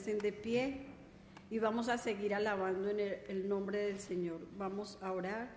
ponerse 0.00 0.14
de 0.14 0.32
pie 0.32 0.80
y 1.50 1.58
vamos 1.58 1.88
a 1.88 1.98
seguir 1.98 2.34
alabando 2.34 2.88
en 2.88 3.00
el, 3.00 3.18
el 3.28 3.48
nombre 3.48 3.78
del 3.78 3.98
Señor. 3.98 4.40
Vamos 4.56 4.98
a 5.02 5.12
orar. 5.12 5.48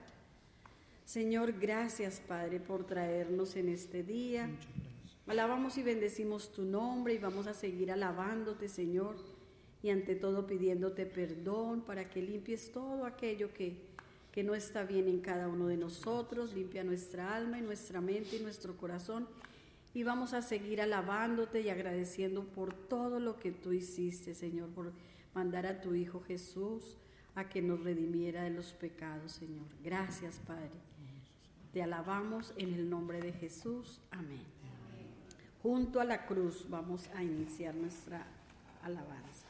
Señor, 1.06 1.54
gracias 1.60 2.22
Padre 2.28 2.60
por 2.60 2.86
traernos 2.86 3.56
en 3.56 3.69
este 3.69 4.04
día. 4.04 4.50
Alabamos 5.28 5.78
y 5.78 5.84
bendecimos 5.84 6.51
tu 6.51 6.63
nombre 6.63 7.13
y 7.13 7.18
vamos 7.18 7.48
a 7.48 7.54
seguir 7.54 7.92
alabándote, 7.92 8.68
Señor, 8.68 9.16
y 9.81 9.90
ante 9.90 10.16
todo 10.16 10.46
pidiéndote 10.46 11.06
perdón 11.06 11.81
para 11.81 12.10
que 12.10 12.22
limpies 12.22 12.72
todo 12.72 13.06
aquello 13.06 13.54
que, 13.54 13.78
que 14.31 14.44
no 14.44 14.56
está 14.56 14.84
bien 14.84 15.07
en 15.07 15.22
cada 15.22 15.48
uno 15.48 15.68
de 15.68 15.78
nosotros, 15.78 16.54
limpia 16.54 16.84
nuestra 16.84 17.36
alma 17.36 17.60
y 17.60 17.62
nuestra 17.62 18.01
mente 18.01 18.38
y 18.38 18.39
nuestro 18.39 18.75
corazón. 18.75 19.28
Y 19.94 20.04
vamos 20.04 20.34
a 20.34 20.42
seguir 20.42 20.81
alabándote 20.81 21.62
y 21.62 21.69
agradeciendo 21.69 22.45
por 22.45 22.74
todo 22.74 23.19
lo 23.19 23.40
que 23.40 23.51
tú 23.51 23.74
hiciste, 23.74 24.34
Señor, 24.34 24.69
por 24.69 24.92
mandar 25.34 25.66
a 25.68 25.81
tu 25.81 25.94
Hijo 25.94 26.22
Jesús 26.22 26.98
a 27.36 27.50
que 27.50 27.62
nos 27.62 27.84
redimiera 27.84 28.44
de 28.44 28.51
los 28.51 28.74
pecados, 28.74 29.34
Señor. 29.34 29.66
Gracias, 29.84 30.40
Padre. 30.45 30.72
Te 31.72 31.81
alabamos 31.81 32.54
en 32.57 32.74
el 32.74 32.90
nombre 32.90 33.22
de 33.22 33.34
Jesús. 33.34 34.00
Amén. 34.12 34.44
Junto 35.63 36.00
a 36.00 36.06
la 36.06 36.25
cruz 36.25 36.68
vamos 36.69 37.10
a 37.16 37.24
iniciar 37.24 37.74
nuestra 37.74 38.25
alabanza. 38.84 39.48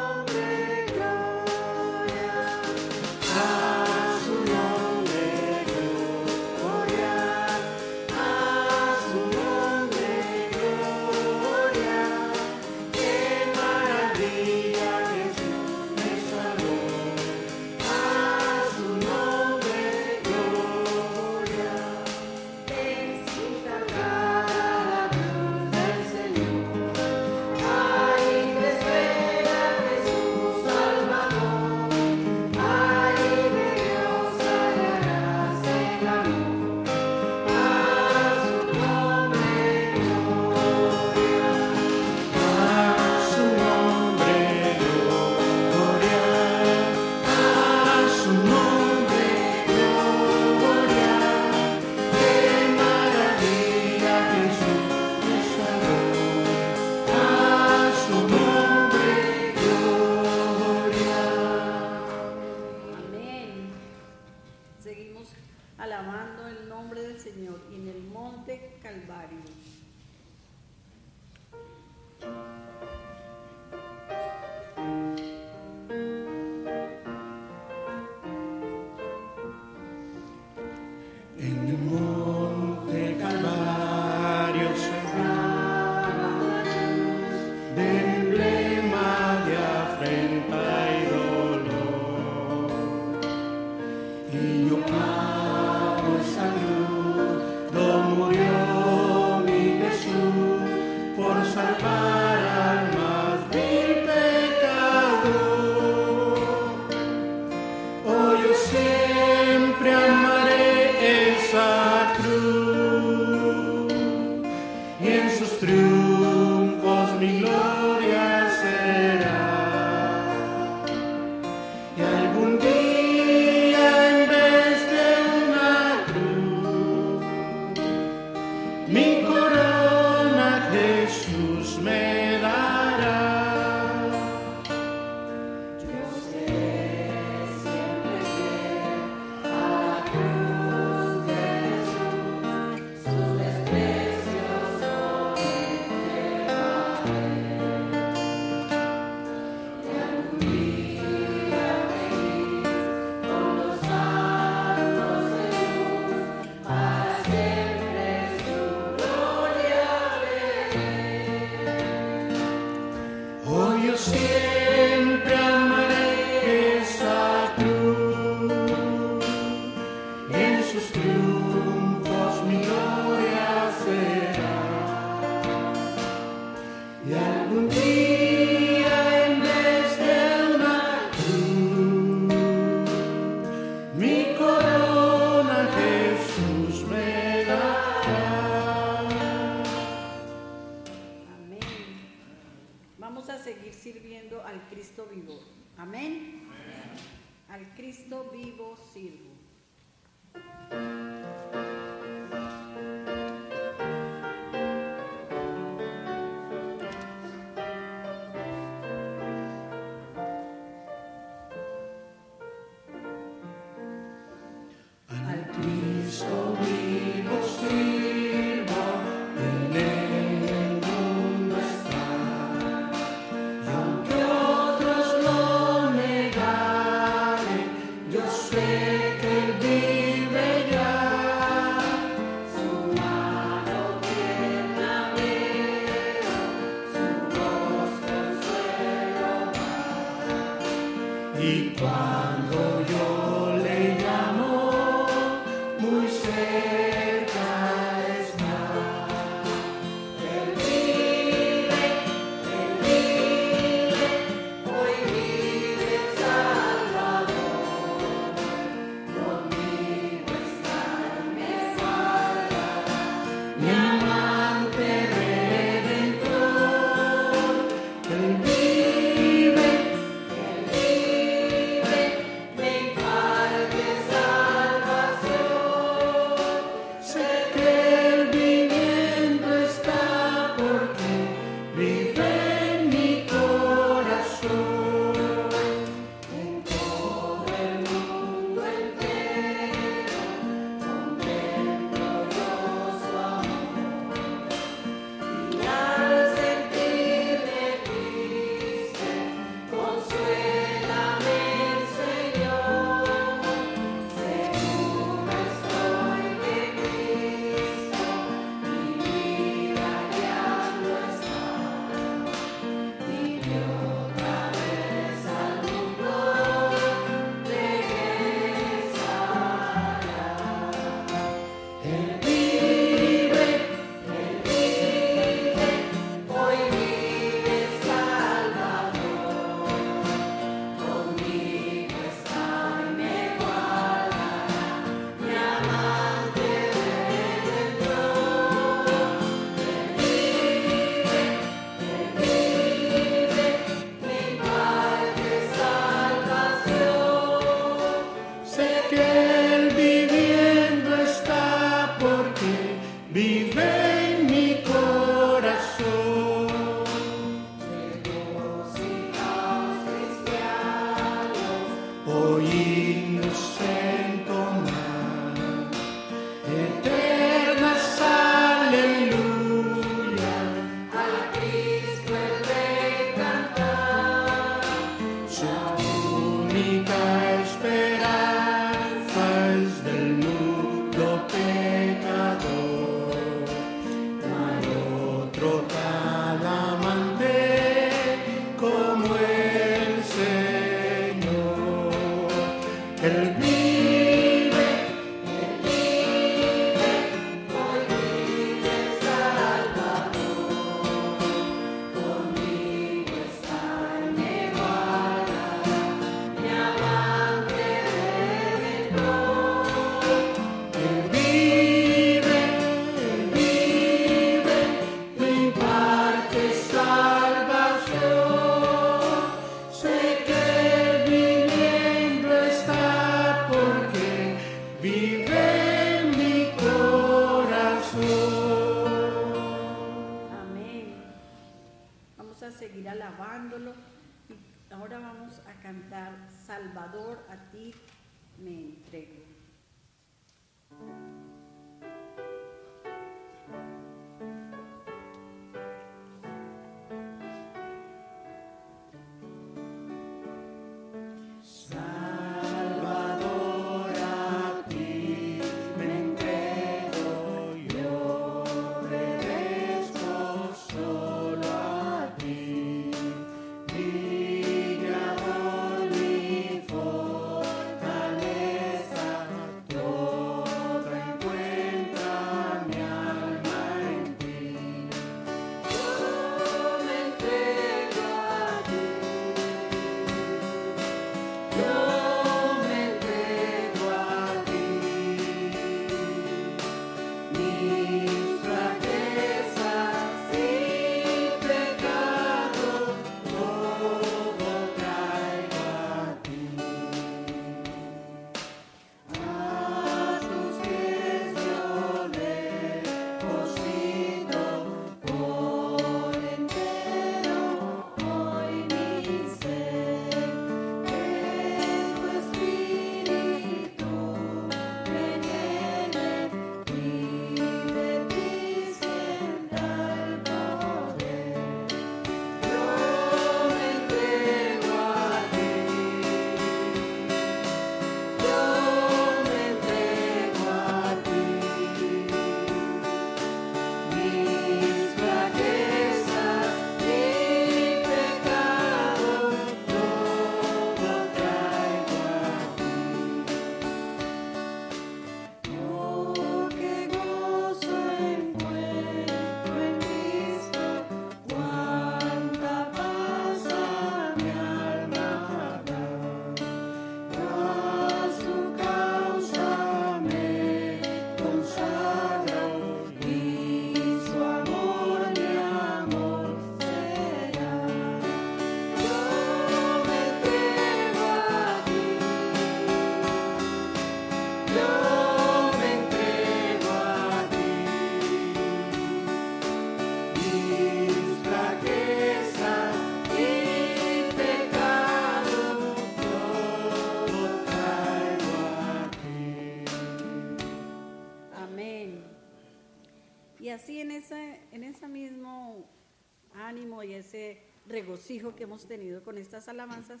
Regocijo 597.76 598.34
que 598.34 598.44
hemos 598.44 598.66
tenido 598.66 599.04
con 599.04 599.18
estas 599.18 599.48
alabanzas, 599.48 600.00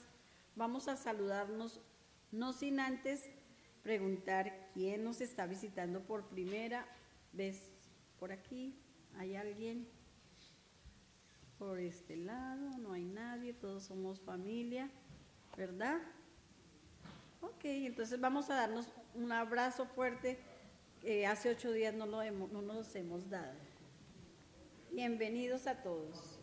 vamos 0.54 0.88
a 0.88 0.96
saludarnos, 0.96 1.78
no 2.32 2.54
sin 2.54 2.80
antes 2.80 3.30
preguntar 3.82 4.70
quién 4.72 5.04
nos 5.04 5.20
está 5.20 5.44
visitando 5.46 6.00
por 6.00 6.24
primera 6.24 6.88
vez 7.34 7.70
por 8.18 8.32
aquí. 8.32 8.74
¿Hay 9.18 9.36
alguien? 9.36 9.86
Por 11.58 11.78
este 11.78 12.16
lado, 12.16 12.78
no 12.78 12.94
hay 12.94 13.04
nadie, 13.04 13.52
todos 13.52 13.82
somos 13.82 14.20
familia, 14.20 14.90
¿verdad? 15.54 15.98
Ok, 17.42 17.64
entonces 17.64 18.18
vamos 18.18 18.48
a 18.48 18.54
darnos 18.54 18.88
un 19.14 19.30
abrazo 19.32 19.84
fuerte 19.84 20.38
hace 21.28 21.50
ocho 21.50 21.72
días 21.72 21.94
no, 21.94 22.06
lo 22.06 22.22
hemos, 22.22 22.50
no 22.50 22.62
nos 22.62 22.94
hemos 22.96 23.28
dado. 23.28 23.58
Bienvenidos 24.92 25.66
a 25.66 25.82
todos. 25.82 26.35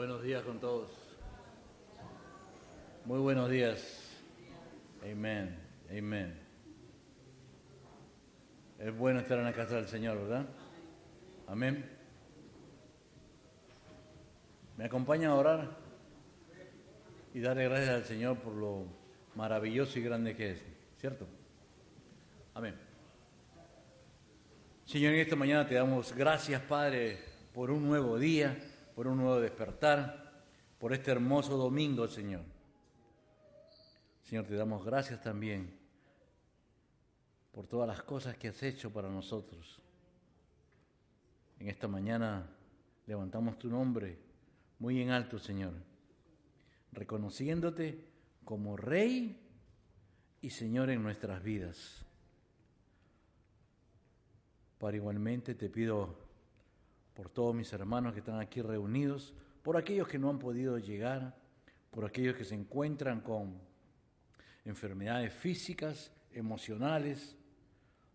Buenos 0.00 0.22
días 0.22 0.42
con 0.44 0.58
todos. 0.58 0.88
Muy 3.04 3.18
buenos 3.18 3.50
días. 3.50 4.18
Amén. 5.02 5.58
Amén. 5.90 6.40
Es 8.78 8.96
bueno 8.96 9.20
estar 9.20 9.38
en 9.38 9.44
la 9.44 9.52
casa 9.52 9.76
del 9.76 9.88
Señor, 9.88 10.16
¿verdad? 10.16 10.46
Amén. 11.46 11.84
¿Me 14.78 14.86
acompaña 14.86 15.28
a 15.28 15.34
orar? 15.34 15.76
Y 17.34 17.40
darle 17.40 17.68
gracias 17.68 17.90
al 17.90 18.04
Señor 18.04 18.38
por 18.38 18.54
lo 18.54 18.86
maravilloso 19.34 19.98
y 19.98 20.02
grande 20.02 20.34
que 20.34 20.52
es, 20.52 20.64
¿cierto? 20.96 21.26
Amén. 22.54 22.74
Señor, 24.86 25.12
en 25.12 25.20
esta 25.20 25.36
mañana 25.36 25.66
te 25.66 25.74
damos 25.74 26.14
gracias, 26.16 26.62
Padre, 26.62 27.18
por 27.52 27.70
un 27.70 27.86
nuevo 27.86 28.18
día, 28.18 28.56
por 28.94 29.06
un 29.06 29.18
nuevo 29.18 29.40
despertar, 29.40 30.44
por 30.78 30.92
este 30.92 31.10
hermoso 31.10 31.56
domingo, 31.56 32.08
Señor. 32.08 32.42
Señor, 34.22 34.46
te 34.46 34.54
damos 34.54 34.84
gracias 34.84 35.20
también 35.22 35.78
por 37.52 37.66
todas 37.66 37.88
las 37.88 38.02
cosas 38.02 38.36
que 38.36 38.48
has 38.48 38.62
hecho 38.62 38.92
para 38.92 39.08
nosotros. 39.08 39.80
En 41.58 41.68
esta 41.68 41.88
mañana 41.88 42.48
levantamos 43.06 43.58
tu 43.58 43.68
nombre 43.68 44.18
muy 44.78 45.02
en 45.02 45.10
alto, 45.10 45.38
Señor, 45.38 45.74
reconociéndote 46.92 48.04
como 48.44 48.76
Rey 48.76 49.38
y 50.40 50.50
Señor 50.50 50.90
en 50.90 51.02
nuestras 51.02 51.42
vidas. 51.42 52.04
Para 54.78 54.96
igualmente 54.96 55.54
te 55.54 55.68
pido 55.68 56.16
por 57.14 57.28
todos 57.28 57.54
mis 57.54 57.72
hermanos 57.72 58.12
que 58.12 58.20
están 58.20 58.40
aquí 58.40 58.62
reunidos, 58.62 59.34
por 59.62 59.76
aquellos 59.76 60.08
que 60.08 60.18
no 60.18 60.30
han 60.30 60.38
podido 60.38 60.78
llegar, 60.78 61.36
por 61.90 62.04
aquellos 62.04 62.36
que 62.36 62.44
se 62.44 62.54
encuentran 62.54 63.20
con 63.20 63.58
enfermedades 64.64 65.32
físicas, 65.32 66.12
emocionales. 66.32 67.36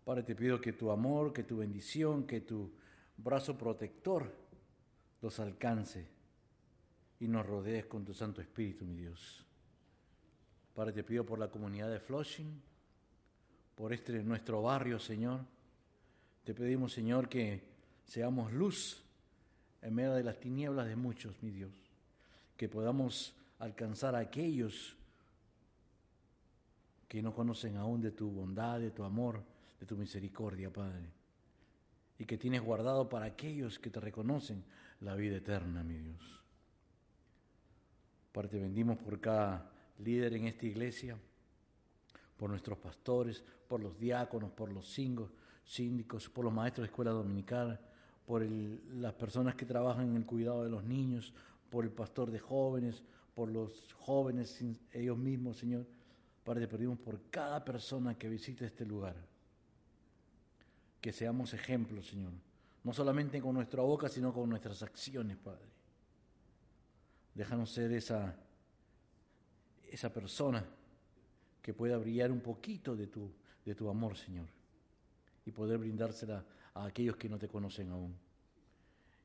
Padre, 0.04 0.22
te 0.22 0.34
pido 0.34 0.60
que 0.60 0.72
tu 0.72 0.90
amor, 0.90 1.32
que 1.32 1.42
tu 1.42 1.58
bendición, 1.58 2.26
que 2.26 2.40
tu 2.40 2.72
brazo 3.16 3.56
protector 3.56 4.32
los 5.20 5.40
alcance 5.40 6.06
y 7.18 7.28
nos 7.28 7.46
rodees 7.46 7.86
con 7.86 8.04
tu 8.04 8.14
Santo 8.14 8.40
Espíritu, 8.40 8.84
mi 8.84 8.96
Dios. 8.96 9.44
Padre, 10.74 10.92
te 10.92 11.04
pido 11.04 11.24
por 11.24 11.38
la 11.38 11.50
comunidad 11.50 11.90
de 11.90 12.00
Flushing, 12.00 12.60
por 13.74 13.92
este 13.92 14.22
nuestro 14.22 14.62
barrio, 14.62 14.98
Señor. 14.98 15.40
Te 16.44 16.54
pedimos, 16.54 16.92
Señor, 16.92 17.28
que 17.28 17.75
seamos 18.06 18.52
luz 18.52 19.02
en 19.82 19.94
medio 19.94 20.14
de 20.14 20.24
las 20.24 20.38
tinieblas 20.40 20.86
de 20.86 20.96
muchos, 20.96 21.42
mi 21.42 21.50
Dios. 21.50 21.72
Que 22.56 22.68
podamos 22.68 23.34
alcanzar 23.58 24.14
a 24.14 24.20
aquellos 24.20 24.96
que 27.08 27.22
no 27.22 27.34
conocen 27.34 27.76
aún 27.76 28.00
de 28.00 28.12
tu 28.12 28.30
bondad, 28.30 28.80
de 28.80 28.90
tu 28.90 29.04
amor, 29.04 29.42
de 29.78 29.86
tu 29.86 29.96
misericordia, 29.96 30.72
Padre. 30.72 31.10
Y 32.18 32.24
que 32.24 32.38
tienes 32.38 32.62
guardado 32.62 33.08
para 33.08 33.26
aquellos 33.26 33.78
que 33.78 33.90
te 33.90 34.00
reconocen 34.00 34.64
la 35.00 35.14
vida 35.14 35.36
eterna, 35.36 35.84
mi 35.84 35.98
Dios. 35.98 36.42
Padre, 38.32 38.48
te 38.48 38.58
bendimos 38.58 38.98
por 38.98 39.20
cada 39.20 39.70
líder 39.98 40.34
en 40.34 40.46
esta 40.46 40.66
iglesia, 40.66 41.16
por 42.36 42.50
nuestros 42.50 42.78
pastores, 42.78 43.42
por 43.68 43.80
los 43.80 43.98
diáconos, 43.98 44.50
por 44.50 44.72
los 44.72 44.86
síndicos, 45.64 46.28
por 46.28 46.44
los 46.44 46.52
maestros 46.52 46.84
de 46.84 46.90
escuela 46.90 47.10
dominical, 47.10 47.80
por 48.26 48.42
las 48.42 49.14
personas 49.14 49.54
que 49.54 49.64
trabajan 49.64 50.08
en 50.08 50.16
el 50.16 50.26
cuidado 50.26 50.64
de 50.64 50.70
los 50.70 50.82
niños, 50.82 51.32
por 51.70 51.84
el 51.84 51.92
pastor 51.92 52.30
de 52.30 52.40
jóvenes, 52.40 53.02
por 53.34 53.48
los 53.48 53.94
jóvenes 53.94 54.60
ellos 54.92 55.16
mismos, 55.16 55.58
Señor. 55.58 55.86
Padre, 56.42 56.62
te 56.62 56.76
pedimos 56.76 56.98
por 56.98 57.30
cada 57.30 57.64
persona 57.64 58.16
que 58.18 58.28
visite 58.28 58.66
este 58.66 58.84
lugar. 58.84 59.14
Que 61.00 61.12
seamos 61.12 61.54
ejemplos, 61.54 62.06
Señor. 62.06 62.32
No 62.82 62.92
solamente 62.92 63.40
con 63.40 63.54
nuestra 63.54 63.82
boca, 63.82 64.08
sino 64.08 64.32
con 64.32 64.48
nuestras 64.48 64.82
acciones, 64.82 65.36
Padre. 65.36 65.66
Déjanos 67.34 67.70
ser 67.70 67.92
esa, 67.92 68.34
esa 69.88 70.12
persona 70.12 70.64
que 71.62 71.74
pueda 71.74 71.98
brillar 71.98 72.32
un 72.32 72.40
poquito 72.40 72.96
de 72.96 73.06
tu, 73.08 73.30
de 73.64 73.74
tu 73.74 73.88
amor, 73.88 74.16
Señor. 74.16 74.46
Y 75.44 75.52
poder 75.52 75.78
brindársela 75.78 76.44
a 76.76 76.86
aquellos 76.86 77.16
que 77.16 77.28
no 77.28 77.38
te 77.38 77.48
conocen 77.48 77.90
aún. 77.90 78.14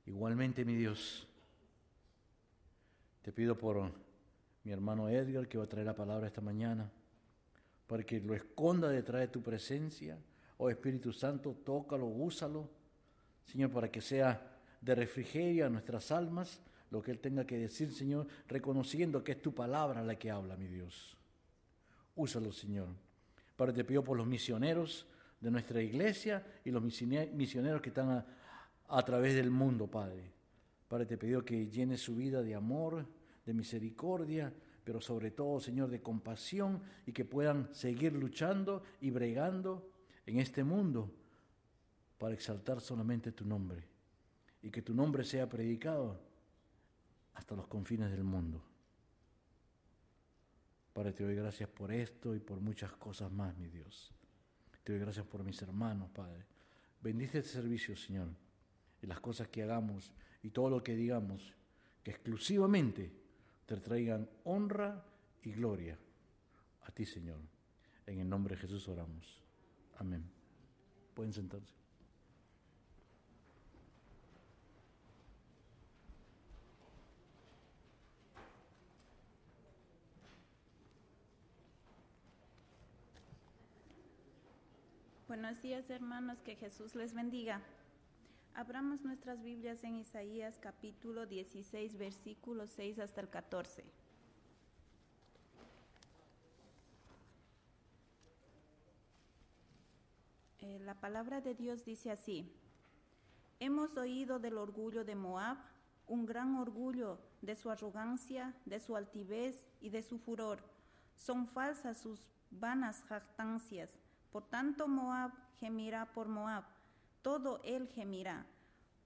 Igualmente, 0.06 0.66
mi 0.66 0.76
Dios, 0.76 1.28
te 3.22 3.32
pido 3.32 3.58
por 3.58 3.92
mi 4.64 4.72
hermano 4.72 5.10
Edgar, 5.10 5.48
que 5.48 5.58
va 5.58 5.66
a 5.66 5.70
traer 5.70 5.86
la 5.86 5.96
palabra 5.96 6.28
esta 6.28 6.42
mañana, 6.42 6.90
para 7.88 8.04
que 8.04 8.20
lo 8.22 8.34
esconda 8.34 8.90
detrás 8.90 9.22
de 9.22 9.28
tu 9.28 9.42
presencia. 9.42 10.18
Oh 10.58 10.70
Espíritu 10.70 11.12
Santo, 11.12 11.58
tócalo, 11.66 12.08
úsalo, 12.08 12.70
Señor, 13.46 13.72
para 13.72 13.92
que 13.92 14.02
sea 14.02 14.60
de 14.80 14.96
refrigerio 14.96 15.66
a 15.66 15.70
nuestras 15.70 16.12
almas 16.12 16.62
lo 16.90 17.02
que 17.02 17.12
Él 17.12 17.20
tenga 17.20 17.46
que 17.46 17.58
decir, 17.58 17.92
Señor, 17.94 18.28
reconociendo 18.48 19.24
que 19.24 19.34
es 19.34 19.42
tu 19.42 19.54
palabra 19.54 20.04
la 20.04 20.18
que 20.18 20.32
habla, 20.32 20.56
mi 20.58 20.68
Dios. 20.68 21.18
Úsalo, 22.16 22.52
Señor. 22.52 22.88
Padre, 23.56 23.74
te 23.74 23.84
pido 23.84 24.04
por 24.04 24.18
los 24.18 24.28
misioneros 24.28 25.06
de 25.41 25.51
nuestra 25.51 25.82
iglesia 25.82 26.45
y 26.63 26.71
los 26.71 26.82
misioneros 26.84 27.82
que 27.82 27.89
están 27.89 28.23
a, 28.88 29.04
través 29.04 29.36
del 29.36 29.49
mundo, 29.49 29.88
Padre. 29.88 30.32
Padre, 30.88 31.08
te 31.08 31.17
pido 31.17 31.43
que 31.43 31.67
llenes 31.67 32.01
su 32.01 32.15
vida 32.15 32.43
de 32.43 32.54
amor, 32.54 33.06
de 33.45 33.54
misericordia, 33.54 34.54
pero 34.84 35.01
sobre 35.01 35.32
todo, 35.32 35.60
Señor, 35.60 35.89
de 35.89 36.01
compasión 36.01 36.82
y 37.06 37.12
que 37.12 37.25
puedan 37.25 37.73
seguir 37.73 38.13
luchando 38.13 38.84
y 39.01 39.10
bregando 39.10 39.89
en 40.25 40.39
este 40.39 40.63
mundo 40.63 41.12
para 42.19 42.36
exaltar 42.36 42.80
solamente 42.80 43.32
tu 43.32 43.45
nombre 43.45 43.84
y 44.62 44.69
que 44.69 44.84
tu 44.84 44.93
nombre 44.93 45.23
sea 45.23 45.49
predicado 45.49 46.21
hasta 47.34 47.56
los 47.56 47.67
confines 47.67 48.12
del 48.12 48.23
mundo. 48.23 48.63
Padre, 50.93 51.13
te 51.13 51.23
doy 51.23 51.36
gracias 51.36 51.69
por 51.69 51.91
esto 51.91 52.36
y 52.36 52.39
por 52.39 52.60
muchas 52.60 52.91
cosas 52.91 53.32
más, 53.32 53.58
mi 53.58 53.69
Dios. 53.69 54.13
Te 54.84 54.94
doy 54.94 55.02
gracias 55.02 55.26
por 55.26 55.44
mis 55.44 55.62
hermanos, 55.62 56.10
Padre. 56.10 56.46
Bendice 57.02 57.39
este 57.39 57.52
servicio, 57.52 57.96
Señor, 57.96 58.30
y 59.02 59.08
las 59.08 59.20
cosas 59.20 59.48
que 59.48 59.63
hagamos 59.63 60.13
y 60.44 60.50
todo 60.50 60.70
lo 60.70 60.84
que 60.84 60.96
digamos, 60.96 61.54
que 62.04 62.12
exclusivamente 62.12 63.12
te 63.65 63.78
traigan 63.78 64.30
honra 64.44 65.04
y 65.44 65.52
gloria 65.52 65.98
a 66.84 66.91
ti, 66.91 67.06
Señor. 67.06 67.39
En 68.06 68.20
el 68.20 68.30
nombre 68.30 68.56
de 68.56 68.62
Jesús 68.62 68.88
oramos. 68.88 69.41
Amén. 69.98 70.24
Pueden 71.13 71.34
sentarse. 71.34 71.81
Buenos 85.32 85.62
días 85.62 85.89
hermanos, 85.89 86.41
que 86.41 86.58
Jesús 86.58 86.94
les 86.94 87.13
bendiga. 87.13 87.62
Abramos 88.54 89.02
nuestras 89.06 89.41
Biblias 89.41 89.82
en 89.86 89.96
Isaías 89.96 90.60
capítulo 90.60 91.26
16, 91.26 91.98
versículos 91.98 92.70
6 92.72 93.00
hasta 93.00 93.22
el 93.22 93.30
14. 93.30 93.86
Eh, 100.60 100.80
la 100.82 100.96
palabra 100.96 101.39
de 101.39 101.56
Dios 101.56 101.86
dice 101.86 102.12
así, 102.12 102.52
hemos 103.62 103.96
oído 103.96 104.38
del 104.38 104.58
orgullo 104.58 105.06
de 105.06 105.15
Moab, 105.15 105.60
un 106.08 106.26
gran 106.26 106.56
orgullo 106.56 107.20
de 107.41 107.56
su 107.56 107.70
arrogancia, 107.70 108.54
de 108.65 108.82
su 108.82 108.98
altivez 108.98 109.63
y 109.80 109.91
de 109.91 110.04
su 110.04 110.20
furor. 110.20 110.60
Son 111.15 111.48
falsas 111.48 112.02
sus 112.02 112.20
vanas 112.50 113.02
jactancias. 113.04 113.89
Por 114.32 114.44
tanto, 114.44 114.88
Moab 114.88 115.32
gemirá 115.60 116.06
por 116.13 116.28
Moab, 116.28 116.63
todo 117.22 117.62
él 117.63 117.88
gemirá. 117.89 118.46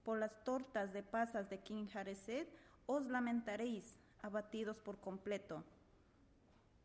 Por 0.04 0.18
las 0.18 0.44
tortas 0.44 0.92
de 0.92 1.02
pasas 1.02 1.50
de 1.50 1.58
Kinjareset 1.58 2.48
os 2.86 3.06
lamentaréis, 3.06 3.96
abatidos 4.22 4.80
por 4.80 4.98
completo. 5.00 5.64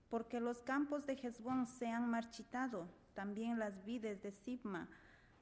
Porque 0.09 0.39
los 0.39 0.61
campos 0.63 1.05
de 1.05 1.13
Hezbón 1.13 1.67
se 1.67 1.87
han 1.87 2.09
marchitado, 2.09 2.87
también 3.13 3.59
las 3.59 3.85
vides 3.85 4.21
de 4.23 4.31
Sibma. 4.31 4.89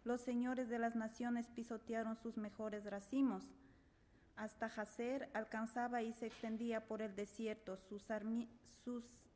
Los 0.04 0.22
señores 0.22 0.70
de 0.70 0.80
las 0.80 0.96
naciones 0.96 1.48
pisotearon 1.48 2.18
sus 2.18 2.38
mejores 2.38 2.86
racimos. 2.86 3.46
Hasta 4.36 4.68
Hazer 4.68 5.30
alcanzaba 5.34 6.02
y 6.02 6.14
se 6.14 6.28
extendía 6.28 6.86
por 6.86 7.02
el 7.02 7.16
desierto, 7.16 7.78
sus 7.78 8.04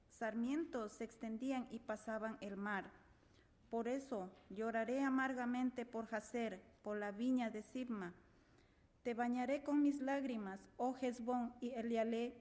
sarmientos 0.08 0.92
se 0.92 1.04
extendían 1.04 1.68
y 1.72 1.80
pasaban 1.80 2.38
el 2.42 2.56
mar. 2.58 2.86
Por 3.74 3.88
eso 3.88 4.30
lloraré 4.52 5.02
amargamente 5.02 5.84
por 5.84 6.08
Hazer, 6.14 6.62
por 6.84 6.96
la 6.96 7.12
viña 7.12 7.50
de 7.50 7.64
Sibma. 7.64 8.14
Te 9.02 9.16
bañaré 9.16 9.64
con 9.64 9.82
mis 9.82 10.00
lágrimas, 10.00 10.60
oh 10.78 10.96
Hezbón 11.02 11.52
y 11.60 11.72
Elialé, 11.72 12.36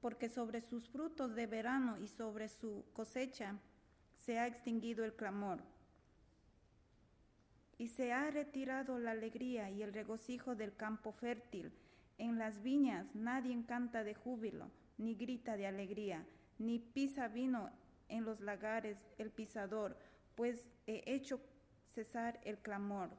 porque 0.00 0.28
sobre 0.28 0.60
sus 0.60 0.88
frutos 0.88 1.34
de 1.34 1.48
verano 1.48 1.98
y 1.98 2.06
sobre 2.06 2.48
su 2.48 2.84
cosecha 2.92 3.58
se 4.24 4.38
ha 4.38 4.46
extinguido 4.46 5.04
el 5.04 5.14
clamor. 5.14 5.64
Y 7.76 7.88
se 7.88 8.12
ha 8.12 8.30
retirado 8.30 9.00
la 9.00 9.10
alegría 9.10 9.72
y 9.72 9.82
el 9.82 9.92
regocijo 9.92 10.54
del 10.54 10.76
campo 10.76 11.10
fértil. 11.10 11.72
En 12.18 12.38
las 12.38 12.62
viñas 12.62 13.16
nadie 13.16 13.60
canta 13.66 14.04
de 14.04 14.14
júbilo, 14.14 14.70
ni 14.96 15.16
grita 15.16 15.56
de 15.56 15.66
alegría, 15.66 16.24
ni 16.56 16.78
pisa 16.78 17.26
vino 17.26 17.68
en 18.08 18.24
los 18.24 18.40
lagares 18.40 18.96
el 19.18 19.32
pisador, 19.32 19.96
pues 20.38 20.70
he 20.86 21.02
hecho 21.04 21.40
cesar 21.88 22.38
el 22.44 22.58
clamor. 22.58 23.10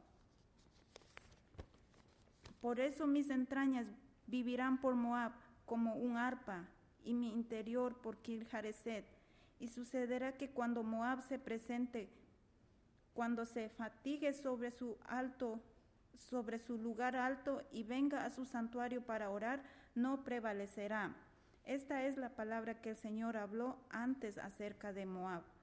Por 2.62 2.80
eso 2.80 3.08
mis 3.08 3.30
entrañas 3.30 3.88
vivirán 4.26 4.80
por 4.80 4.96
Moab 4.96 5.34
como 5.66 5.96
un 5.96 6.16
arpa, 6.16 6.66
y 7.04 7.14
mi 7.14 7.34
interior 7.34 7.98
por 8.02 8.20
Kir 8.20 8.48
Y 9.60 9.68
sucederá 9.68 10.38
que 10.38 10.52
cuando 10.52 10.82
Moab 10.82 11.22
se 11.22 11.38
presente, 11.38 12.08
cuando 13.14 13.46
se 13.46 13.68
fatigue 13.68 14.32
sobre 14.32 14.72
su 14.72 14.98
alto, 15.06 15.60
sobre 16.30 16.58
su 16.58 16.78
lugar 16.78 17.18
alto 17.18 17.64
y 17.74 17.84
venga 17.84 18.24
a 18.24 18.30
su 18.30 18.46
santuario 18.46 19.02
para 19.02 19.30
orar, 19.30 19.62
no 19.94 20.24
prevalecerá. 20.24 21.14
Esta 21.66 22.06
es 22.06 22.16
la 22.16 22.30
palabra 22.30 22.82
que 22.82 22.92
el 22.92 22.96
Señor 22.96 23.36
habló 23.36 23.78
antes 23.90 24.38
acerca 24.38 24.94
de 24.94 25.06
Moab. 25.06 25.59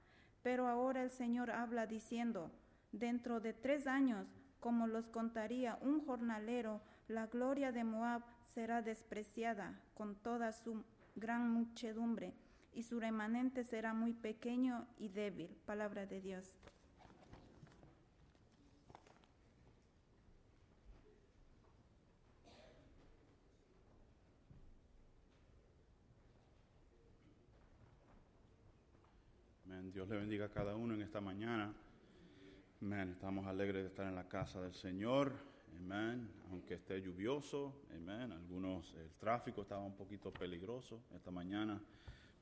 Pero 0.47 0.69
ahora 0.69 1.03
el 1.03 1.11
Señor 1.11 1.51
habla 1.51 1.87
diciendo, 1.87 2.49
dentro 2.93 3.41
de 3.41 3.51
tres 3.51 3.85
años 3.85 4.29
como 4.61 4.87
los 4.87 5.09
contaría 5.09 5.77
un 5.81 6.05
jornalero, 6.05 6.79
la 7.09 7.27
gloria 7.27 7.73
de 7.73 7.83
Moab 7.83 8.21
será 8.53 8.81
despreciada 8.81 9.77
con 9.93 10.15
toda 10.15 10.53
su 10.53 10.85
gran 11.17 11.51
muchedumbre, 11.51 12.33
y 12.71 12.83
su 12.83 12.97
remanente 12.97 13.65
será 13.65 13.93
muy 13.93 14.13
pequeño 14.13 14.87
y 14.97 15.09
débil. 15.09 15.49
Palabra 15.65 16.05
de 16.05 16.21
Dios. 16.21 16.55
Dios 29.93 30.09
le 30.09 30.17
bendiga 30.17 30.45
a 30.45 30.49
cada 30.49 30.75
uno 30.75 30.93
en 30.93 31.01
esta 31.01 31.21
mañana. 31.21 31.73
Amén. 32.81 33.11
Estamos 33.11 33.47
alegres 33.47 33.83
de 33.83 33.87
estar 33.87 34.05
en 34.05 34.15
la 34.15 34.27
casa 34.27 34.61
del 34.61 34.73
Señor. 34.73 35.31
Amén. 35.77 36.29
Aunque 36.51 36.73
esté 36.73 37.01
lluvioso. 37.01 37.73
Amén. 37.95 38.33
Algunos, 38.33 38.93
el 38.95 39.09
tráfico 39.11 39.61
estaba 39.61 39.81
un 39.83 39.95
poquito 39.95 40.31
peligroso 40.31 41.03
esta 41.15 41.31
mañana. 41.31 41.79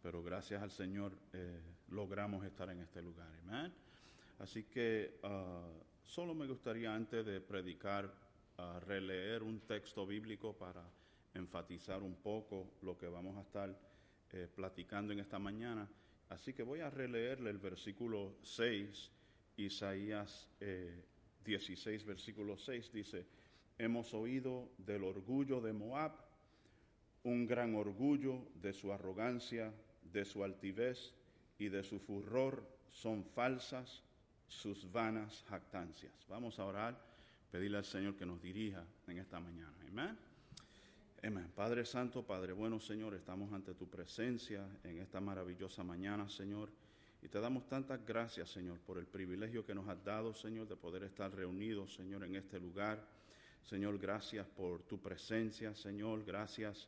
Pero 0.01 0.23
gracias 0.23 0.61
al 0.63 0.71
Señor 0.71 1.11
eh, 1.33 1.61
logramos 1.89 2.43
estar 2.45 2.69
en 2.71 2.79
este 2.79 3.01
lugar. 3.01 3.29
Amén. 3.47 3.71
Así 4.39 4.63
que 4.63 5.19
ah, 5.23 5.69
solo 6.03 6.33
me 6.33 6.47
gustaría 6.47 6.95
antes 6.95 7.23
de 7.25 7.41
predicar 7.41 8.11
ah, 8.57 8.79
releer 8.87 9.43
un 9.43 9.59
texto 9.61 10.07
bíblico 10.07 10.53
para 10.53 10.83
enfatizar 11.35 12.01
un 12.01 12.15
poco 12.15 12.71
lo 12.81 12.97
que 12.97 13.07
vamos 13.07 13.37
a 13.37 13.41
estar 13.41 13.77
eh, 14.31 14.47
platicando 14.53 15.13
en 15.13 15.19
esta 15.19 15.37
mañana. 15.37 15.87
Así 16.29 16.53
que 16.53 16.63
voy 16.63 16.79
a 16.79 16.89
releerle 16.89 17.49
el 17.49 17.59
versículo 17.59 18.35
6, 18.41 19.11
Isaías 19.57 20.49
16, 21.45 22.01
eh, 22.01 22.05
versículo 22.05 22.57
6, 22.57 22.91
dice, 22.91 23.25
hemos 23.77 24.13
oído 24.13 24.69
del 24.77 25.03
orgullo 25.03 25.61
de 25.61 25.73
Moab, 25.73 26.13
un 27.23 27.45
gran 27.45 27.75
orgullo 27.75 28.47
de 28.55 28.73
su 28.73 28.91
arrogancia, 28.91 29.73
de 30.11 30.25
su 30.25 30.43
altivez 30.43 31.13
y 31.57 31.69
de 31.69 31.83
su 31.83 31.99
furor 31.99 32.63
son 32.91 33.23
falsas 33.23 34.03
sus 34.47 34.91
vanas 34.91 35.43
jactancias. 35.49 36.13
Vamos 36.29 36.59
a 36.59 36.65
orar, 36.65 36.99
pedirle 37.51 37.77
al 37.77 37.85
Señor 37.85 38.15
que 38.15 38.25
nos 38.25 38.41
dirija 38.41 38.85
en 39.07 39.17
esta 39.17 39.39
mañana. 39.39 39.73
Amén. 39.87 40.34
Amén. 41.27 41.51
Padre 41.55 41.85
Santo, 41.85 42.21
Padre 42.21 42.53
bueno, 42.53 42.79
Señor, 42.79 43.15
estamos 43.15 43.51
ante 43.51 43.73
tu 43.73 43.89
presencia 43.89 44.63
en 44.83 44.99
esta 44.99 45.19
maravillosa 45.19 45.83
mañana, 45.83 46.29
Señor. 46.29 46.69
Y 47.23 47.27
te 47.29 47.39
damos 47.39 47.67
tantas 47.67 48.05
gracias, 48.05 48.51
Señor, 48.51 48.77
por 48.81 48.99
el 48.99 49.07
privilegio 49.07 49.65
que 49.65 49.73
nos 49.73 49.87
has 49.87 50.03
dado, 50.05 50.35
Señor, 50.35 50.67
de 50.67 50.75
poder 50.75 51.01
estar 51.01 51.33
reunidos, 51.33 51.95
Señor, 51.95 52.25
en 52.25 52.35
este 52.35 52.59
lugar. 52.59 53.03
Señor, 53.63 53.97
gracias 53.97 54.45
por 54.45 54.83
tu 54.83 55.01
presencia, 55.01 55.73
Señor. 55.73 56.23
Gracias 56.23 56.87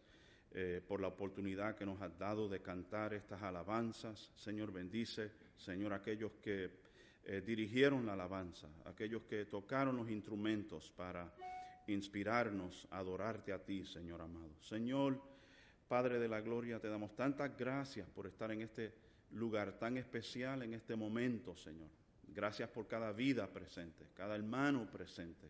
eh, 0.52 0.84
por 0.88 1.02
la 1.02 1.08
oportunidad 1.08 1.76
que 1.76 1.88
nos 1.88 2.00
has 2.00 2.15
dado 2.19 2.47
de 2.47 2.62
cantar 2.62 3.15
estas 3.15 3.41
alabanzas. 3.41 4.30
Señor, 4.36 4.71
bendice, 4.71 5.32
Señor, 5.58 5.93
aquellos 5.93 6.34
que 6.43 6.69
eh, 7.26 7.41
dirigieron 7.43 8.06
la 8.06 8.13
alabanza, 8.13 8.67
aquellos 8.86 9.23
que 9.23 9.45
tocaron 9.45 9.97
los 9.97 10.12
instrumentos 10.12 10.93
para 10.95 11.34
inspirarnos 11.88 12.88
a 12.91 13.00
adorarte 13.00 13.54
a 13.54 13.63
ti, 13.63 13.86
Señor 13.86 14.21
amado. 14.21 14.52
Señor, 14.62 15.21
Padre 15.88 16.19
de 16.19 16.28
la 16.28 16.41
Gloria, 16.41 16.80
te 16.80 16.89
damos 16.89 17.15
tantas 17.15 17.58
gracias 17.58 18.10
por 18.10 18.28
estar 18.28 18.52
en 18.52 18.62
este 18.62 18.93
lugar 19.32 19.80
tan 19.80 19.97
especial, 19.97 20.63
en 20.63 20.73
este 20.73 20.95
momento, 20.95 21.56
Señor. 21.56 21.89
Gracias 22.28 22.69
por 22.69 22.88
cada 22.88 23.12
vida 23.13 23.47
presente, 23.47 24.08
cada 24.13 24.36
hermano 24.36 24.89
presente, 24.91 25.50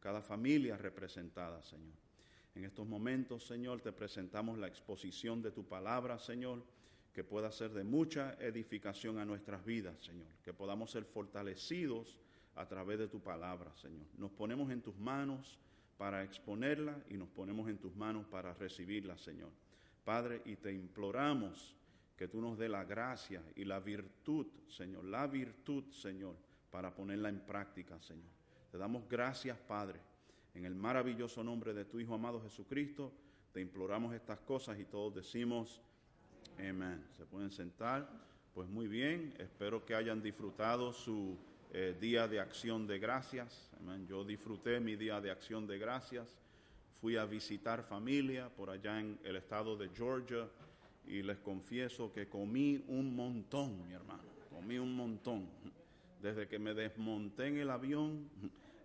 cada 0.00 0.22
familia 0.22 0.76
representada, 0.76 1.62
Señor. 1.62 1.94
En 2.54 2.64
estos 2.64 2.86
momentos, 2.86 3.46
Señor, 3.46 3.80
te 3.80 3.92
presentamos 3.92 4.58
la 4.58 4.68
exposición 4.68 5.42
de 5.42 5.50
tu 5.50 5.64
palabra, 5.64 6.18
Señor, 6.18 6.64
que 7.12 7.24
pueda 7.24 7.50
ser 7.52 7.72
de 7.72 7.84
mucha 7.84 8.34
edificación 8.40 9.18
a 9.18 9.24
nuestras 9.24 9.64
vidas, 9.64 10.00
Señor, 10.02 10.28
que 10.42 10.52
podamos 10.52 10.90
ser 10.90 11.04
fortalecidos 11.04 12.18
a 12.56 12.66
través 12.66 12.98
de 12.98 13.08
tu 13.08 13.20
palabra, 13.20 13.72
Señor. 13.76 14.06
Nos 14.16 14.30
ponemos 14.30 14.70
en 14.70 14.82
tus 14.82 14.96
manos 14.96 15.58
para 15.96 16.22
exponerla 16.22 16.96
y 17.08 17.14
nos 17.14 17.28
ponemos 17.28 17.68
en 17.68 17.78
tus 17.78 17.94
manos 17.94 18.26
para 18.26 18.54
recibirla, 18.54 19.16
Señor. 19.16 19.50
Padre, 20.04 20.42
y 20.44 20.56
te 20.56 20.72
imploramos 20.72 21.74
que 22.16 22.28
tú 22.28 22.40
nos 22.40 22.58
dé 22.58 22.68
la 22.68 22.84
gracia 22.84 23.42
y 23.56 23.64
la 23.64 23.80
virtud, 23.80 24.46
Señor, 24.68 25.04
la 25.04 25.26
virtud, 25.26 25.90
Señor, 25.90 26.36
para 26.70 26.94
ponerla 26.94 27.28
en 27.28 27.40
práctica, 27.40 28.00
Señor. 28.00 28.30
Te 28.70 28.78
damos 28.78 29.08
gracias, 29.08 29.58
Padre, 29.58 30.00
en 30.54 30.64
el 30.64 30.74
maravilloso 30.74 31.42
nombre 31.42 31.72
de 31.72 31.84
tu 31.84 31.98
Hijo 32.00 32.14
amado 32.14 32.42
Jesucristo. 32.42 33.12
Te 33.52 33.60
imploramos 33.60 34.14
estas 34.14 34.40
cosas 34.40 34.78
y 34.78 34.84
todos 34.84 35.14
decimos, 35.14 35.80
amén. 36.58 37.04
Se 37.16 37.24
pueden 37.24 37.50
sentar. 37.50 38.08
Pues 38.52 38.68
muy 38.68 38.86
bien, 38.86 39.34
espero 39.38 39.84
que 39.84 39.94
hayan 39.94 40.22
disfrutado 40.22 40.92
su 40.92 41.36
eh, 41.76 41.96
día 42.00 42.28
de 42.28 42.38
acción 42.38 42.86
de 42.86 43.00
gracias. 43.00 43.68
Yo 44.06 44.24
disfruté 44.24 44.78
mi 44.78 44.94
día 44.94 45.20
de 45.20 45.32
acción 45.32 45.66
de 45.66 45.76
gracias. 45.76 46.32
Fui 47.00 47.16
a 47.16 47.24
visitar 47.24 47.82
familia 47.82 48.48
por 48.48 48.70
allá 48.70 49.00
en 49.00 49.18
el 49.24 49.34
estado 49.34 49.76
de 49.76 49.88
Georgia 49.88 50.48
y 51.04 51.20
les 51.22 51.38
confieso 51.38 52.12
que 52.12 52.28
comí 52.28 52.84
un 52.86 53.16
montón, 53.16 53.88
mi 53.88 53.92
hermano. 53.92 54.22
Comí 54.50 54.78
un 54.78 54.94
montón. 54.94 55.48
Desde 56.22 56.46
que 56.46 56.60
me 56.60 56.74
desmonté 56.74 57.48
en 57.48 57.58
el 57.58 57.70
avión, 57.70 58.30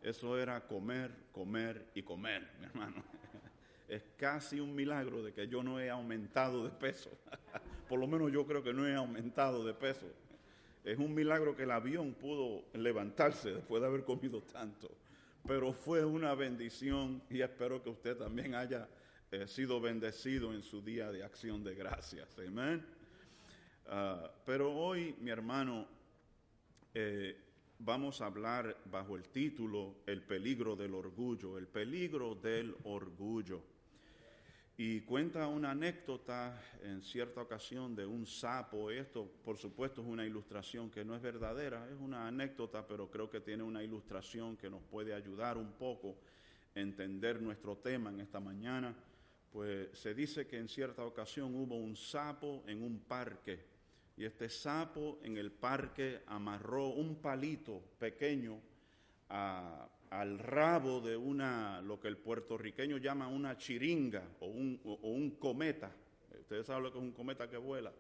eso 0.02 0.40
era 0.40 0.66
comer, 0.66 1.12
comer 1.32 1.92
y 1.94 2.02
comer, 2.02 2.50
mi 2.60 2.66
hermano. 2.66 3.04
Es 3.88 4.04
casi 4.18 4.60
un 4.60 4.76
milagro 4.76 5.24
de 5.24 5.34
que 5.34 5.48
yo 5.48 5.64
no 5.64 5.80
he 5.80 5.90
aumentado 5.90 6.64
de 6.64 6.70
peso. 6.70 7.10
Por 7.90 8.00
lo 8.00 8.08
menos 8.08 8.32
yo 8.32 8.46
creo 8.46 8.64
que 8.64 8.74
no 8.74 8.88
he 8.88 8.94
aumentado 8.94 9.64
de 9.64 9.74
peso. 9.74 10.06
Es 10.84 10.98
un 10.98 11.14
milagro 11.14 11.56
que 11.56 11.64
el 11.64 11.72
avión 11.72 12.14
pudo 12.14 12.66
levantarse 12.74 13.52
después 13.52 13.82
de 13.82 13.88
haber 13.88 14.04
comido 14.04 14.42
tanto. 14.42 14.90
Pero 15.48 15.74
fue 15.74 16.06
una 16.06 16.36
bendición 16.36 17.22
y 17.30 17.42
espero 17.42 17.82
que 17.82 17.90
usted 17.90 18.18
también 18.18 18.56
haya 18.56 18.88
eh, 19.32 19.48
sido 19.48 19.80
bendecido 19.80 20.54
en 20.54 20.64
su 20.64 20.82
día 20.82 21.12
de 21.12 21.24
acción 21.24 21.64
de 21.64 21.76
gracias. 21.76 22.38
Amén. 22.40 22.86
Ah, 23.88 24.32
pero 24.46 24.72
hoy, 24.76 25.16
mi 25.20 25.32
hermano, 25.32 25.88
eh, 26.94 27.38
vamos 27.80 28.22
a 28.22 28.28
hablar 28.28 28.78
bajo 28.86 29.16
el 29.16 29.30
título 29.30 29.96
El 30.06 30.22
peligro 30.22 30.76
del 30.76 30.94
orgullo, 30.94 31.58
el 31.58 31.68
peligro 31.68 32.36
del 32.36 32.76
orgullo. 32.84 33.64
Y 34.82 35.02
cuenta 35.02 35.46
una 35.50 35.72
anécdota 35.72 36.58
en 36.82 37.02
cierta 37.02 37.42
ocasión 37.42 37.94
de 37.98 38.06
un 38.06 38.26
sapo. 38.26 38.90
Esto, 38.90 39.30
por 39.44 39.58
supuesto, 39.58 40.00
es 40.00 40.08
una 40.08 40.26
ilustración 40.26 40.90
que 40.90 41.04
no 41.04 41.18
es 41.18 41.22
verdadera, 41.22 41.86
es 41.90 42.00
una 42.00 42.30
anécdota, 42.30 42.88
pero 42.88 43.12
creo 43.12 43.30
que 43.30 43.42
tiene 43.42 43.62
una 43.62 43.84
ilustración 43.84 44.56
que 44.56 44.70
nos 44.70 44.82
puede 44.84 45.14
ayudar 45.14 45.58
un 45.58 45.74
poco 45.74 46.16
a 46.74 46.80
entender 46.80 47.42
nuestro 47.42 47.76
tema 47.76 48.10
en 48.10 48.22
esta 48.22 48.40
mañana. 48.40 48.96
Pues 49.52 49.90
se 50.00 50.14
dice 50.14 50.48
que 50.48 50.58
en 50.58 50.70
cierta 50.70 51.04
ocasión 51.04 51.54
hubo 51.56 51.76
un 51.76 51.98
sapo 51.98 52.64
en 52.66 52.82
un 52.82 53.02
parque 53.02 53.60
y 54.16 54.24
este 54.24 54.48
sapo 54.48 55.20
en 55.24 55.36
el 55.36 55.52
parque 55.52 56.22
amarró 56.26 56.88
un 56.88 57.16
palito 57.16 57.82
pequeño 58.00 58.62
a 59.28 59.90
al 60.12 60.40
rabo 60.40 61.02
de 61.02 61.16
una, 61.16 61.82
lo 61.82 62.00
que 62.00 62.08
el 62.08 62.18
puertorriqueño 62.18 62.98
llama 62.98 63.28
una 63.28 63.58
chiringa 63.58 64.24
o 64.40 64.48
un, 64.48 64.80
o- 64.84 65.00
un 65.10 65.32
cometa. 65.32 65.92
Ustedes 66.40 66.66
saben 66.66 66.84
lo 66.84 66.92
que 66.92 66.98
es 66.98 67.04
un 67.04 67.12
cometa 67.12 67.50
que 67.50 67.58
vuela. 67.58 67.92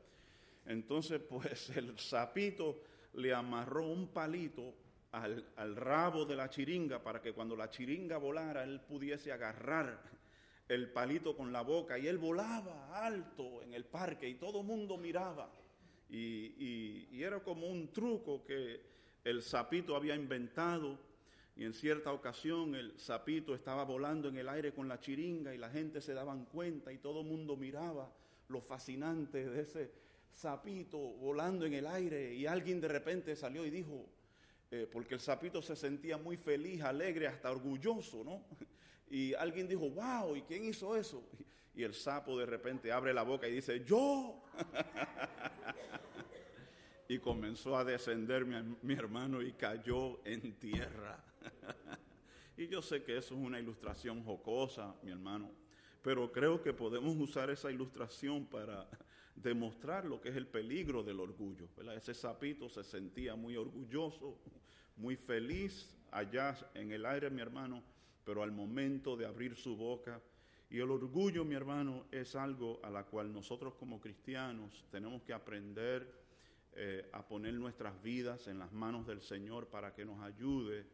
Entonces, 0.65 1.19
pues 1.21 1.69
el 1.77 1.97
sapito 1.99 2.81
le 3.13 3.33
amarró 3.33 3.87
un 3.87 4.07
palito 4.07 4.73
al, 5.11 5.45
al 5.55 5.75
rabo 5.75 6.25
de 6.25 6.35
la 6.35 6.49
chiringa 6.49 7.01
para 7.01 7.21
que 7.21 7.33
cuando 7.33 7.55
la 7.55 7.69
chiringa 7.69 8.17
volara 8.17 8.63
él 8.63 8.79
pudiese 8.81 9.31
agarrar 9.31 10.01
el 10.67 10.89
palito 10.91 11.35
con 11.35 11.51
la 11.51 11.61
boca 11.61 11.97
y 11.97 12.07
él 12.07 12.19
volaba 12.19 13.03
alto 13.05 13.63
en 13.63 13.73
el 13.73 13.85
parque 13.85 14.29
y 14.29 14.35
todo 14.35 14.61
el 14.61 14.67
mundo 14.67 14.97
miraba. 14.97 15.49
Y, 16.09 16.17
y- 16.17 17.07
y 17.11 17.23
era 17.23 17.39
como 17.39 17.67
un 17.67 17.91
truco 17.91 18.43
que 18.43 18.81
el 19.23 19.41
sapito 19.43 19.95
había 19.95 20.15
inventado 20.15 20.97
y 21.59 21.65
en 21.65 21.73
cierta 21.73 22.13
ocasión 22.13 22.73
el 22.73 22.97
sapito 22.97 23.53
estaba 23.53 23.83
volando 23.83 24.29
en 24.29 24.37
el 24.37 24.47
aire 24.47 24.71
con 24.71 24.87
la 24.87 25.01
chiringa 25.01 25.53
y 25.53 25.57
la 25.57 25.69
gente 25.69 25.99
se 25.99 26.13
daban 26.13 26.45
cuenta 26.45 26.93
y 26.93 26.99
todo 26.99 27.19
el 27.19 27.27
mundo 27.27 27.57
miraba 27.57 28.09
lo 28.47 28.61
fascinante 28.61 29.49
de 29.49 29.63
ese 29.63 29.91
sapito 30.31 30.97
volando 30.97 31.65
en 31.65 31.73
el 31.73 31.85
aire 31.85 32.33
y 32.33 32.45
alguien 32.45 32.79
de 32.79 32.87
repente 32.87 33.35
salió 33.35 33.65
y 33.65 33.71
dijo, 33.71 34.05
eh, 34.71 34.87
porque 34.89 35.15
el 35.15 35.19
sapito 35.19 35.61
se 35.61 35.75
sentía 35.75 36.17
muy 36.17 36.37
feliz, 36.37 36.81
alegre, 36.81 37.27
hasta 37.27 37.51
orgulloso, 37.51 38.23
¿no? 38.23 38.45
Y 39.11 39.33
alguien 39.33 39.67
dijo, 39.67 39.89
wow, 39.89 40.35
¿y 40.37 40.43
quién 40.43 40.63
hizo 40.63 40.95
eso? 40.95 41.21
Y 41.75 41.83
el 41.83 41.93
sapo 41.93 42.37
de 42.37 42.45
repente 42.45 42.91
abre 42.91 43.13
la 43.13 43.23
boca 43.23 43.49
y 43.49 43.55
dice, 43.55 43.83
yo. 43.83 44.43
y 47.09 47.19
comenzó 47.19 47.77
a 47.77 47.83
descender 47.83 48.45
mi, 48.45 48.77
mi 48.81 48.93
hermano 48.93 49.41
y 49.41 49.51
cayó 49.53 50.25
en 50.25 50.53
tierra. 50.53 51.28
y 52.57 52.67
yo 52.67 52.81
sé 52.81 53.03
que 53.03 53.17
eso 53.17 53.35
es 53.35 53.41
una 53.41 53.59
ilustración 53.59 54.23
jocosa, 54.23 54.95
mi 55.03 55.12
hermano, 55.12 55.51
pero 56.01 56.31
creo 56.31 56.62
que 56.62 56.73
podemos 56.73 57.15
usar 57.17 57.49
esa 57.49 57.71
ilustración 57.71 58.45
para 58.45 58.88
demostrar 59.35 60.05
lo 60.05 60.19
que 60.21 60.29
es 60.29 60.35
el 60.35 60.47
peligro 60.47 61.03
del 61.03 61.19
orgullo. 61.19 61.67
¿verdad? 61.75 61.95
Ese 61.95 62.13
sapito 62.13 62.69
se 62.69 62.83
sentía 62.83 63.35
muy 63.35 63.55
orgulloso, 63.55 64.38
muy 64.95 65.15
feliz 65.15 65.95
allá 66.12 66.57
en 66.73 66.91
el 66.91 67.05
aire, 67.05 67.29
mi 67.29 67.41
hermano, 67.41 67.83
pero 68.23 68.43
al 68.43 68.51
momento 68.51 69.15
de 69.15 69.25
abrir 69.25 69.55
su 69.55 69.75
boca, 69.75 70.21
y 70.71 70.79
el 70.79 70.91
orgullo, 70.91 71.43
mi 71.43 71.55
hermano, 71.55 72.05
es 72.12 72.35
algo 72.35 72.79
a 72.83 72.91
la 72.91 73.03
cual 73.03 73.33
nosotros 73.33 73.73
como 73.73 73.99
cristianos 73.99 74.85
tenemos 74.91 75.23
que 75.23 75.33
aprender 75.33 76.19
eh, 76.73 77.09
a 77.12 77.27
poner 77.27 77.55
nuestras 77.55 77.99
vidas 78.03 78.47
en 78.47 78.59
las 78.59 78.71
manos 78.71 79.07
del 79.07 79.21
Señor 79.21 79.67
para 79.67 79.93
que 79.93 80.05
nos 80.05 80.21
ayude 80.21 80.85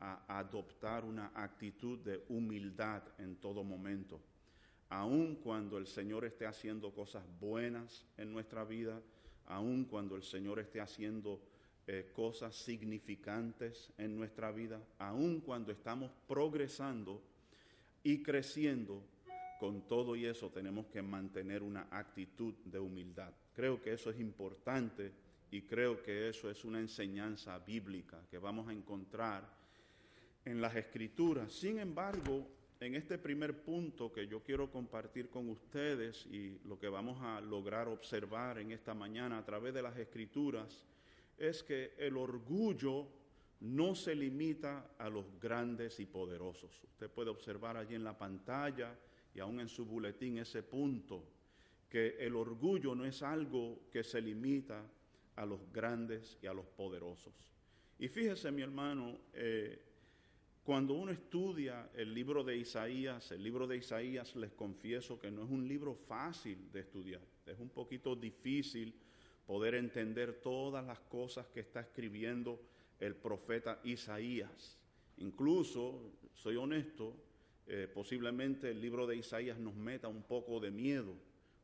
a, 0.00 0.38
adoptar 0.38 1.04
una 1.04 1.32
actitud 1.34 1.98
de 1.98 2.24
humildad 2.28 3.02
en 3.18 3.36
todo 3.36 3.64
momento. 3.64 4.20
Aun 4.90 5.36
cuando 5.36 5.76
el 5.78 5.86
Señor 5.86 6.24
esté 6.24 6.46
haciendo 6.46 6.92
cosas 6.92 7.24
buenas 7.40 8.06
en 8.16 8.32
nuestra 8.32 8.64
vida, 8.64 9.00
aun 9.46 9.84
cuando 9.84 10.16
el 10.16 10.22
Señor 10.22 10.58
esté 10.58 10.80
haciendo 10.80 11.40
eh, 11.86 12.10
cosas 12.14 12.54
significantes 12.54 13.92
en 13.98 14.16
nuestra 14.16 14.50
vida, 14.50 14.80
aun 14.98 15.40
cuando 15.40 15.72
estamos 15.72 16.10
progresando 16.26 17.22
y 18.02 18.22
creciendo, 18.22 19.02
con 19.58 19.88
todo 19.88 20.14
y 20.14 20.24
eso 20.24 20.50
tenemos 20.50 20.86
que 20.86 21.02
mantener 21.02 21.62
una 21.62 21.88
actitud 21.90 22.54
de 22.64 22.78
humildad. 22.78 23.32
Creo 23.54 23.82
que 23.82 23.92
eso 23.92 24.10
es 24.10 24.20
importante 24.20 25.12
y 25.50 25.62
creo 25.62 26.00
que 26.02 26.28
eso 26.28 26.50
es 26.50 26.64
una 26.64 26.78
enseñanza 26.78 27.58
bíblica 27.58 28.22
que 28.30 28.38
vamos 28.38 28.68
a 28.68 28.72
encontrar 28.72 29.57
en 30.48 30.60
las 30.60 30.74
escrituras. 30.74 31.52
Sin 31.52 31.78
embargo, 31.78 32.46
en 32.80 32.94
este 32.94 33.18
primer 33.18 33.62
punto 33.62 34.10
que 34.12 34.26
yo 34.26 34.42
quiero 34.42 34.70
compartir 34.70 35.28
con 35.28 35.48
ustedes 35.50 36.26
y 36.26 36.58
lo 36.64 36.78
que 36.78 36.88
vamos 36.88 37.18
a 37.20 37.40
lograr 37.40 37.88
observar 37.88 38.58
en 38.58 38.72
esta 38.72 38.94
mañana 38.94 39.38
a 39.38 39.44
través 39.44 39.74
de 39.74 39.82
las 39.82 39.96
escrituras, 39.98 40.86
es 41.36 41.62
que 41.62 41.92
el 41.98 42.16
orgullo 42.16 43.06
no 43.60 43.94
se 43.94 44.14
limita 44.14 44.92
a 44.98 45.08
los 45.08 45.26
grandes 45.40 46.00
y 46.00 46.06
poderosos. 46.06 46.82
Usted 46.84 47.10
puede 47.10 47.30
observar 47.30 47.76
allí 47.76 47.94
en 47.94 48.04
la 48.04 48.16
pantalla 48.16 48.96
y 49.34 49.40
aún 49.40 49.60
en 49.60 49.68
su 49.68 49.84
boletín 49.84 50.38
ese 50.38 50.62
punto, 50.62 51.24
que 51.88 52.16
el 52.18 52.36
orgullo 52.36 52.94
no 52.94 53.04
es 53.04 53.22
algo 53.22 53.80
que 53.90 54.02
se 54.02 54.20
limita 54.20 54.84
a 55.36 55.46
los 55.46 55.60
grandes 55.72 56.38
y 56.42 56.46
a 56.46 56.54
los 56.54 56.66
poderosos. 56.66 57.34
Y 57.98 58.08
fíjese, 58.08 58.50
mi 58.50 58.62
hermano, 58.62 59.18
eh, 59.32 59.87
cuando 60.68 60.92
uno 60.92 61.10
estudia 61.10 61.88
el 61.94 62.12
libro 62.12 62.44
de 62.44 62.54
Isaías, 62.58 63.32
el 63.32 63.42
libro 63.42 63.66
de 63.66 63.78
Isaías 63.78 64.36
les 64.36 64.52
confieso 64.52 65.18
que 65.18 65.30
no 65.30 65.42
es 65.42 65.50
un 65.50 65.66
libro 65.66 65.94
fácil 65.94 66.70
de 66.70 66.80
estudiar, 66.80 67.22
es 67.46 67.58
un 67.58 67.70
poquito 67.70 68.14
difícil 68.14 68.92
poder 69.46 69.76
entender 69.76 70.42
todas 70.42 70.84
las 70.84 71.00
cosas 71.00 71.46
que 71.46 71.60
está 71.60 71.80
escribiendo 71.80 72.60
el 73.00 73.16
profeta 73.16 73.80
Isaías. 73.82 74.76
Incluso, 75.16 76.12
soy 76.34 76.56
honesto, 76.56 77.16
eh, 77.66 77.88
posiblemente 77.90 78.70
el 78.70 78.78
libro 78.82 79.06
de 79.06 79.16
Isaías 79.16 79.58
nos 79.58 79.74
meta 79.74 80.08
un 80.08 80.24
poco 80.24 80.60
de 80.60 80.70
miedo, 80.70 81.14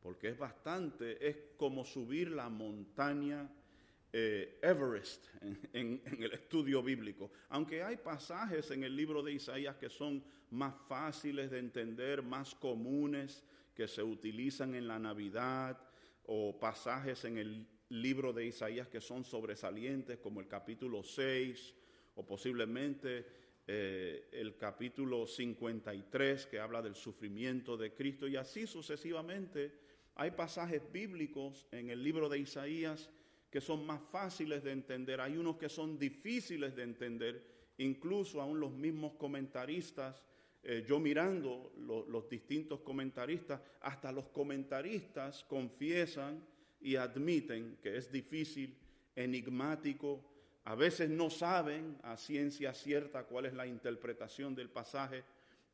porque 0.00 0.30
es 0.30 0.38
bastante, 0.38 1.28
es 1.28 1.36
como 1.58 1.84
subir 1.84 2.30
la 2.30 2.48
montaña 2.48 3.50
eh, 4.16 4.60
Everest 4.62 5.26
en, 5.72 6.00
el 6.20 6.32
estudio 6.32 6.84
bíblico. 6.84 7.32
Aunque 7.48 7.82
hay 7.82 7.96
pasajes 7.96 8.70
en 8.70 8.84
el 8.84 8.94
libro 8.94 9.24
de 9.24 9.32
Isaías 9.32 9.74
que 9.74 9.90
son 9.90 10.22
más 10.50 10.72
fáciles 10.86 11.50
de 11.50 11.58
entender, 11.58 12.22
más 12.22 12.54
comunes, 12.54 13.42
que 13.74 13.88
se 13.88 14.04
utilizan 14.04 14.76
en 14.76 14.86
la 14.86 15.00
Navidad, 15.00 15.76
o 16.26 16.56
pasajes 16.60 17.24
en 17.24 17.38
el 17.38 17.66
libro 17.88 18.32
de 18.32 18.46
Isaías 18.46 18.86
que 18.86 19.00
son 19.00 19.24
sobresalientes, 19.24 20.18
como 20.18 20.38
el 20.40 20.46
capítulo 20.46 21.02
6, 21.02 21.74
o 22.14 22.24
posiblemente 22.24 23.26
eh, 23.66 24.28
el 24.30 24.56
capítulo 24.56 25.26
53 25.26 26.46
que 26.46 26.60
habla 26.60 26.82
del 26.82 26.94
sufrimiento 26.94 27.76
de 27.76 27.92
Cristo 27.92 28.28
y 28.28 28.36
así 28.36 28.68
sucesivamente. 28.68 29.72
Hay 30.14 30.30
pasajes 30.30 30.82
bíblicos 30.92 31.66
en 31.72 31.90
el 31.90 32.00
libro 32.00 32.28
de 32.28 32.38
Isaías 32.38 33.10
que 33.54 33.60
son 33.60 33.86
más 33.86 34.00
fáciles 34.10 34.64
de 34.64 34.72
entender, 34.72 35.20
hay 35.20 35.36
unos 35.36 35.56
que 35.58 35.68
son 35.68 35.96
difíciles 35.96 36.74
de 36.74 36.82
entender, 36.82 37.40
incluso 37.78 38.42
aún 38.42 38.58
los 38.58 38.72
mismos 38.72 39.12
comentaristas, 39.14 40.20
eh, 40.64 40.84
yo 40.84 40.98
mirando 40.98 41.72
lo- 41.78 42.04
los 42.06 42.28
distintos 42.28 42.80
comentaristas, 42.80 43.60
hasta 43.80 44.10
los 44.10 44.26
comentaristas 44.30 45.44
confiesan 45.44 46.44
y 46.80 46.96
admiten 46.96 47.78
que 47.80 47.96
es 47.96 48.10
difícil, 48.10 48.74
enigmático, 49.14 50.20
a 50.64 50.74
veces 50.74 51.08
no 51.08 51.30
saben 51.30 51.96
a 52.02 52.16
ciencia 52.16 52.74
cierta 52.74 53.22
cuál 53.22 53.46
es 53.46 53.54
la 53.54 53.68
interpretación 53.68 54.56
del 54.56 54.68
pasaje. 54.68 55.22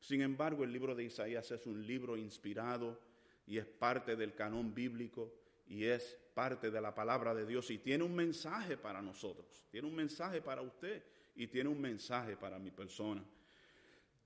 Sin 0.01 0.21
embargo, 0.21 0.65
el 0.65 0.73
libro 0.75 0.95
de 0.95 1.05
Isaías 1.05 1.51
es 1.51 1.65
un 1.65 1.87
libro 1.87 2.19
inspirado 2.19 3.01
y 3.47 3.57
es 3.57 3.65
parte 3.65 4.17
del 4.17 4.35
canon 4.35 4.75
bíblico 4.75 5.33
y 5.67 5.85
es 5.85 6.19
parte 6.35 6.71
de 6.71 6.81
la 6.81 6.95
palabra 6.95 7.35
de 7.35 7.47
Dios 7.47 7.71
y 7.71 7.79
tiene 7.79 8.05
un 8.05 8.15
mensaje 8.15 8.77
para 8.77 9.03
nosotros, 9.03 9.65
tiene 9.71 9.87
un 9.87 9.95
mensaje 9.95 10.41
para 10.41 10.63
usted 10.63 11.03
y 11.37 11.47
tiene 11.47 11.69
un 11.69 11.81
mensaje 11.81 12.37
para 12.37 12.59
mi 12.59 12.71
persona. 12.71 13.25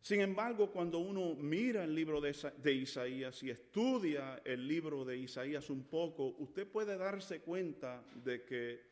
Sin 0.01 0.21
embargo, 0.21 0.71
cuando 0.71 0.99
uno 0.99 1.35
mira 1.35 1.83
el 1.83 1.95
libro 1.95 2.21
de, 2.21 2.31
Isa- 2.31 2.53
de 2.59 2.73
Isaías 2.75 3.43
y 3.43 3.49
estudia 3.51 4.43
el 4.45 4.69
libro 4.69 5.03
de 5.05 5.17
Isaías 5.17 5.71
un 5.71 5.85
poco, 5.85 6.35
usted 6.39 6.67
puede 6.67 6.99
darse 6.99 7.41
cuenta 7.41 8.05
de 8.23 8.45
que 8.45 8.83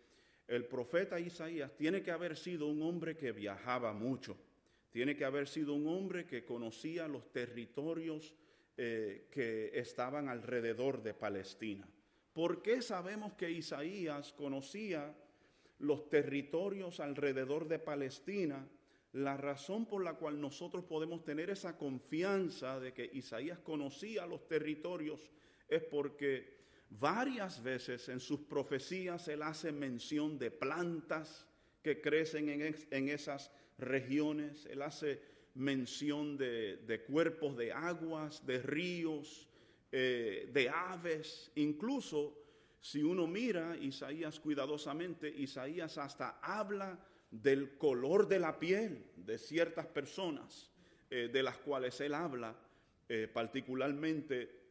el 0.49 0.65
profeta 0.65 1.21
Isaías 1.21 1.77
tiene 1.77 2.03
que 2.03 2.11
haber 2.11 2.37
sido 2.37 2.67
un 2.67 2.81
hombre 2.83 3.17
que 3.17 3.33
viajaba 3.33 3.93
mucho, 3.93 4.37
tiene 4.91 5.15
que 5.15 5.25
haber 5.27 5.49
sido 5.49 5.75
un 5.75 5.87
hombre 5.87 6.25
que 6.27 6.45
conocía 6.45 7.07
los 7.09 7.31
territorios 7.31 8.35
eh, 8.79 9.29
que 9.31 9.71
estaban 9.75 10.29
alrededor 10.31 11.03
de 11.03 11.13
Palestina. 11.13 11.87
¿Por 12.33 12.63
qué 12.63 12.81
sabemos 12.81 13.35
que 13.35 13.51
Isaías 13.51 14.33
conocía 14.33 15.15
los 15.81 16.09
territorios 16.09 16.99
alrededor 17.01 17.69
de 17.69 17.79
Palestina? 17.79 18.67
La 19.13 19.37
razón 19.37 19.85
por 19.85 20.03
la 20.03 20.15
cual 20.15 20.41
nosotros 20.41 20.85
podemos 20.85 21.25
tener 21.25 21.51
esa 21.51 21.77
confianza 21.77 22.81
de 22.81 22.95
que 22.95 23.11
Isaías 23.13 23.59
conocía 23.59 24.25
los 24.27 24.49
territorios 24.49 25.31
es 25.69 25.83
porque 25.83 26.63
varias 26.89 27.63
veces 27.63 28.09
en 28.09 28.21
sus 28.21 28.41
profecías 28.41 29.29
él 29.29 29.43
hace 29.43 29.71
mención 29.71 30.39
de 30.39 30.51
plantas 30.51 31.47
que 31.83 32.01
crecen 32.01 32.49
en, 32.49 33.09
esas 33.09 33.51
regiones, 33.77 34.65
él 34.67 34.81
hace 34.81 35.21
mención 35.55 36.39
de 36.39 37.05
cuerpos 37.07 37.57
de 37.59 37.73
aguas, 37.73 38.47
de 38.47 38.63
ríos, 38.63 39.52
eh, 39.95 40.49
de 40.51 40.71
aves, 40.71 41.51
incluso 41.57 42.39
si 42.81 43.03
uno 43.03 43.27
mira 43.27 43.77
Isaías 43.77 44.41
cuidadosamente, 44.41 45.29
Isaías 45.29 45.99
hasta 45.99 46.39
habla 46.41 46.99
del 47.31 47.77
color 47.77 48.27
de 48.27 48.39
la 48.39 48.59
piel 48.59 49.05
de 49.17 49.37
ciertas 49.37 49.87
personas, 49.87 50.71
eh, 51.11 51.29
de 51.31 51.43
las 51.43 51.59
cuales 51.59 52.01
él 52.01 52.15
habla, 52.15 52.57
eh, 53.07 53.29
particularmente 53.33 54.63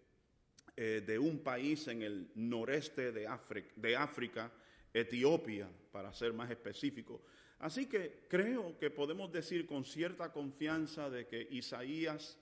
de 0.74 1.20
un 1.20 1.44
país 1.44 1.88
en 1.90 2.02
el 2.02 2.32
noreste 2.34 3.12
de 3.12 3.28
África, 3.28 4.52
Etiopía, 4.92 5.70
para 5.92 6.12
ser 6.12 6.34
más 6.34 6.50
específico. 6.50 7.22
Así 7.60 7.86
que 7.86 8.26
creo 8.28 8.80
que 8.80 8.90
podemos 8.90 9.32
decir 9.32 9.68
con 9.68 9.86
cierta 9.86 10.32
confianza 10.32 11.12
de 11.12 11.28
que 11.28 11.48
Isaías 11.52 12.40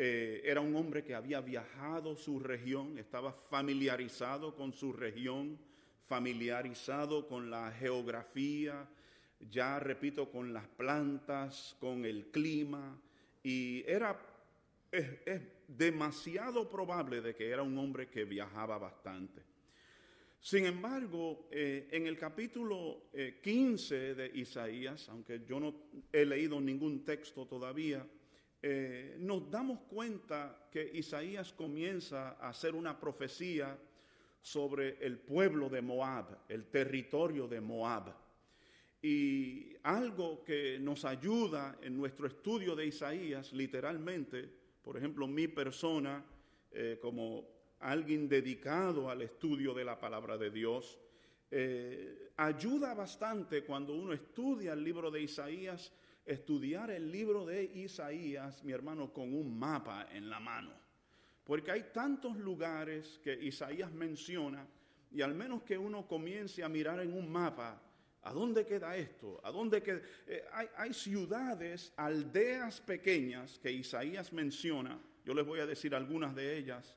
eh, 0.00 0.42
era 0.44 0.60
un 0.60 0.76
hombre 0.76 1.02
que 1.02 1.16
había 1.16 1.40
viajado 1.40 2.14
su 2.14 2.38
región, 2.38 2.96
estaba 2.98 3.32
familiarizado 3.32 4.54
con 4.54 4.72
su 4.72 4.92
región, 4.92 5.58
familiarizado 6.06 7.26
con 7.26 7.50
la 7.50 7.72
geografía, 7.72 8.88
ya 9.50 9.80
repito, 9.80 10.30
con 10.30 10.52
las 10.52 10.68
plantas, 10.68 11.76
con 11.80 12.04
el 12.04 12.26
clima, 12.30 12.96
y 13.42 13.82
era 13.88 14.16
es, 14.92 15.40
demasiado 15.66 16.68
probable 16.68 17.20
de 17.20 17.34
que 17.34 17.50
era 17.50 17.64
un 17.64 17.76
hombre 17.76 18.08
que 18.08 18.24
viajaba 18.24 18.78
bastante. 18.78 19.42
Sin 20.40 20.64
embargo, 20.64 21.48
eh, 21.50 21.88
en 21.90 22.06
el 22.06 22.16
capítulo 22.16 23.08
eh, 23.12 23.40
15 23.42 24.14
de 24.14 24.30
Isaías, 24.38 25.08
aunque 25.08 25.42
yo 25.44 25.58
no 25.58 25.74
he 26.12 26.24
leído 26.24 26.60
ningún 26.60 27.04
texto 27.04 27.46
todavía, 27.46 28.06
eh, 28.60 29.16
nos 29.20 29.50
damos 29.50 29.80
cuenta 29.88 30.68
que 30.70 30.90
Isaías 30.94 31.52
comienza 31.52 32.30
a 32.40 32.48
hacer 32.48 32.74
una 32.74 32.98
profecía 32.98 33.78
sobre 34.40 34.98
el 35.04 35.18
pueblo 35.18 35.68
de 35.68 35.82
Moab, 35.82 36.38
el 36.48 36.66
territorio 36.66 37.46
de 37.46 37.60
Moab. 37.60 38.14
Y 39.00 39.76
algo 39.84 40.42
que 40.42 40.78
nos 40.80 41.04
ayuda 41.04 41.78
en 41.82 41.96
nuestro 41.96 42.26
estudio 42.26 42.74
de 42.74 42.86
Isaías, 42.86 43.52
literalmente, 43.52 44.50
por 44.82 44.96
ejemplo, 44.96 45.28
mi 45.28 45.46
persona, 45.46 46.24
eh, 46.72 46.98
como 47.00 47.46
alguien 47.80 48.28
dedicado 48.28 49.08
al 49.08 49.22
estudio 49.22 49.72
de 49.72 49.84
la 49.84 50.00
palabra 50.00 50.36
de 50.36 50.50
Dios, 50.50 50.98
eh, 51.50 52.32
ayuda 52.36 52.92
bastante 52.94 53.64
cuando 53.64 53.94
uno 53.94 54.12
estudia 54.12 54.72
el 54.72 54.82
libro 54.82 55.10
de 55.10 55.22
Isaías, 55.22 55.92
estudiar 56.28 56.90
el 56.90 57.10
libro 57.10 57.46
de 57.46 57.64
Isaías, 57.64 58.62
mi 58.62 58.72
hermano, 58.72 59.12
con 59.12 59.32
un 59.34 59.58
mapa 59.58 60.08
en 60.12 60.28
la 60.28 60.38
mano. 60.38 60.70
Porque 61.44 61.70
hay 61.70 61.86
tantos 61.92 62.36
lugares 62.36 63.18
que 63.24 63.32
Isaías 63.32 63.90
menciona 63.90 64.66
y 65.10 65.22
al 65.22 65.34
menos 65.34 65.62
que 65.62 65.78
uno 65.78 66.06
comience 66.06 66.62
a 66.62 66.68
mirar 66.68 67.00
en 67.00 67.14
un 67.14 67.32
mapa, 67.32 67.80
¿a 68.22 68.32
dónde 68.32 68.66
queda 68.66 68.94
esto? 68.94 69.40
¿A 69.42 69.50
dónde? 69.50 69.82
Eh, 70.26 70.44
hay, 70.52 70.66
hay 70.76 70.92
ciudades, 70.92 71.94
aldeas 71.96 72.82
pequeñas 72.82 73.58
que 73.58 73.72
Isaías 73.72 74.32
menciona, 74.34 75.00
yo 75.24 75.32
les 75.32 75.46
voy 75.46 75.60
a 75.60 75.66
decir 75.66 75.94
algunas 75.94 76.34
de 76.34 76.58
ellas, 76.58 76.94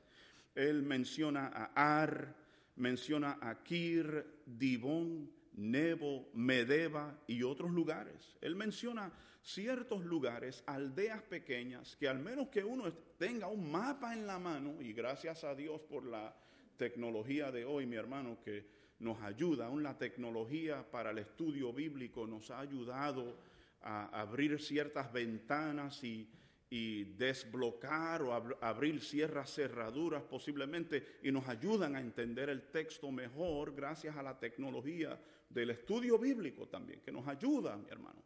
él 0.54 0.82
menciona 0.82 1.46
a 1.48 2.02
Ar, 2.02 2.34
menciona 2.76 3.38
a 3.40 3.62
Kir, 3.62 4.42
Dibón, 4.44 5.30
Nebo, 5.54 6.30
Medeba 6.34 7.18
y 7.26 7.42
otros 7.42 7.70
lugares. 7.70 8.36
Él 8.40 8.56
menciona 8.56 9.12
ciertos 9.42 10.04
lugares, 10.04 10.62
aldeas 10.66 11.22
pequeñas, 11.22 11.96
que 11.96 12.08
al 12.08 12.18
menos 12.18 12.48
que 12.48 12.64
uno 12.64 12.92
tenga 13.18 13.48
un 13.48 13.70
mapa 13.70 14.14
en 14.14 14.26
la 14.26 14.38
mano, 14.38 14.80
y 14.80 14.92
gracias 14.92 15.44
a 15.44 15.54
Dios 15.54 15.80
por 15.80 16.04
la 16.04 16.34
tecnología 16.76 17.50
de 17.50 17.64
hoy, 17.64 17.86
mi 17.86 17.96
hermano, 17.96 18.38
que 18.44 18.64
nos 19.00 19.20
ayuda, 19.22 19.66
aún 19.66 19.82
la 19.82 19.98
tecnología 19.98 20.88
para 20.90 21.10
el 21.10 21.18
estudio 21.18 21.72
bíblico 21.72 22.26
nos 22.26 22.50
ha 22.50 22.60
ayudado 22.60 23.36
a 23.82 24.20
abrir 24.20 24.60
ciertas 24.60 25.12
ventanas 25.12 26.04
y 26.04 26.28
y 26.72 27.04
desbloquear 27.20 28.22
o 28.22 28.32
ab 28.32 28.56
abrir 28.62 29.02
ciertas 29.02 29.52
cerraduras 29.52 30.22
posiblemente 30.22 31.20
y 31.22 31.30
nos 31.30 31.46
ayudan 31.46 31.96
a 31.96 32.00
entender 32.00 32.48
el 32.48 32.62
texto 32.70 33.12
mejor 33.12 33.74
gracias 33.74 34.16
a 34.16 34.22
la 34.22 34.38
tecnología 34.38 35.20
del 35.52 35.70
estudio 35.70 36.18
bíblico 36.18 36.68
también, 36.68 37.00
que 37.00 37.12
nos 37.12 37.26
ayuda, 37.28 37.76
mi 37.76 37.88
hermano. 37.88 38.22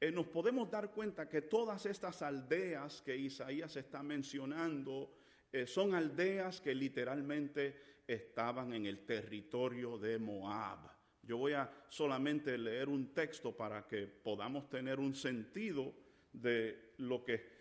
Eh, 0.00 0.10
nos 0.10 0.26
podemos 0.26 0.70
dar 0.70 0.90
cuenta 0.90 1.28
que 1.28 1.42
todas 1.42 1.84
estas 1.84 2.22
aldeas 2.22 3.02
que 3.02 3.16
Isaías 3.16 3.76
está 3.76 4.02
mencionando 4.02 5.12
eh, 5.52 5.66
son 5.66 5.94
aldeas 5.94 6.60
que 6.60 6.74
literalmente 6.74 8.02
estaban 8.06 8.72
en 8.72 8.86
el 8.86 9.04
territorio 9.04 9.98
de 9.98 10.18
Moab. 10.18 10.90
Yo 11.22 11.36
voy 11.36 11.52
a 11.52 11.70
solamente 11.88 12.56
leer 12.56 12.88
un 12.88 13.12
texto 13.12 13.54
para 13.54 13.86
que 13.86 14.06
podamos 14.06 14.68
tener 14.70 14.98
un 14.98 15.14
sentido 15.14 15.94
de 16.32 16.94
lo 16.98 17.24
que 17.24 17.60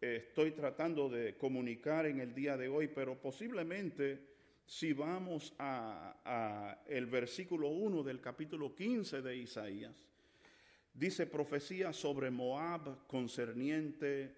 estoy 0.00 0.50
tratando 0.52 1.08
de 1.08 1.36
comunicar 1.36 2.06
en 2.06 2.20
el 2.20 2.34
día 2.34 2.56
de 2.56 2.68
hoy, 2.68 2.88
pero 2.88 3.20
posiblemente 3.20 4.35
si 4.66 4.92
vamos 4.92 5.54
a, 5.58 6.82
el 6.86 7.06
versículo 7.06 7.68
1 7.68 8.02
del 8.02 8.20
capítulo 8.20 8.74
15 8.74 9.22
de 9.22 9.36
Isaías, 9.36 10.04
dice 10.92 11.26
profecía 11.26 11.92
sobre 11.92 12.30
Moab 12.30 13.06
concerniente, 13.06 14.34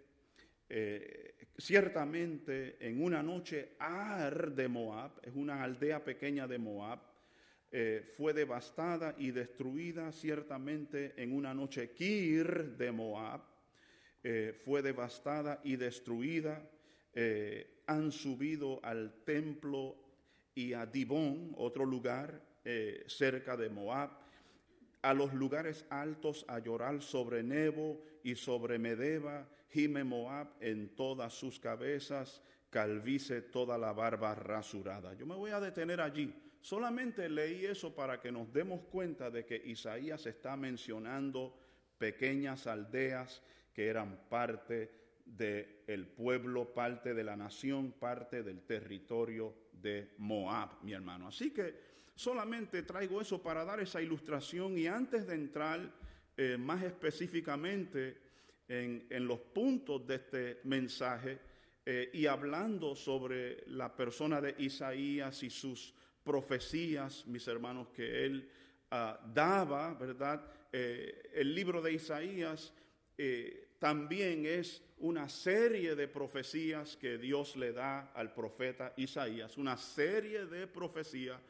eh, 0.69 1.35
ciertamente 1.57 2.77
en 2.79 3.03
una 3.03 3.23
noche 3.23 3.71
Ar 3.79 4.53
de 4.53 4.69
Moab, 4.69 5.13
es 5.23 5.35
una 5.35 5.63
aldea 5.63 6.05
pequeña 6.05 6.47
de 6.47 6.59
Moab, 6.59 7.01
eh, 7.71 8.03
fue 8.17 8.35
devastada 8.35 9.15
y 9.19 9.31
destruida 9.31 10.13
ciertamente 10.13 11.15
en 11.17 11.33
una 11.33 11.55
noche 11.55 11.93
Kir 11.93 12.77
de 12.77 12.93
Moab, 12.93 13.41
eh, 14.23 14.55
fue 14.63 14.83
devastada 14.83 15.61
y 15.65 15.77
destruida. 15.77 16.71
Han 17.87 18.13
subido 18.13 18.79
al 18.85 19.25
templo 19.25 20.08
y 20.59 20.75
a 20.75 20.87
Dibón, 20.87 21.55
otro 21.57 21.87
lugar 21.87 22.43
eh, 22.65 23.05
cerca 23.07 23.57
de 23.57 23.69
Moab, 23.69 24.11
a 25.03 25.15
los 25.15 25.33
lugares 25.33 25.87
altos 25.89 26.45
a 26.49 26.59
llorar 26.59 27.01
sobre 27.01 27.45
Nebo 27.45 28.03
y 28.25 28.35
sobre 28.35 28.77
Medeba, 28.77 29.49
gime 29.69 30.03
Moab 30.03 30.49
en 30.59 30.97
todas 30.97 31.33
sus 31.33 31.61
cabezas, 31.61 32.43
calvice 32.71 33.41
toda 33.41 33.79
la 33.79 33.93
barba 33.93 34.35
rasurada. 34.35 35.15
Yo 35.15 35.27
me 35.27 35.37
voy 35.37 35.53
a 35.53 35.61
detener 35.61 36.01
allí. 36.01 36.35
Solamente 36.61 37.29
leí 37.29 37.65
eso 37.65 37.95
para 37.95 38.21
que 38.21 38.33
nos 38.33 38.53
demos 38.53 38.81
cuenta 38.91 39.31
de 39.31 39.47
que 39.47 39.63
Isaías 39.65 40.27
está 40.27 40.57
mencionando 40.57 41.57
pequeñas 41.99 42.67
aldeas 42.67 43.45
que 43.73 43.87
eran 43.87 44.29
parte 44.29 44.91
del 45.25 46.09
pueblo, 46.09 46.75
parte 46.75 47.15
de 47.15 47.23
la 47.23 47.37
nación, 47.37 47.93
parte 47.93 48.43
del 48.43 48.63
territorio 48.63 49.68
de 49.81 50.15
Moab, 50.19 50.83
mi 50.83 50.93
hermano. 50.93 51.29
Así 51.29 51.51
que 51.51 51.75
solamente 52.15 52.83
traigo 52.83 53.21
eso 53.21 53.43
para 53.43 53.65
dar 53.65 53.81
esa 53.81 54.03
ilustración 54.03 54.77
y 54.77 54.87
antes 54.87 55.27
de 55.27 55.35
entrar 55.35 55.93
eh, 56.37 56.57
más 56.57 56.83
específicamente 56.83 58.17
en, 58.69 59.07
en, 59.11 59.27
los 59.27 59.41
puntos 59.41 60.07
de 60.07 60.15
este 60.17 60.61
mensaje 60.65 61.39
eh, 61.85 62.11
y 62.13 62.27
hablando 62.27 62.95
sobre 62.95 63.65
la 63.69 63.97
persona 63.97 64.41
de 64.41 64.55
Isaías 64.59 65.43
y 65.43 65.51
sus 65.51 65.95
profecías, 66.23 67.27
mis 67.27 67.49
hermanos, 67.49 67.89
que 67.89 68.27
él 68.27 68.51
uh, 68.93 69.33
daba, 69.33 69.95
¿verdad? 69.95 70.45
Eh, 70.71 71.31
el 71.33 71.55
libro 71.55 71.81
de 71.81 71.95
Isaías 71.95 72.75
también 73.79 74.45
es 74.47 74.83
una 75.01 75.29
serie 75.29 75.95
de 75.95 76.09
profecías 76.09 76.97
que 76.97 77.19
Dios 77.19 77.57
le 77.57 77.73
da 77.73 78.13
al 78.15 78.33
profeta 78.33 78.93
Isaías, 78.97 79.57
una 79.57 79.77
serie 79.77 80.47
de 80.47 80.67
profecías 80.67 81.41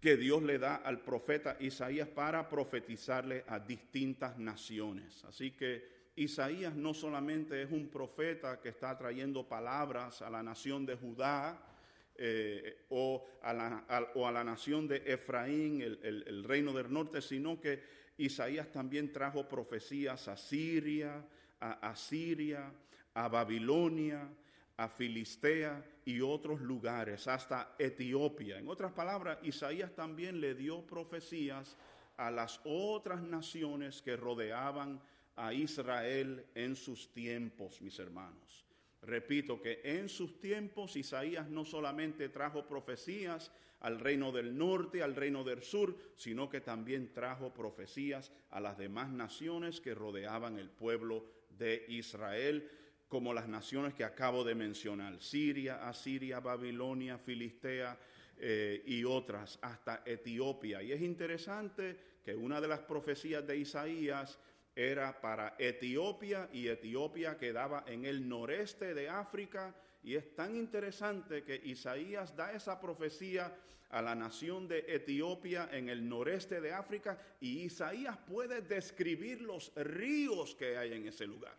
que 0.00 0.16
Dios 0.16 0.42
le 0.42 0.58
da 0.58 0.76
al 0.76 1.00
profeta 1.00 1.56
Isaías 1.60 2.08
para 2.08 2.48
profetizarle 2.48 3.44
a 3.46 3.60
distintas 3.60 4.36
naciones. 4.36 5.24
Así 5.24 5.52
que 5.52 6.10
Isaías 6.16 6.74
no 6.74 6.92
solamente 6.92 7.62
es 7.62 7.70
un 7.70 7.88
profeta 7.88 8.60
que 8.60 8.70
está 8.70 8.98
trayendo 8.98 9.48
palabras 9.48 10.20
a 10.20 10.28
la 10.28 10.42
nación 10.42 10.84
de 10.84 10.96
Judá, 10.96 11.68
eh, 12.14 12.84
o, 12.90 13.26
a 13.42 13.54
la, 13.54 14.10
o, 14.14 14.26
a 14.26 14.32
la, 14.32 14.44
nación 14.44 14.86
de 14.86 15.02
Efraín, 15.06 15.80
el, 15.80 15.98
el 16.02 16.44
reino 16.44 16.72
del 16.74 16.92
norte, 16.92 17.22
sino 17.22 17.58
que 17.58 17.82
Isaías 18.18 18.70
también 18.70 19.12
trajo 19.12 19.48
profecías 19.48 20.28
a 20.28 20.36
Siria, 20.36 21.24
a 21.62 21.90
Asiria, 21.90 22.72
a 23.14 23.28
Babilonia, 23.28 24.28
a 24.76 24.88
Filistea 24.88 25.84
y 26.04 26.20
otros 26.20 26.60
lugares, 26.60 27.28
hasta 27.28 27.76
Etiopía. 27.78 28.58
En 28.58 28.68
otras 28.68 28.92
palabras, 28.92 29.38
Isaías 29.42 29.94
también 29.94 30.40
le 30.40 30.54
dio 30.54 30.84
profecías 30.84 31.76
a 32.16 32.30
las 32.30 32.60
otras 32.64 33.22
naciones 33.22 34.02
que 34.02 34.16
rodeaban 34.16 35.00
a 35.36 35.54
Israel 35.54 36.44
en 36.54 36.74
sus 36.74 37.12
tiempos, 37.12 37.80
mis 37.80 37.98
hermanos. 37.98 38.66
Repito 39.02 39.60
que 39.62 39.80
en 39.84 40.08
sus 40.08 40.40
tiempos 40.40 40.96
Isaías 40.96 41.48
no 41.48 41.64
solamente 41.64 42.28
trajo 42.28 42.66
profecías 42.66 43.50
al 43.80 43.98
reino 43.98 44.30
del 44.30 44.56
norte, 44.56 45.02
al 45.02 45.16
reino 45.16 45.42
del 45.42 45.62
sur, 45.62 45.96
sino 46.14 46.48
que 46.48 46.60
también 46.60 47.12
trajo 47.12 47.52
profecías 47.52 48.30
a 48.50 48.60
las 48.60 48.78
demás 48.78 49.10
naciones 49.10 49.80
que 49.80 49.94
rodeaban 49.94 50.56
el 50.58 50.70
pueblo 50.70 51.24
de 51.58 51.84
Israel, 51.88 52.70
como 53.08 53.34
las 53.34 53.48
naciones 53.48 53.94
que 53.94 54.04
acabo 54.04 54.42
de 54.44 54.54
mencionar, 54.54 55.20
Siria, 55.20 55.86
Asiria, 55.88 56.40
Babilonia, 56.40 57.18
Filistea 57.18 57.98
eh, 58.38 58.82
y 58.86 59.04
otras, 59.04 59.58
hasta 59.62 60.02
Etiopía. 60.06 60.82
Y 60.82 60.92
es 60.92 61.00
interesante 61.00 61.96
que 62.24 62.34
una 62.34 62.60
de 62.60 62.68
las 62.68 62.80
profecías 62.80 63.46
de 63.46 63.58
Isaías 63.58 64.38
era 64.74 65.20
para 65.20 65.54
Etiopía 65.58 66.48
y 66.52 66.68
Etiopía 66.68 67.36
quedaba 67.36 67.84
en 67.86 68.04
el 68.04 68.26
noreste 68.26 68.94
de 68.94 69.08
África 69.08 69.74
y 70.02 70.16
es 70.16 70.34
tan 70.34 70.56
interesante 70.56 71.44
que 71.44 71.60
Isaías 71.64 72.34
da 72.34 72.52
esa 72.52 72.80
profecía 72.80 73.54
a 73.92 74.00
la 74.00 74.14
nación 74.14 74.66
de 74.66 74.84
Etiopía 74.88 75.68
en 75.70 75.88
el 75.88 76.08
noreste 76.08 76.60
de 76.60 76.72
África 76.72 77.18
y 77.40 77.64
Isaías 77.64 78.16
puede 78.16 78.62
describir 78.62 79.42
los 79.42 79.70
ríos 79.76 80.54
que 80.54 80.78
hay 80.78 80.94
en 80.94 81.06
ese 81.06 81.26
lugar. 81.26 81.54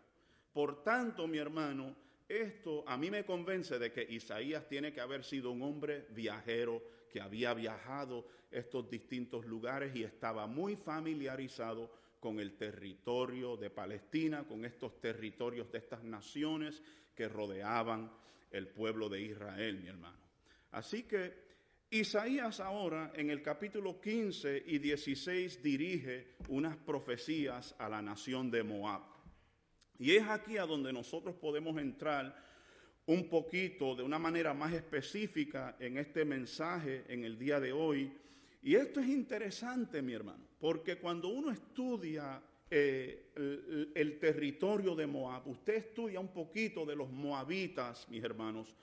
Por 0.51 0.84
tanto, 0.84 1.27
mi 1.27 1.38
hermano, 1.38 1.95
esto 2.27 2.84
a 2.88 2.97
mí 2.97 3.11
me 3.11 3.23
convence 3.23 3.77
de 3.77 3.91
que 3.91 4.01
Isaías 4.09 4.67
tiene 4.67 4.91
que 4.91 5.01
haber 5.01 5.23
sido 5.23 5.51
un 5.51 5.61
hombre 5.61 6.07
viajero 6.09 6.81
que 7.11 7.21
había 7.21 7.53
viajado 7.53 8.25
estos 8.49 8.89
distintos 8.89 9.45
lugares 9.45 9.95
y 9.95 10.03
estaba 10.03 10.47
muy 10.47 10.75
familiarizado 10.75 11.91
con 12.19 12.39
el 12.39 12.57
territorio 12.57 13.57
de 13.57 13.69
Palestina, 13.69 14.43
con 14.47 14.65
estos 14.65 14.99
territorios 14.99 15.71
de 15.71 15.77
estas 15.77 16.03
naciones 16.03 16.81
que 17.15 17.27
rodeaban 17.27 18.11
el 18.49 18.67
pueblo 18.69 19.07
de 19.07 19.21
Israel, 19.21 19.77
mi 19.77 19.89
hermano. 19.89 20.17
Así 20.71 21.03
que 21.03 21.53
Isaías 21.94 22.60
ahora 22.60 23.12
en 23.14 23.30
el 23.30 23.44
capítulo 23.44 24.02
15 24.02 24.64
y 24.66 24.80
16 24.80 25.62
dirige 25.62 26.38
unas 26.48 26.76
profecías 26.76 27.76
a 27.78 27.88
la 27.88 28.02
nación 28.02 28.50
de 28.50 28.64
Moab. 28.64 29.04
Y 30.00 30.16
es 30.16 30.28
aquí 30.28 30.58
a 30.58 30.66
donde 30.66 30.91
nosotros 30.91 31.36
podemos 31.36 31.78
entrar 31.78 32.36
un 33.06 33.30
poquito, 33.30 33.96
de 33.96 34.02
una 34.02 34.18
manera 34.18 34.56
más 34.56 34.74
específica, 34.74 35.78
en 35.80 36.00
este 36.00 36.26
mensaje 36.26 37.06
en 37.10 37.26
el 37.26 37.38
día 37.38 37.60
de 37.60 37.72
hoy. 37.72 38.12
Y 38.64 38.74
esto 38.74 39.00
es 39.00 39.08
interesante, 39.10 40.02
mi 40.02 40.14
hermano, 40.14 40.48
porque 40.60 40.96
cuando 40.96 41.28
uno 41.28 41.52
estudia 41.52 42.41
eh, 42.72 43.34
el, 43.36 43.91
el, 43.94 44.18
territorio 44.18 44.96
de 44.96 45.06
Moab, 45.06 45.48
usted 45.48 45.76
estudia 45.76 46.20
un 46.20 46.34
poquito 46.34 46.88
de 46.88 46.96
los 46.96 47.12
moabitas, 47.12 48.10
mis 48.10 48.24
hermanos, 48.24 48.74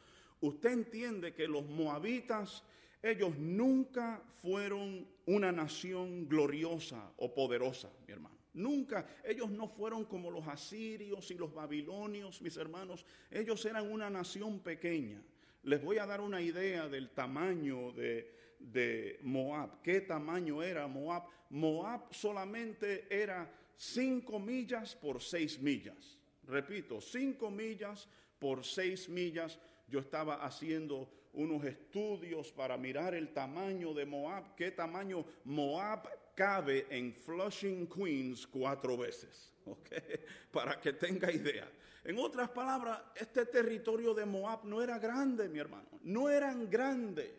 usted 0.40 0.70
entiende 0.70 1.34
que 1.34 1.48
los 1.48 1.66
moabitas, 1.66 2.62
ellos 3.02 3.36
nunca 3.38 4.22
fueron 4.42 5.06
una 5.26 5.52
nación 5.52 6.28
gloriosa 6.28 7.12
o 7.16 7.32
poderosa, 7.32 7.90
mi 8.06 8.12
hermano. 8.12 8.36
Nunca, 8.52 9.06
ellos 9.24 9.50
no 9.50 9.68
fueron 9.68 10.04
como 10.04 10.30
los 10.30 10.46
asirios 10.48 11.30
y 11.30 11.34
los 11.34 11.54
babilonios, 11.54 12.42
mis 12.42 12.56
hermanos. 12.56 13.06
Ellos 13.30 13.64
eran 13.64 13.90
una 13.90 14.10
nación 14.10 14.60
pequeña. 14.60 15.22
Les 15.62 15.82
voy 15.82 15.98
a 15.98 16.06
dar 16.06 16.20
una 16.20 16.42
idea 16.42 16.88
del 16.88 17.10
tamaño 17.10 17.92
de, 17.92 18.56
de 18.58 19.20
Moab. 19.22 19.80
¿Qué 19.82 20.00
tamaño 20.00 20.62
era 20.62 20.86
Moab? 20.88 21.24
Moab 21.50 22.12
solamente 22.12 23.06
era 23.08 23.50
cinco 23.76 24.38
millas 24.40 24.96
por 24.96 25.22
seis 25.22 25.60
millas. 25.60 26.18
Repito, 26.44 27.00
cinco 27.00 27.50
millas 27.50 28.08
por 28.38 28.64
seis 28.64 29.08
millas. 29.08 29.58
Yo 29.86 30.00
estaba 30.00 30.44
haciendo 30.44 31.08
unos 31.32 31.64
estudios 31.64 32.50
para 32.52 32.76
mirar 32.76 33.14
el 33.14 33.32
tamaño 33.32 33.94
de 33.94 34.04
Moab. 34.04 34.54
¿Qué 34.56 34.70
tamaño 34.70 35.24
Moab 35.44 36.08
cabe 36.34 36.86
en 36.90 37.12
Flushing, 37.12 37.86
Queens 37.86 38.46
cuatro 38.46 38.96
veces? 38.96 39.52
¿okay? 39.66 40.20
Para 40.50 40.80
que 40.80 40.92
tenga 40.92 41.30
idea. 41.32 41.68
En 42.04 42.18
otras 42.18 42.48
palabras, 42.50 43.00
este 43.14 43.46
territorio 43.46 44.14
de 44.14 44.24
Moab 44.24 44.64
no 44.64 44.82
era 44.82 44.98
grande, 44.98 45.48
mi 45.48 45.58
hermano. 45.58 45.88
No 46.02 46.30
eran 46.30 46.68
grandes 46.70 47.30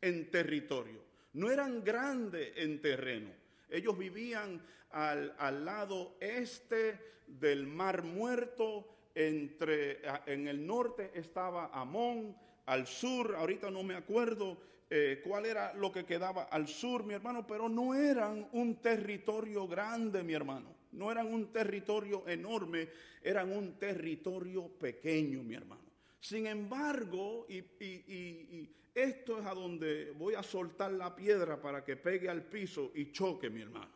en 0.00 0.30
territorio, 0.30 1.02
no 1.32 1.50
eran 1.50 1.82
grandes 1.82 2.52
en 2.56 2.80
terreno. 2.80 3.30
Ellos 3.68 3.98
vivían 3.98 4.64
al, 4.90 5.34
al, 5.38 5.64
lado 5.64 6.16
este 6.20 6.98
del 7.26 7.66
Mar 7.66 8.04
Muerto, 8.04 8.86
entre, 9.14 10.02
en 10.26 10.46
el 10.46 10.64
norte 10.64 11.10
estaba 11.14 11.70
Amón, 11.72 12.36
al 12.66 12.86
sur, 12.86 13.34
ahorita 13.36 13.70
no 13.70 13.82
me 13.82 13.94
acuerdo 13.94 14.58
eh, 14.88 15.20
cuál 15.24 15.46
era 15.46 15.74
lo 15.74 15.90
que 15.90 16.04
quedaba 16.04 16.44
al 16.44 16.68
sur, 16.68 17.04
mi 17.04 17.14
hermano, 17.14 17.46
pero 17.46 17.68
no 17.68 17.94
eran 17.94 18.48
un 18.52 18.76
territorio 18.76 19.66
grande, 19.66 20.22
mi 20.22 20.32
hermano, 20.32 20.74
no 20.92 21.10
eran 21.10 21.32
un 21.32 21.52
territorio 21.52 22.26
enorme, 22.28 22.88
eran 23.22 23.50
un 23.50 23.78
territorio 23.78 24.68
pequeño, 24.68 25.42
mi 25.42 25.54
hermano. 25.54 25.82
Sin 26.20 26.46
embargo, 26.46 27.46
y, 27.48 28.68
esto 28.94 29.38
es 29.38 29.44
a 29.44 29.52
donde 29.52 30.12
voy 30.12 30.34
a 30.34 30.42
soltar 30.42 30.90
la 30.92 31.14
piedra 31.14 31.60
para 31.60 31.84
que 31.84 31.96
pegue 31.96 32.30
al 32.30 32.42
piso 32.42 32.92
y 32.94 33.12
choque, 33.12 33.50
mi 33.50 33.60
hermano. 33.60 33.90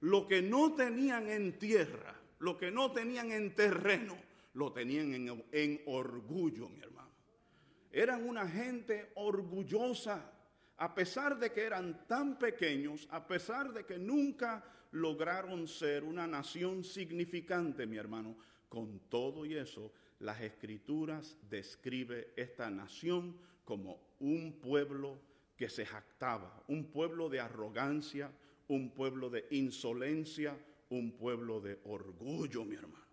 Lo 0.00 0.28
que 0.28 0.42
no 0.42 0.74
tenían 0.74 1.28
en 1.28 1.58
tierra, 1.58 2.14
lo 2.38 2.56
que 2.56 2.70
no 2.70 2.92
tenían 2.92 3.32
en 3.32 3.54
terreno, 3.54 4.16
lo 4.52 4.72
tenían 4.72 5.14
en, 5.14 5.44
en 5.50 5.82
orgullo, 5.86 6.68
mi 6.68 6.80
hermano. 6.80 6.93
Eran 7.94 8.28
una 8.28 8.48
gente 8.48 9.12
orgullosa, 9.14 10.28
a 10.78 10.92
pesar 10.92 11.38
de 11.38 11.52
que 11.52 11.62
eran 11.62 12.08
tan 12.08 12.40
pequeños, 12.40 13.06
a 13.12 13.24
pesar 13.24 13.72
de 13.72 13.86
que 13.86 13.98
nunca 13.98 14.64
lograron 14.90 15.68
ser 15.68 16.02
una 16.02 16.26
nación 16.26 16.82
significante, 16.82 17.86
mi 17.86 17.96
hermano. 17.96 18.36
Con 18.68 18.98
todo 19.08 19.46
y 19.46 19.54
eso, 19.54 19.92
las 20.18 20.40
escrituras 20.40 21.38
describe 21.48 22.32
esta 22.34 22.68
nación 22.68 23.36
como 23.64 24.00
un 24.18 24.58
pueblo 24.60 25.20
que 25.56 25.68
se 25.68 25.86
jactaba, 25.86 26.64
un 26.66 26.90
pueblo 26.90 27.28
de 27.28 27.38
arrogancia, 27.38 28.32
un 28.66 28.90
pueblo 28.90 29.30
de 29.30 29.46
insolencia, 29.50 30.58
un 30.88 31.12
pueblo 31.12 31.60
de 31.60 31.78
orgullo, 31.84 32.64
mi 32.64 32.74
hermano. 32.74 33.04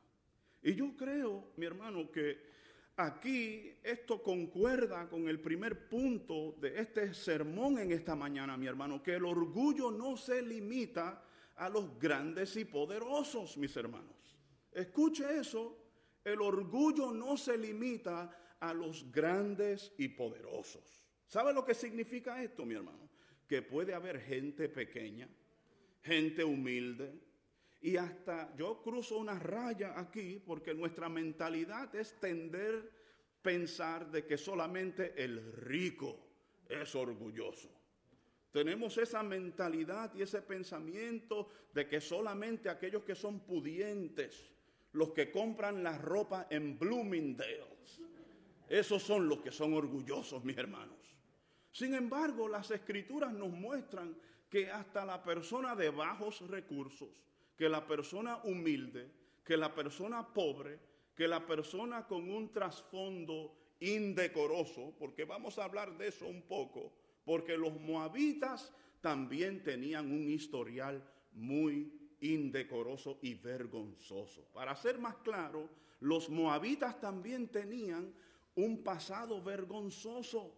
Y 0.63 0.73
yo 0.73 0.95
creo, 0.97 1.51
mi 1.57 1.67
hermano, 1.67 2.11
que 2.11 2.49
aquí 2.95 3.73
esto 3.83 4.21
concuerda 4.21 5.09
con 5.09 5.27
el 5.27 5.39
primer 5.39 5.87
punto 5.87 6.55
de 6.59 6.79
este 6.79 7.13
sermón 7.13 7.79
en 7.79 7.91
esta 7.91 8.15
mañana, 8.15 8.57
mi 8.57 8.67
hermano, 8.67 9.01
que 9.01 9.15
el 9.15 9.25
orgullo 9.25 9.91
no 9.91 10.17
se 10.17 10.41
limita 10.41 11.23
a 11.55 11.69
los 11.69 11.97
grandes 11.99 12.55
y 12.57 12.65
poderosos, 12.65 13.57
mis 13.57 13.75
hermanos. 13.75 14.37
Escuche 14.71 15.39
eso, 15.39 15.77
el 16.23 16.41
orgullo 16.41 17.11
no 17.11 17.37
se 17.37 17.57
limita 17.57 18.55
a 18.59 18.73
los 18.73 19.11
grandes 19.11 19.91
y 19.97 20.09
poderosos. 20.09 21.05
¿Sabe 21.27 21.53
lo 21.53 21.65
que 21.65 21.73
significa 21.73 22.41
esto, 22.43 22.65
mi 22.65 22.75
hermano? 22.75 23.09
Que 23.47 23.61
puede 23.61 23.93
haber 23.93 24.21
gente 24.21 24.69
pequeña, 24.69 25.27
gente 26.01 26.43
humilde, 26.43 27.13
y 27.81 27.97
hasta 27.97 28.55
yo 28.55 28.81
cruzo 28.81 29.17
una 29.17 29.39
raya 29.39 29.99
aquí 29.99 30.41
porque 30.45 30.73
nuestra 30.73 31.09
mentalidad 31.09 31.93
es 31.95 32.19
tender 32.19 32.91
pensar 33.41 34.11
de 34.11 34.25
que 34.25 34.37
solamente 34.37 35.21
el 35.21 35.51
rico 35.53 36.17
es 36.69 36.93
orgulloso. 36.95 37.69
Tenemos 38.51 38.97
esa 38.97 39.23
mentalidad 39.23 40.13
y 40.13 40.21
ese 40.21 40.41
pensamiento 40.41 41.47
de 41.73 41.87
que 41.87 42.01
solamente 42.01 42.69
aquellos 42.69 43.03
que 43.03 43.15
son 43.15 43.39
pudientes, 43.39 44.51
los 44.91 45.11
que 45.11 45.31
compran 45.31 45.81
la 45.81 45.97
ropa 45.97 46.47
en 46.49 46.77
Bloomingdale's, 46.77 48.01
esos 48.67 49.01
son 49.01 49.27
los 49.27 49.39
que 49.39 49.51
son 49.51 49.73
orgullosos, 49.73 50.43
mis 50.43 50.57
hermanos. 50.57 50.97
Sin 51.71 51.93
embargo, 51.93 52.47
las 52.47 52.69
escrituras 52.71 53.33
nos 53.33 53.49
muestran 53.49 54.15
que 54.49 54.69
hasta 54.69 55.05
la 55.05 55.23
persona 55.23 55.75
de 55.75 55.89
bajos 55.89 56.41
recursos, 56.49 57.23
que 57.61 57.69
la 57.69 57.85
persona 57.85 58.41
humilde, 58.45 59.11
que 59.45 59.55
la 59.55 59.75
persona 59.75 60.27
pobre, 60.33 60.79
que 61.15 61.27
la 61.27 61.45
persona 61.45 62.07
con 62.07 62.27
un 62.27 62.51
trasfondo 62.51 63.53
indecoroso, 63.79 64.95
porque 64.97 65.25
vamos 65.25 65.59
a 65.59 65.65
hablar 65.65 65.95
de 65.95 66.07
eso 66.07 66.25
un 66.25 66.41
poco, 66.41 66.91
porque 67.23 67.55
los 67.55 67.79
moabitas 67.79 68.73
también 68.99 69.61
tenían 69.61 70.11
un 70.11 70.27
historial 70.27 71.07
muy 71.33 72.15
indecoroso 72.21 73.19
y 73.21 73.35
vergonzoso. 73.35 74.47
Para 74.55 74.75
ser 74.75 74.97
más 74.97 75.17
claro, 75.17 75.69
los 75.99 76.31
moabitas 76.31 76.99
también 76.99 77.47
tenían 77.49 78.11
un 78.55 78.83
pasado 78.83 79.39
vergonzoso. 79.39 80.51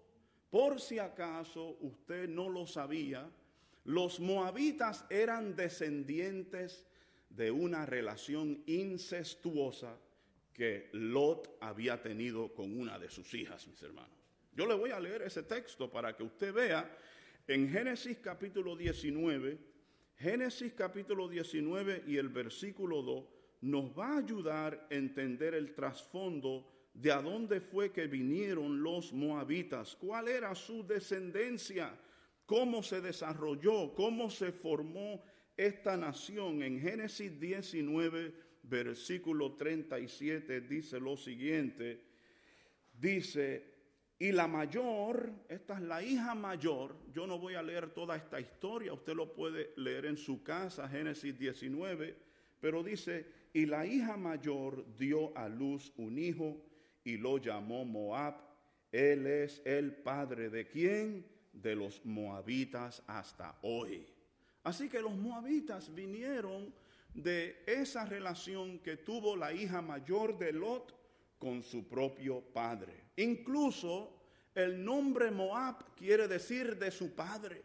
Por 0.50 0.80
si 0.80 1.00
acaso 1.00 1.76
usted 1.82 2.30
no 2.30 2.48
lo 2.48 2.66
sabía, 2.66 3.30
los 3.84 4.22
moabitas 4.22 5.06
eran 5.10 5.58
descendientes 5.58 6.86
de 7.36 7.52
una 7.52 7.86
relación 7.86 8.64
incestuosa 8.68 9.98
que 10.54 10.90
Lot 10.94 11.58
había 11.62 12.02
tenido 12.02 12.54
con 12.54 12.80
una 12.80 13.00
de 13.00 13.10
sus 13.10 13.34
hijas, 13.34 13.68
mis 13.68 13.82
hermanos. 13.82 14.12
Yo 14.56 14.68
le 14.68 14.76
voy 14.76 14.92
a 14.92 15.00
leer 15.00 15.24
ese 15.24 15.44
texto 15.44 15.90
para 15.90 16.16
que 16.16 16.24
usted 16.24 16.54
vea 16.54 16.96
en 17.48 17.70
Génesis 17.70 18.20
capítulo 18.20 18.76
19, 18.76 19.58
Génesis 20.16 20.74
capítulo 20.74 21.28
19 21.28 22.04
y 22.08 22.18
el 22.18 22.30
versículo 22.30 23.02
2 23.02 23.26
nos 23.62 23.98
va 23.98 24.14
a 24.14 24.18
ayudar 24.20 24.88
a 24.92 24.94
entender 24.94 25.56
el 25.56 25.74
trasfondo 25.74 26.70
de 26.94 27.12
a 27.12 27.22
dónde 27.22 27.62
fue 27.62 27.92
que 27.92 28.06
vinieron 28.06 28.84
los 28.84 29.12
moabitas, 29.12 29.96
cuál 29.96 30.28
era 30.28 30.54
su 30.54 30.86
descendencia, 30.86 31.98
cómo 32.46 32.84
se 32.84 33.02
desarrolló, 33.02 33.96
cómo 33.96 34.30
se 34.30 34.52
formó 34.52 35.24
esta 35.58 35.98
nación. 35.98 36.64
En 36.64 36.80
Génesis 36.80 37.40
19, 37.40 38.34
versículo 38.64 39.54
37 39.54 40.62
dice 40.62 41.00
lo 41.00 41.18
siguiente, 41.18 42.02
dice, 42.94 43.74
y 44.20 44.32
la 44.32 44.48
mayor, 44.48 45.32
esta 45.50 45.76
es 45.76 45.82
la 45.82 46.02
hija 46.02 46.34
mayor, 46.36 46.96
yo 47.12 47.28
no 47.28 47.38
voy 47.38 47.56
a 47.56 47.64
leer 47.64 47.90
toda 47.90 48.16
esta 48.16 48.40
historia, 48.40 48.94
usted 48.94 49.16
lo 49.16 49.34
puede 49.34 49.72
leer 49.76 50.06
en 50.06 50.18
su 50.18 50.44
casa, 50.44 50.88
Génesis 50.88 51.38
19, 51.38 52.16
pero 52.62 52.82
dice, 52.82 53.26
y 53.54 53.66
la 53.66 53.86
hija 53.86 54.16
mayor 54.16 54.86
dio 54.98 55.38
a 55.38 55.50
luz 55.50 55.92
un 55.98 56.18
hijo 56.18 56.64
y 57.04 57.18
lo 57.18 57.38
llamó 57.38 57.84
Moab. 57.84 58.36
Él 58.92 59.28
es 59.28 59.62
el 59.66 59.94
padre 59.94 60.50
de 60.50 60.68
quién? 60.68 61.26
De 61.52 61.76
los 61.76 62.04
moabitas 62.06 63.04
hasta 63.08 63.58
hoy. 63.62 64.13
Así 64.64 64.90
que 64.90 65.02
los 65.02 65.16
moabitas 65.16 65.94
vinieron 65.94 66.74
de 67.14 67.64
esa 67.68 68.06
relación 68.06 68.80
que 68.80 68.98
tuvo 68.98 69.36
la 69.36 69.54
hija 69.54 69.82
mayor 69.82 70.38
de 70.38 70.54
Lot 70.54 70.96
con 71.38 71.62
su 71.62 71.88
propio 71.88 72.42
padre. 72.42 73.12
Incluso 73.18 74.22
el 74.56 74.84
nombre 74.84 75.32
Moab 75.32 75.96
quiere 75.96 76.28
decir 76.28 76.78
de 76.78 76.92
su 76.92 77.14
padre. 77.14 77.64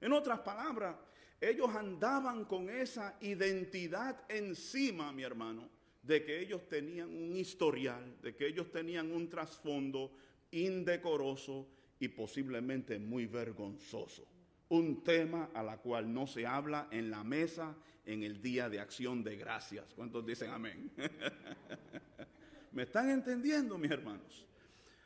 En 0.00 0.12
otras 0.12 0.40
palabras, 0.40 0.96
ellos 1.40 1.70
andaban 1.74 2.44
con 2.44 2.68
esa 2.68 3.16
identidad 3.20 4.24
encima, 4.28 5.12
mi 5.12 5.22
hermano, 5.22 5.68
de 6.02 6.24
que 6.24 6.40
ellos 6.40 6.68
tenían 6.68 7.08
un 7.08 7.36
historial, 7.36 8.20
de 8.20 8.34
que 8.34 8.46
ellos 8.46 8.70
tenían 8.70 9.12
un 9.12 9.28
trasfondo 9.28 10.12
indecoroso 10.50 11.68
y 11.98 12.08
posiblemente 12.08 12.98
muy 12.98 13.26
vergonzoso. 13.26 14.29
Un 14.70 15.04
tema 15.04 15.50
a 15.54 15.62
la 15.62 15.76
cual 15.78 16.12
no 16.12 16.26
se 16.26 16.46
habla 16.46 16.88
en 16.90 17.10
la 17.10 17.22
mesa 17.22 17.76
en 18.04 18.22
el 18.22 18.40
día 18.40 18.68
de 18.68 18.80
acción 18.80 19.22
de 19.22 19.36
gracias. 19.36 19.92
¿Cuántos 19.94 20.26
dicen 20.26 20.50
amén? 20.50 20.90
¿Me 22.72 22.82
están 22.82 23.10
entendiendo, 23.10 23.78
mis 23.78 23.90
hermanos? 23.90 24.46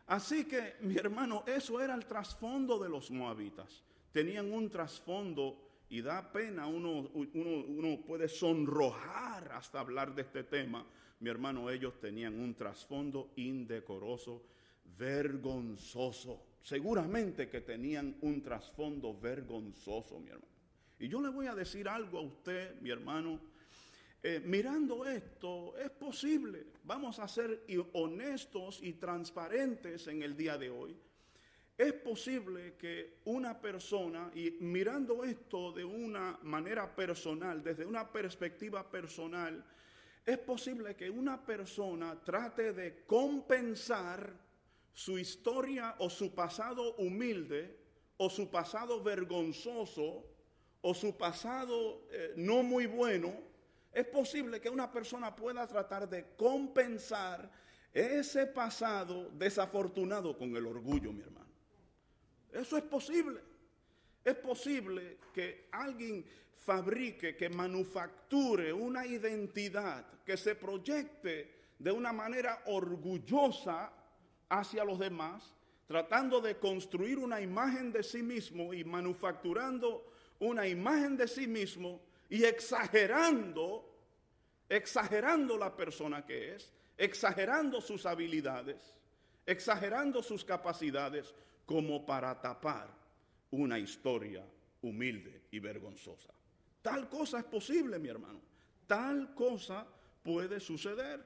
Así 0.07 0.45
que, 0.45 0.75
mi 0.81 0.97
hermano, 0.97 1.45
eso 1.47 1.81
era 1.81 1.95
el 1.95 2.05
trasfondo 2.07 2.79
de 2.79 2.89
los 2.89 3.11
moabitas. 3.11 3.83
Tenían 4.13 4.53
un 4.53 4.71
trasfondo 4.71 5.65
y 5.89 6.03
da 6.03 6.31
pena, 6.31 6.67
uno, 6.67 7.11
uno, 7.15 7.65
uno, 7.67 8.01
puede 8.05 8.29
sonrojar 8.29 9.53
hasta 9.53 9.81
hablar 9.81 10.15
de 10.15 10.23
este 10.23 10.45
tema. 10.45 10.85
Mi 11.21 11.31
hermano, 11.31 11.71
ellos 11.71 11.99
tenían 12.01 12.39
un 12.39 12.55
trasfondo 12.55 13.33
indecoroso, 13.37 14.43
vergonzoso. 14.99 16.54
Seguramente 16.65 17.51
que 17.51 17.61
tenían 17.61 18.17
un 18.23 18.43
trasfondo 18.43 19.15
vergonzoso, 19.21 20.19
mi 20.19 20.31
hermano. 20.31 20.49
Y 20.99 21.09
yo 21.09 21.21
le 21.21 21.29
voy 21.29 21.47
a 21.47 21.55
decir 21.55 21.87
algo 21.87 22.19
a 22.19 22.23
usted, 22.23 22.81
mi 22.81 22.89
hermano. 22.89 23.39
Eh, 24.23 24.41
mirando 24.43 25.05
esto, 25.05 25.77
es 25.77 25.91
posible. 25.91 26.65
Vamos 26.85 27.19
a 27.19 27.29
ser 27.29 27.67
honestos 27.93 28.81
y 28.83 28.95
transparentes 28.95 30.07
en 30.07 30.23
el 30.23 30.35
día 30.35 30.57
de 30.57 30.71
hoy. 30.71 30.97
Es 31.77 31.93
posible 31.93 32.77
que 32.79 33.19
una 33.27 33.61
persona, 33.61 34.31
y 34.35 34.53
mirando 34.61 35.23
esto 35.23 35.71
de 35.71 35.85
una 35.85 36.39
manera 36.45 36.97
personal, 36.97 37.63
desde 37.63 37.85
una 37.85 38.11
perspectiva 38.11 38.91
personal, 38.91 39.63
es 40.25 40.39
posible 40.39 40.97
que 40.97 41.11
una 41.11 41.45
persona 41.45 42.19
trate 42.25 42.73
de 42.73 43.05
compensar 43.05 44.44
su 44.95 45.19
historia 45.19 45.97
o 45.99 46.09
su 46.09 46.33
pasado 46.33 46.95
humilde 46.95 47.77
o 48.17 48.31
su 48.31 48.49
pasado 48.49 49.03
vergonzoso 49.03 50.25
o 50.81 50.95
su 50.95 51.17
pasado 51.17 52.07
eh, 52.11 52.33
no 52.37 52.63
muy 52.63 52.87
bueno. 52.87 53.35
Es 53.93 54.07
posible 54.07 54.61
que 54.61 54.71
una 54.71 54.91
persona 54.91 55.35
pueda 55.35 55.67
tratar 55.67 56.09
de 56.09 56.37
compensar 56.37 57.51
ese 57.93 58.47
pasado 58.47 59.31
desafortunado 59.31 60.37
con 60.39 60.57
el 60.57 60.67
orgullo, 60.67 61.13
mi 61.13 61.23
hermano. 61.23 61.51
Eso 62.53 62.77
es 62.77 62.85
posible. 62.85 63.41
Es 64.25 64.37
posible 64.37 65.19
que 65.33 65.69
alguien 65.73 66.25
fabrique, 66.55 67.37
que 67.37 67.49
manufacture 67.49 68.73
una 68.73 69.05
identidad, 69.07 70.07
que 70.25 70.37
se 70.37 70.55
proyecte 70.55 71.55
de 71.79 71.91
una 71.91 72.13
manera 72.13 72.63
orgullosa 72.67 73.93
hacia 74.49 74.85
los 74.85 74.99
demás, 74.99 75.55
tratando 75.87 76.41
de 76.41 76.59
construir 76.59 77.19
una 77.19 77.41
imagen 77.41 77.93
de 77.93 78.03
sí 78.03 78.23
mismo 78.23 78.73
y 78.73 78.85
manufacturando 78.85 80.11
una 80.41 80.67
imagen 80.67 81.17
de 81.17 81.29
sí 81.29 81.47
mismo 81.47 82.01
y 82.29 82.45
exagerando, 82.45 83.89
exagerando 84.69 85.57
la 85.57 85.77
persona 85.77 86.25
que 86.25 86.55
es, 86.55 86.73
exagerando 86.97 87.81
sus 87.81 88.07
habilidades, 88.07 88.97
exagerando 89.47 90.23
sus 90.23 90.45
capacidades, 90.45 91.35
como 91.67 92.05
para 92.05 92.39
tapar 92.41 92.89
una 93.51 93.79
historia 93.79 94.45
humilde 94.83 95.43
y 95.51 95.59
vergonzosa. 95.59 96.33
Tal 96.83 97.09
cosa 97.09 97.39
es 97.39 97.45
posible, 97.45 97.99
mi 97.99 98.09
hermano. 98.09 98.41
Tal 98.87 99.35
cosa 99.35 99.87
puede 100.23 100.61
suceder. 100.61 101.25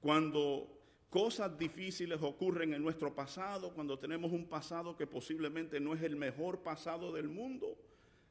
Cuando 0.00 0.79
cosas 1.10 1.58
difíciles 1.58 2.22
ocurren 2.22 2.72
en 2.72 2.82
nuestro 2.82 3.14
pasado, 3.14 3.74
cuando 3.74 3.98
tenemos 3.98 4.32
un 4.32 4.46
pasado 4.46 4.96
que 4.96 5.06
posiblemente 5.06 5.80
no 5.80 5.92
es 5.92 6.02
el 6.02 6.16
mejor 6.16 6.62
pasado 6.62 7.12
del 7.12 7.28
mundo, 7.28 7.76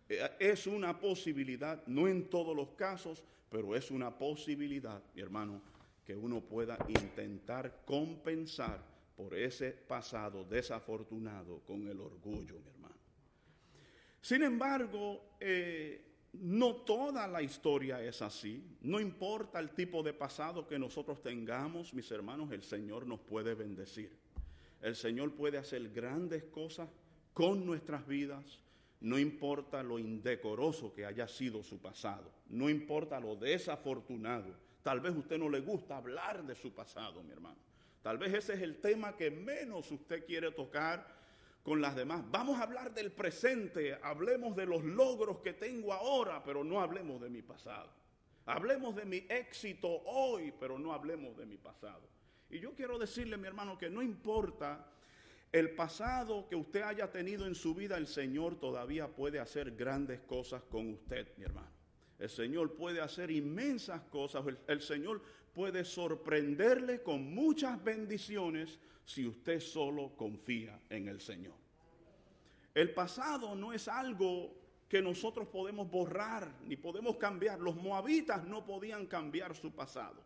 eh, 0.07 0.27
es 0.39 0.65
una 0.65 0.97
posibilidad, 0.99 1.85
no 1.85 2.07
en 2.07 2.29
todos 2.29 2.55
los 2.55 2.69
casos, 2.69 3.23
pero 3.49 3.75
es 3.75 3.91
una 3.91 4.17
posibilidad, 4.17 5.03
mi 5.13 5.21
hermano, 5.21 5.61
que 6.05 6.15
uno 6.15 6.41
pueda 6.41 6.77
intentar 6.87 7.83
compensar 7.85 8.81
por 9.15 9.35
ese 9.35 9.71
pasado 9.71 10.45
desafortunado 10.45 11.59
con 11.65 11.85
el 11.87 11.99
orgullo, 11.99 12.59
mi 12.59 12.69
hermano. 12.69 12.95
Sin 14.21 14.41
embargo, 14.43 15.35
eh, 15.39 16.08
no 16.33 16.75
toda 16.75 17.27
la 17.27 17.41
historia 17.41 18.03
es 18.03 18.21
así. 18.21 18.63
No 18.81 18.99
importa 18.99 19.59
el 19.59 19.71
tipo 19.71 20.03
de 20.03 20.13
pasado 20.13 20.67
que 20.67 20.77
nosotros 20.77 21.21
tengamos, 21.21 21.93
mis 21.93 22.09
hermanos, 22.11 22.51
el 22.51 22.63
Señor 22.63 23.07
nos 23.07 23.19
puede 23.19 23.55
bendecir. 23.55 24.11
El 24.81 24.95
Señor 24.95 25.33
puede 25.33 25.57
hacer 25.57 25.89
grandes 25.89 26.43
cosas 26.45 26.89
con 27.33 27.65
nuestras 27.65 28.05
vidas. 28.07 28.59
No 29.01 29.17
importa 29.17 29.81
lo 29.81 29.97
indecoroso 29.97 30.93
que 30.93 31.05
haya 31.05 31.27
sido 31.27 31.63
su 31.63 31.79
pasado. 31.79 32.31
No 32.49 32.69
importa 32.69 33.19
lo 33.19 33.35
desafortunado. 33.35 34.53
Tal 34.83 34.99
vez 34.99 35.15
usted 35.15 35.37
no 35.37 35.49
le 35.49 35.61
gusta 35.61 35.97
hablar 35.97 36.45
de 36.45 36.55
su 36.55 36.73
pasado, 36.73 37.23
mi 37.23 37.31
hermano. 37.31 37.57
Tal 38.01 38.17
vez 38.17 38.33
ese 38.33 38.53
es 38.53 38.61
el 38.61 38.77
tema 38.77 39.15
que 39.15 39.29
menos 39.31 39.91
usted 39.91 40.25
quiere 40.25 40.51
tocar 40.51 41.18
con 41.63 41.81
las 41.81 41.95
demás. 41.95 42.23
Vamos 42.31 42.59
a 42.59 42.63
hablar 42.63 42.93
del 42.93 43.11
presente, 43.11 43.97
hablemos 44.01 44.55
de 44.55 44.65
los 44.65 44.83
logros 44.83 45.39
que 45.39 45.53
tengo 45.53 45.93
ahora, 45.93 46.43
pero 46.43 46.63
no 46.63 46.79
hablemos 46.79 47.21
de 47.21 47.29
mi 47.29 47.41
pasado. 47.41 47.89
Hablemos 48.45 48.95
de 48.95 49.05
mi 49.05 49.17
éxito 49.29 49.87
hoy, 50.05 50.53
pero 50.59 50.79
no 50.79 50.93
hablemos 50.93 51.37
de 51.37 51.45
mi 51.45 51.57
pasado. 51.57 52.01
Y 52.49 52.59
yo 52.59 52.73
quiero 52.73 52.97
decirle, 52.97 53.37
mi 53.37 53.47
hermano, 53.47 53.77
que 53.77 53.89
no 53.89 54.01
importa 54.01 54.87
el 55.51 55.71
pasado 55.71 56.47
que 56.47 56.55
usted 56.55 56.81
haya 56.81 57.11
tenido 57.11 57.45
en 57.45 57.55
su 57.55 57.75
vida, 57.75 57.97
el 57.97 58.07
Señor 58.07 58.59
todavía 58.59 59.07
puede 59.07 59.39
hacer 59.39 59.75
grandes 59.75 60.21
cosas 60.21 60.63
con 60.63 60.89
usted, 60.89 61.27
mi 61.37 61.43
hermano. 61.43 61.69
El 62.17 62.29
Señor 62.29 62.75
puede 62.75 63.01
hacer 63.01 63.31
inmensas 63.31 64.01
cosas. 64.03 64.45
El, 64.47 64.57
el 64.67 64.81
Señor 64.81 65.21
puede 65.53 65.85
sorprenderle 65.85 67.01
con 67.01 67.33
muchas 67.33 67.83
bendiciones 67.83 68.79
si 69.09 69.25
usted 69.25 69.59
solo 69.59 70.11
confía 70.15 70.79
en 70.89 71.07
el 71.07 71.19
Señor. 71.19 71.55
El 72.75 72.93
pasado 72.93 73.55
no 73.55 73.73
es 73.73 73.87
algo 73.87 74.53
que 74.87 75.01
nosotros 75.01 75.47
podemos 75.47 75.89
borrar 75.89 76.51
ni 76.65 76.75
podemos 76.75 77.17
cambiar. 77.17 77.59
Los 77.59 77.75
moabitas 77.75 78.43
no 78.45 78.65
podían 78.65 79.07
cambiar 79.07 79.55
su 79.55 79.71
pasado. 79.71 80.21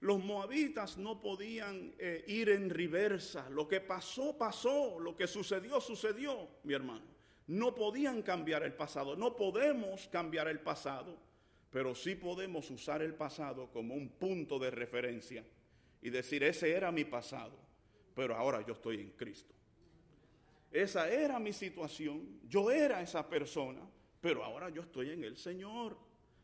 Los 0.00 0.22
moabitas 0.22 0.96
no 0.98 1.20
podían 1.20 1.94
eh, 1.98 2.24
ir 2.28 2.50
en 2.50 2.70
reversa. 2.70 3.50
Lo 3.50 3.66
que 3.66 3.80
pasó, 3.80 4.38
pasó. 4.38 5.00
Lo 5.00 5.16
que 5.16 5.26
sucedió, 5.26 5.80
sucedió, 5.80 6.48
mi 6.62 6.74
hermano. 6.74 7.06
No 7.48 7.74
podían 7.74 8.22
cambiar 8.22 8.62
el 8.62 8.74
pasado. 8.74 9.16
No 9.16 9.34
podemos 9.34 10.06
cambiar 10.08 10.46
el 10.46 10.60
pasado 10.60 11.26
pero 11.76 11.94
sí 11.94 12.14
podemos 12.14 12.70
usar 12.70 13.02
el 13.02 13.12
pasado 13.12 13.70
como 13.70 13.94
un 13.94 14.08
punto 14.08 14.58
de 14.58 14.70
referencia 14.70 15.44
y 16.00 16.08
decir, 16.08 16.42
ese 16.42 16.72
era 16.72 16.90
mi 16.90 17.04
pasado, 17.04 17.52
pero 18.16 18.34
ahora 18.34 18.64
yo 18.66 18.72
estoy 18.72 18.98
en 18.98 19.10
Cristo. 19.10 19.54
Esa 20.72 21.08
era 21.08 21.38
mi 21.38 21.52
situación, 21.52 22.40
yo 22.48 22.70
era 22.70 23.02
esa 23.02 23.28
persona, 23.28 23.82
pero 24.22 24.42
ahora 24.42 24.70
yo 24.70 24.82
estoy 24.82 25.10
en 25.10 25.22
el 25.22 25.36
Señor. 25.36 25.96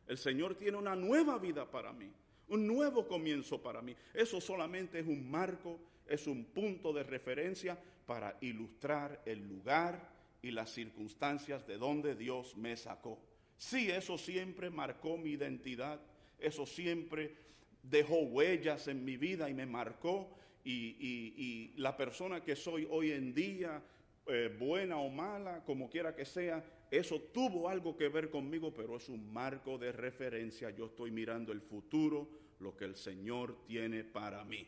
El 0.07 0.19
Señor 0.19 0.55
tiene 0.55 0.77
una 0.77 0.95
nueva 0.95 1.39
vida 1.39 1.69
para 1.69 1.91
mí, 1.93 2.13
un 2.49 2.67
nuevo 2.67 3.09
comienzo 3.09 3.63
para 3.63 3.81
mí. 3.81 3.97
Eso 4.13 4.39
solamente 4.39 5.01
es 5.01 5.07
un 5.07 5.31
marco, 5.31 5.81
es 6.07 6.27
un 6.27 6.45
punto 6.45 6.93
de 6.93 7.05
referencia 7.05 7.79
para 8.05 8.37
ilustrar 8.43 9.23
el 9.25 9.49
lugar 9.49 10.13
y 10.43 10.51
las 10.51 10.71
circunstancias 10.71 11.67
de 11.67 11.79
donde 11.79 12.15
Dios 12.15 12.55
me 12.55 12.77
sacó. 12.77 13.19
Sí, 13.57 13.91
eso 13.91 14.19
siempre 14.19 14.69
marcó 14.69 15.17
mi 15.17 15.31
identidad, 15.31 16.01
eso 16.39 16.67
siempre 16.67 17.35
dejó 17.83 18.21
huellas 18.21 18.89
en 18.89 19.05
mi 19.07 19.17
vida 19.17 19.49
y 19.49 19.55
me 19.55 19.65
marcó. 19.65 20.37
Y, 20.65 21.73
la 21.77 21.97
persona 21.97 22.43
que 22.43 22.55
soy 22.55 22.87
hoy 22.91 23.13
en 23.13 23.35
día, 23.35 23.83
eh, 24.27 24.55
buena 24.59 24.99
o 24.99 25.09
mala, 25.09 25.65
como 25.65 25.91
quiera 25.91 26.15
que 26.15 26.25
sea, 26.25 26.65
eso 26.91 27.21
tuvo 27.33 27.69
algo 27.69 27.97
que 27.97 28.09
ver 28.09 28.31
conmigo, 28.31 28.73
pero 28.73 28.97
es 28.97 29.09
un 29.09 29.33
marco 29.33 29.79
de 29.79 29.93
referencia. 29.93 30.71
Yo 30.71 30.87
estoy 30.87 31.11
mirando 31.11 31.53
el 31.53 31.61
futuro, 31.61 32.29
lo 32.61 32.77
que 32.77 32.85
el 32.85 32.97
Señor 32.97 33.65
tiene 33.67 34.05
para 34.05 34.45
mí. 34.45 34.67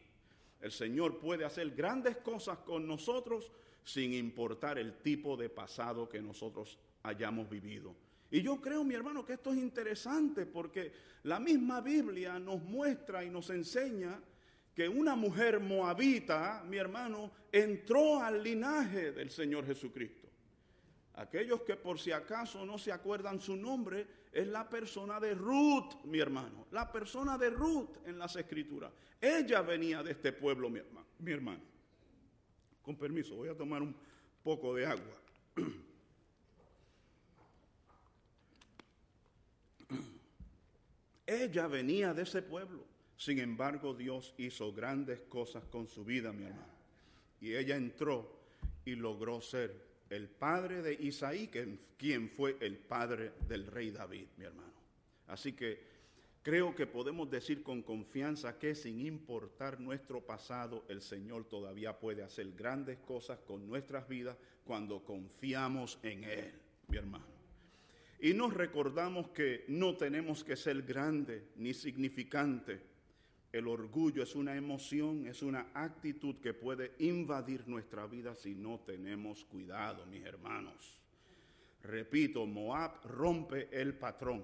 El 0.61 0.72
Señor 0.72 1.18
puede 1.18 1.45
hacer 1.45 1.70
grandes 1.72 2.16
cosas 2.16 2.59
con 2.59 2.86
nosotros 2.86 3.53
sin 3.84 4.14
importar 4.14 4.78
el 4.78 4.95
tipo 5.03 5.36
de 5.36 5.51
pasado 5.51 6.09
que 6.09 6.22
nosotros 6.22 6.78
hayamos 7.03 7.49
vivido. 7.51 7.95
Y 8.30 8.42
yo 8.42 8.61
creo, 8.61 8.82
mi 8.82 8.95
hermano, 8.95 9.24
que 9.24 9.34
esto 9.34 9.53
es 9.53 9.59
interesante 9.59 10.47
porque 10.47 10.92
la 11.24 11.38
misma 11.38 11.80
Biblia 11.82 12.38
nos 12.38 12.62
muestra 12.62 13.22
y 13.22 13.30
nos 13.30 13.51
enseña 13.51 14.18
que 14.75 14.89
una 14.89 15.14
mujer 15.14 15.61
moabita, 15.61 16.64
mi 16.66 16.77
hermano, 16.77 17.31
entró 17.53 18.20
al 18.20 18.43
linaje 18.43 19.12
del 19.12 19.31
Señor 19.31 19.64
Jesucristo. 19.66 20.29
Aquellos 21.14 21.62
que 21.62 21.77
por 21.77 22.01
si 22.01 22.11
acaso 22.11 22.66
no 22.66 22.77
se 22.77 22.91
acuerdan 22.91 23.41
su 23.41 23.55
nombre, 23.55 24.07
es 24.33 24.49
la 24.49 24.68
persona 24.68 25.20
de 25.20 25.35
Ruth, 25.35 26.05
mi 26.05 26.18
hermano. 26.18 26.66
La 26.72 26.91
persona 26.91 27.39
de 27.39 27.51
Ruth 27.51 27.99
en 28.05 28.18
las 28.18 28.35
escrituras. 28.35 28.93
Ella 29.20 29.62
venía 29.62 30.03
de 30.03 30.11
este 30.11 30.33
pueblo, 30.33 30.68
mi 30.68 30.81
hermano. 31.31 31.62
Con 32.83 32.97
permiso, 32.97 33.37
voy 33.37 33.49
a 33.49 33.57
tomar 33.57 33.81
un 33.81 33.95
poco 34.43 34.75
de 34.75 34.87
agua. 34.87 35.20
Ella 41.27 41.66
venía 41.68 42.12
de 42.12 42.22
ese 42.22 42.43
pueblo. 42.43 42.93
Sin 43.25 43.39
embargo, 43.39 43.95
Dios 43.95 44.35
hizo 44.37 44.70
grandes 44.75 45.20
cosas 45.31 45.64
con 45.64 45.89
su 45.89 46.05
vida, 46.05 46.31
mi 46.31 46.45
hermano. 46.45 46.75
Y 47.41 47.55
ella 47.55 47.75
entró 47.75 48.39
y 48.85 48.97
logró 48.97 49.41
ser 49.41 49.75
el 50.11 50.29
padre 50.29 50.83
de 50.83 50.93
Isaí, 50.93 51.49
quien 51.97 52.29
fue 52.29 52.59
el 52.61 52.77
padre 52.77 53.33
del 53.49 53.66
rey 53.66 53.93
David, 53.93 54.27
mi 54.37 54.45
hermano. 54.45 54.75
Así 55.29 55.55
que 55.55 55.81
creo 56.43 56.75
que 56.75 56.87
podemos 56.87 57.31
decir 57.31 57.62
con 57.62 57.81
confianza 57.81 58.59
que 58.59 58.75
sin 58.75 59.01
importar 59.01 59.81
nuestro 59.81 60.20
pasado, 60.20 60.85
el 60.91 61.01
Señor 61.01 61.47
todavía 61.47 61.99
puede 61.99 62.22
hacer 62.22 62.53
grandes 62.53 62.99
cosas 62.99 63.39
con 63.39 63.66
nuestras 63.66 64.07
vidas 64.07 64.37
cuando 64.66 65.03
confiamos 65.03 65.99
en 66.03 66.25
Él, 66.25 66.53
mi 66.89 66.99
hermano. 66.99 67.25
Y 68.20 68.35
nos 68.35 68.53
recordamos 68.53 69.31
que 69.31 69.64
no 69.68 69.97
tenemos 69.97 70.45
que 70.45 70.57
ser 70.57 70.83
grandes 70.83 71.43
ni 71.57 71.72
significantes. 71.72 72.93
El 73.55 73.69
orgullo 73.69 74.25
es 74.25 74.35
una 74.35 74.57
emoción, 74.57 75.29
es 75.29 75.41
una 75.41 75.69
actitud 75.75 76.35
que 76.41 76.55
puede 76.55 76.91
invadir 76.99 77.69
nuestra 77.69 78.05
vida 78.05 78.35
si 78.35 78.53
no 78.53 78.81
tenemos 78.81 79.45
cuidado, 79.45 80.05
mis 80.07 80.25
hermanos. 80.25 80.99
Repito, 81.85 82.47
Moab 82.47 83.07
rompe 83.07 83.69
el 83.71 83.95
patrón. 83.95 84.43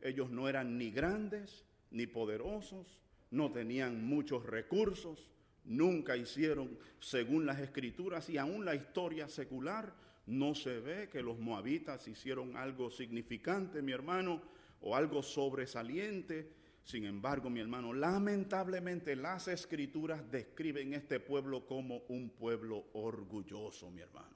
Ellos 0.00 0.30
no 0.30 0.48
eran 0.48 0.78
ni 0.78 0.92
grandes 0.92 1.64
ni 1.90 2.06
poderosos, 2.06 3.00
no 3.32 3.50
tenían 3.50 4.04
muchos 4.04 4.46
recursos, 4.46 5.28
nunca 5.64 6.16
hicieron 6.16 6.78
según 7.00 7.46
las 7.46 7.58
escrituras 7.58 8.30
y 8.30 8.38
aún 8.38 8.64
la 8.64 8.76
historia 8.76 9.28
secular 9.28 9.92
no 10.26 10.54
se 10.54 10.78
ve 10.78 11.08
que 11.08 11.20
los 11.20 11.36
moabitas 11.36 12.06
hicieron 12.06 12.56
algo 12.56 12.92
significante, 12.92 13.82
mi 13.82 13.90
hermano, 13.90 14.40
o 14.82 14.94
algo 14.94 15.20
sobresaliente. 15.20 16.61
Sin 16.84 17.04
embargo, 17.04 17.48
mi 17.48 17.60
hermano, 17.60 17.92
lamentablemente 17.92 19.14
las 19.14 19.48
escrituras 19.48 20.30
describen 20.30 20.94
este 20.94 21.20
pueblo 21.20 21.64
como 21.66 22.02
un 22.08 22.30
pueblo 22.30 22.86
orgulloso, 22.94 23.90
mi 23.90 24.00
hermano. 24.00 24.34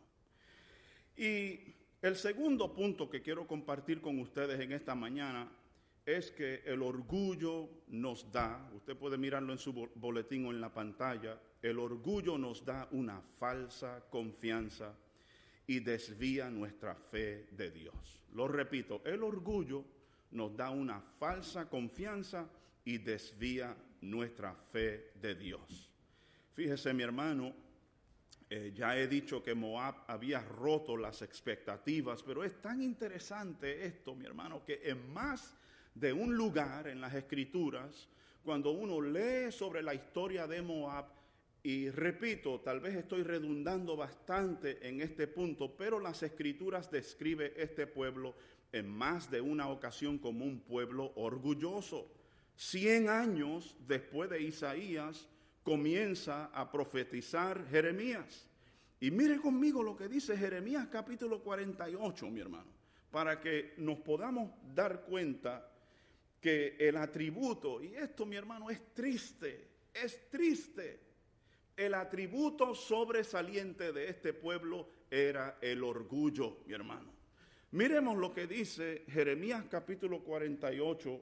Y 1.16 1.74
el 2.02 2.16
segundo 2.16 2.72
punto 2.72 3.10
que 3.10 3.22
quiero 3.22 3.46
compartir 3.46 4.00
con 4.00 4.20
ustedes 4.20 4.60
en 4.60 4.72
esta 4.72 4.94
mañana 4.94 5.50
es 6.04 6.30
que 6.30 6.62
el 6.64 6.82
orgullo 6.82 7.68
nos 7.88 8.30
da, 8.30 8.70
usted 8.74 8.96
puede 8.96 9.18
mirarlo 9.18 9.52
en 9.52 9.58
su 9.58 9.72
boletín 9.96 10.46
o 10.46 10.50
en 10.52 10.60
la 10.60 10.72
pantalla, 10.72 11.40
el 11.62 11.80
orgullo 11.80 12.38
nos 12.38 12.64
da 12.64 12.88
una 12.92 13.20
falsa 13.20 14.04
confianza 14.08 14.94
y 15.66 15.80
desvía 15.80 16.48
nuestra 16.48 16.94
fe 16.94 17.48
de 17.50 17.72
Dios. 17.72 18.20
Lo 18.34 18.46
repito, 18.46 19.02
el 19.04 19.24
orgullo 19.24 19.84
nos 20.36 20.54
da 20.54 20.70
una 20.70 21.00
falsa 21.00 21.68
confianza 21.68 22.46
y 22.84 22.98
desvía 22.98 23.74
nuestra 24.02 24.54
fe 24.54 25.12
de 25.20 25.34
Dios. 25.34 25.90
Fíjese 26.52 26.92
mi 26.92 27.02
hermano, 27.02 27.54
eh, 28.48 28.72
ya 28.74 28.96
he 28.96 29.08
dicho 29.08 29.42
que 29.42 29.54
Moab 29.54 30.04
había 30.06 30.40
roto 30.40 30.96
las 30.96 31.22
expectativas, 31.22 32.22
pero 32.22 32.44
es 32.44 32.60
tan 32.60 32.82
interesante 32.82 33.84
esto, 33.84 34.14
mi 34.14 34.26
hermano, 34.26 34.64
que 34.64 34.80
en 34.84 35.12
más 35.12 35.54
de 35.94 36.12
un 36.12 36.36
lugar 36.36 36.86
en 36.86 37.00
las 37.00 37.14
escrituras, 37.14 38.08
cuando 38.44 38.70
uno 38.70 39.00
lee 39.00 39.50
sobre 39.50 39.82
la 39.82 39.94
historia 39.94 40.46
de 40.46 40.62
Moab, 40.62 41.06
y 41.62 41.90
repito, 41.90 42.60
tal 42.60 42.78
vez 42.78 42.94
estoy 42.94 43.24
redundando 43.24 43.96
bastante 43.96 44.86
en 44.86 45.00
este 45.00 45.26
punto, 45.26 45.76
pero 45.76 45.98
las 45.98 46.22
escrituras 46.22 46.88
describe 46.92 47.54
este 47.56 47.88
pueblo 47.88 48.36
en 48.72 48.88
más 48.88 49.30
de 49.30 49.40
una 49.40 49.68
ocasión 49.68 50.18
como 50.18 50.44
un 50.44 50.60
pueblo 50.60 51.12
orgulloso. 51.16 52.10
Cien 52.54 53.08
años 53.08 53.76
después 53.86 54.30
de 54.30 54.42
Isaías 54.42 55.28
comienza 55.62 56.46
a 56.46 56.70
profetizar 56.70 57.66
Jeremías. 57.68 58.48
Y 59.00 59.10
mire 59.10 59.38
conmigo 59.40 59.82
lo 59.82 59.96
que 59.96 60.08
dice 60.08 60.36
Jeremías 60.36 60.88
capítulo 60.90 61.42
48, 61.42 62.30
mi 62.30 62.40
hermano, 62.40 62.70
para 63.10 63.40
que 63.40 63.74
nos 63.76 63.98
podamos 63.98 64.50
dar 64.74 65.02
cuenta 65.02 65.70
que 66.40 66.76
el 66.78 66.96
atributo, 66.96 67.82
y 67.82 67.94
esto 67.94 68.24
mi 68.24 68.36
hermano 68.36 68.70
es 68.70 68.94
triste, 68.94 69.68
es 69.92 70.30
triste 70.30 71.06
el 71.76 71.94
atributo 71.94 72.74
sobresaliente 72.74 73.92
de 73.92 74.08
este 74.08 74.32
pueblo 74.32 74.88
era 75.10 75.58
el 75.60 75.84
orgullo, 75.84 76.58
mi 76.66 76.72
hermano. 76.72 77.12
Miremos 77.76 78.16
lo 78.16 78.32
que 78.32 78.46
dice 78.46 79.02
Jeremías 79.06 79.66
capítulo 79.70 80.20
48, 80.20 81.20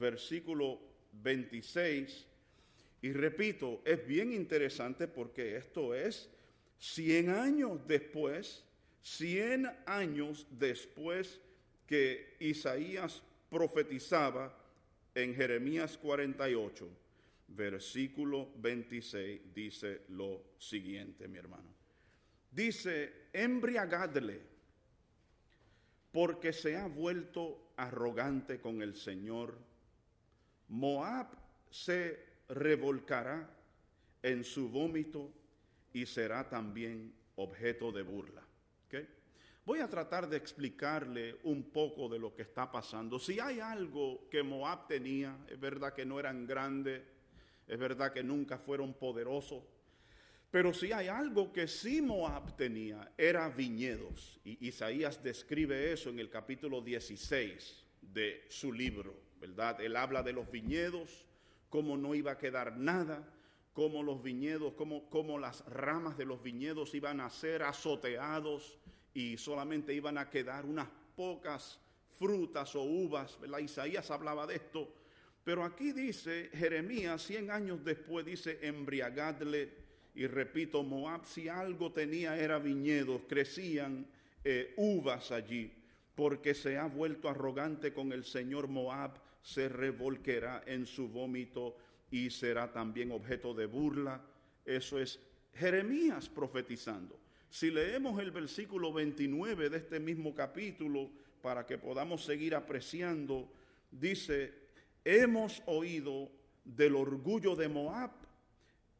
versículo 0.00 0.80
26. 1.12 2.26
Y 3.02 3.12
repito, 3.12 3.82
es 3.84 4.04
bien 4.04 4.32
interesante 4.32 5.06
porque 5.06 5.56
esto 5.56 5.94
es 5.94 6.28
100 6.78 7.30
años 7.30 7.86
después, 7.86 8.64
100 9.02 9.70
años 9.86 10.44
después 10.50 11.40
que 11.86 12.34
Isaías 12.40 13.22
profetizaba 13.48 14.58
en 15.14 15.36
Jeremías 15.36 15.96
48 15.98 16.88
versículo 17.46 18.48
26 18.56 19.54
dice 19.54 20.02
lo 20.08 20.54
siguiente, 20.58 21.28
mi 21.28 21.38
hermano. 21.38 21.72
Dice, 22.50 23.28
embriagadle, 23.32 24.51
porque 26.12 26.52
se 26.52 26.76
ha 26.76 26.86
vuelto 26.86 27.72
arrogante 27.76 28.60
con 28.60 28.82
el 28.82 28.94
Señor. 28.94 29.58
Moab 30.68 31.28
se 31.70 32.24
revolcará 32.48 33.48
en 34.22 34.44
su 34.44 34.68
vómito 34.68 35.32
y 35.92 36.06
será 36.06 36.48
también 36.48 37.12
objeto 37.36 37.90
de 37.90 38.02
burla. 38.02 38.42
Voy 39.64 39.78
a 39.78 39.88
tratar 39.88 40.28
de 40.28 40.36
explicarle 40.36 41.36
un 41.44 41.70
poco 41.70 42.08
de 42.08 42.18
lo 42.18 42.34
que 42.34 42.42
está 42.42 42.70
pasando. 42.72 43.20
Si 43.20 43.38
hay 43.38 43.60
algo 43.60 44.28
que 44.28 44.42
Moab 44.42 44.88
tenía, 44.88 45.38
es 45.48 45.60
verdad 45.60 45.94
que 45.94 46.04
no 46.04 46.18
eran 46.18 46.48
grandes, 46.48 47.00
es 47.68 47.78
verdad 47.78 48.12
que 48.12 48.24
nunca 48.24 48.58
fueron 48.58 48.92
poderosos. 48.92 49.62
Pero 50.52 50.74
si 50.74 50.92
hay 50.92 51.08
algo 51.08 51.50
que 51.50 51.66
sí 51.66 52.02
Moab 52.02 52.54
tenía, 52.56 53.10
era 53.16 53.48
viñedos. 53.48 54.38
Y 54.44 54.68
Isaías 54.68 55.22
describe 55.22 55.90
eso 55.90 56.10
en 56.10 56.18
el 56.18 56.28
capítulo 56.28 56.82
16 56.82 57.82
de 58.02 58.44
su 58.50 58.70
libro, 58.70 59.16
¿verdad? 59.40 59.80
Él 59.80 59.96
habla 59.96 60.22
de 60.22 60.34
los 60.34 60.50
viñedos, 60.50 61.24
cómo 61.70 61.96
no 61.96 62.14
iba 62.14 62.32
a 62.32 62.38
quedar 62.38 62.76
nada, 62.76 63.26
cómo 63.72 64.02
los 64.02 64.22
viñedos, 64.22 64.74
cómo, 64.74 65.08
cómo 65.08 65.38
las 65.38 65.64
ramas 65.64 66.18
de 66.18 66.26
los 66.26 66.42
viñedos 66.42 66.94
iban 66.94 67.22
a 67.22 67.30
ser 67.30 67.62
azoteados 67.62 68.78
y 69.14 69.38
solamente 69.38 69.94
iban 69.94 70.18
a 70.18 70.28
quedar 70.28 70.66
unas 70.66 70.88
pocas 71.16 71.80
frutas 72.10 72.76
o 72.76 72.82
uvas, 72.82 73.40
¿verdad? 73.40 73.60
Isaías 73.60 74.10
hablaba 74.10 74.46
de 74.46 74.56
esto, 74.56 74.94
pero 75.44 75.64
aquí 75.64 75.92
dice 75.92 76.50
Jeremías, 76.52 77.22
100 77.22 77.50
años 77.50 77.82
después, 77.82 78.26
dice, 78.26 78.58
embriagadle, 78.60 79.81
y 80.14 80.26
repito, 80.26 80.82
Moab 80.82 81.24
si 81.24 81.48
algo 81.48 81.92
tenía 81.92 82.36
era 82.36 82.58
viñedos, 82.58 83.22
crecían 83.28 84.06
eh, 84.44 84.74
uvas 84.76 85.32
allí, 85.32 85.72
porque 86.14 86.54
se 86.54 86.76
ha 86.76 86.86
vuelto 86.86 87.28
arrogante 87.28 87.92
con 87.92 88.12
el 88.12 88.24
Señor 88.24 88.68
Moab, 88.68 89.12
se 89.42 89.68
revolquerá 89.68 90.62
en 90.66 90.86
su 90.86 91.08
vómito 91.08 91.76
y 92.10 92.30
será 92.30 92.72
también 92.72 93.10
objeto 93.10 93.54
de 93.54 93.66
burla. 93.66 94.20
Eso 94.64 94.98
es 94.98 95.18
Jeremías 95.54 96.28
profetizando. 96.28 97.18
Si 97.48 97.70
leemos 97.70 98.20
el 98.20 98.30
versículo 98.30 98.92
29 98.92 99.70
de 99.70 99.76
este 99.78 100.00
mismo 100.00 100.34
capítulo, 100.34 101.10
para 101.42 101.66
que 101.66 101.76
podamos 101.76 102.24
seguir 102.24 102.54
apreciando, 102.54 103.48
dice, 103.90 104.52
hemos 105.04 105.62
oído 105.66 106.30
del 106.64 106.94
orgullo 106.94 107.56
de 107.56 107.68
Moab, 107.68 108.10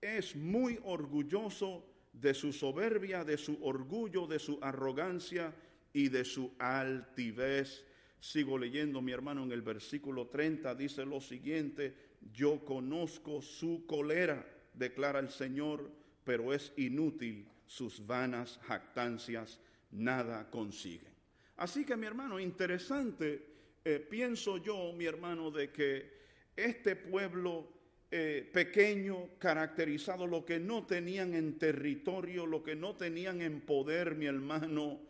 es 0.03 0.35
muy 0.35 0.79
orgulloso 0.83 1.87
de 2.13 2.35
su 2.35 2.53
soberbia, 2.53 3.25
de 3.25 3.39
su 3.39 3.57
orgullo, 3.65 4.27
de 4.27 4.39
su 4.39 4.59
arrogancia 4.61 5.55
y 5.93 6.09
de 6.09 6.25
su 6.25 6.53
altivez. 6.59 7.87
Sigo 8.21 8.59
leyendo, 8.59 9.01
mi 9.01 9.13
hermano, 9.13 9.45
en 9.45 9.53
el 9.53 9.63
versículo 9.63 10.27
30 10.27 10.75
dice 10.75 11.07
lo 11.07 11.21
siguiente, 11.21 11.95
yo 12.33 12.65
conozco 12.65 13.41
su 13.41 13.85
cólera, 13.87 14.45
declara 14.75 15.21
el 15.21 15.31
Señor, 15.31 15.91
pero 16.25 16.53
es 16.53 16.73
inútil 16.77 17.49
sus 17.67 18.05
vanas 18.05 18.61
jactancias, 18.65 19.61
nada 19.93 20.51
consiguen. 20.51 21.13
Así 21.57 21.85
que 21.85 21.97
mi 21.97 22.07
hermano, 22.07 22.39
interesante, 22.41 23.47
eh, 23.85 23.99
pienso 23.99 24.59
yo, 24.59 24.93
mi 24.93 25.05
hermano, 25.05 25.51
de 25.51 25.71
que 25.71 26.23
este 26.57 26.97
pueblo 26.97 27.82
eh, 28.15 28.49
pequeño, 28.53 29.31
caracterizado, 29.39 30.27
lo 30.27 30.45
que 30.45 30.61
no 30.61 30.85
tenían 30.85 31.35
en 31.35 31.59
territorio, 31.59 32.45
lo 32.45 32.63
que 32.63 32.77
no 32.77 32.95
tenían 32.95 33.41
en 33.41 33.63
poder, 33.63 34.15
mi 34.15 34.27
hermano, 34.27 35.01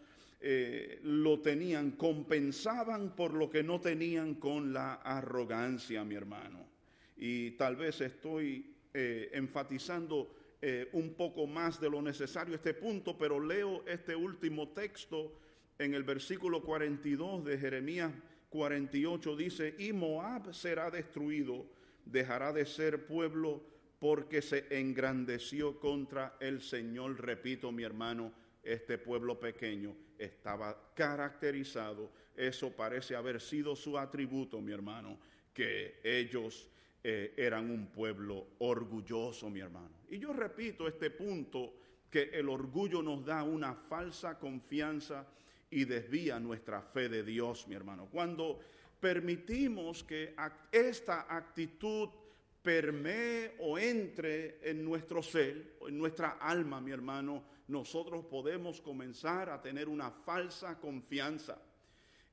eh, 0.41 1.01
lo 1.03 1.41
tenían, 1.41 1.91
compensaban 1.91 3.17
por 3.17 3.35
lo 3.35 3.51
que 3.51 3.65
no 3.65 3.81
tenían 3.81 4.37
con 4.37 4.73
la 4.73 4.95
arrogancia, 4.95 6.05
mi 6.05 6.15
hermano. 6.15 6.65
Y 7.17 7.51
tal 7.53 7.75
vez 7.75 8.01
estoy 8.01 8.69
enfatizando 8.95 10.37
un 10.93 11.15
poco 11.15 11.47
más 11.47 11.81
de 11.81 11.89
lo 11.89 12.03
necesario 12.03 12.55
este 12.55 12.75
punto, 12.75 13.17
pero 13.17 13.41
leo 13.41 13.85
este 13.87 14.15
último 14.15 14.69
texto 14.69 15.33
en 15.79 15.95
el 15.95 16.05
versículo 16.05 16.63
42 16.63 17.45
de 17.45 17.59
Jeremías 17.59 18.13
48 18.53 19.35
dice, 19.35 19.75
y 19.79 19.93
Moab 19.93 20.55
será 20.55 20.91
destruido, 20.91 21.67
dejará 22.05 22.53
de 22.53 22.67
ser 22.67 23.07
pueblo 23.07 23.63
porque 23.99 24.43
se 24.43 24.67
engrandeció 24.71 25.79
contra 25.79 26.37
el 26.41 26.61
Señor. 26.61 27.21
Repito, 27.21 27.71
mi 27.71 27.85
hermano, 27.85 28.33
este 28.63 28.99
pueblo 28.99 29.39
pequeño 29.39 29.95
estaba 30.19 30.93
caracterizado, 30.95 32.11
eso 32.37 32.71
parece 32.73 33.15
haber 33.15 33.41
sido 33.41 33.77
su 33.77 33.99
atributo, 33.99 34.61
mi 34.61 34.73
hermano, 34.73 35.19
que 35.53 36.01
ellos 36.03 36.69
eh, 37.05 37.35
eran 37.37 37.71
un 37.71 37.89
pueblo 37.89 38.47
orgulloso, 38.59 39.51
mi 39.51 39.61
hermano. 39.61 39.91
Y 40.09 40.19
yo 40.19 40.33
repito 40.33 40.87
este 40.87 41.11
punto, 41.11 41.75
que 42.11 42.31
el 42.35 42.49
orgullo 42.49 43.03
nos 43.03 43.25
da 43.25 43.43
una 43.43 43.75
falsa 43.75 44.39
confianza 44.39 45.27
y 45.71 45.87
desvía 45.87 46.39
nuestra 46.39 46.83
fe 46.83 47.09
de 47.09 47.23
Dios, 47.23 47.67
mi 47.67 47.75
hermano. 47.75 48.07
Cuando 48.13 48.61
permitimos 49.03 50.05
que 50.05 50.33
esta 50.71 51.27
actitud 51.29 52.09
permee 52.63 53.57
o 53.59 53.77
entre 53.77 54.61
en 54.63 54.85
nuestro 54.85 55.21
ser, 55.25 55.75
en 55.89 55.99
nuestra 55.99 56.39
alma, 56.41 56.81
mi 56.81 56.93
hermano, 56.93 57.43
nosotros 57.67 58.25
podemos 58.27 58.81
comenzar 58.81 59.51
a 59.51 59.61
tener 59.61 59.89
una 59.89 60.13
falsa 60.13 60.79
confianza. 60.79 61.61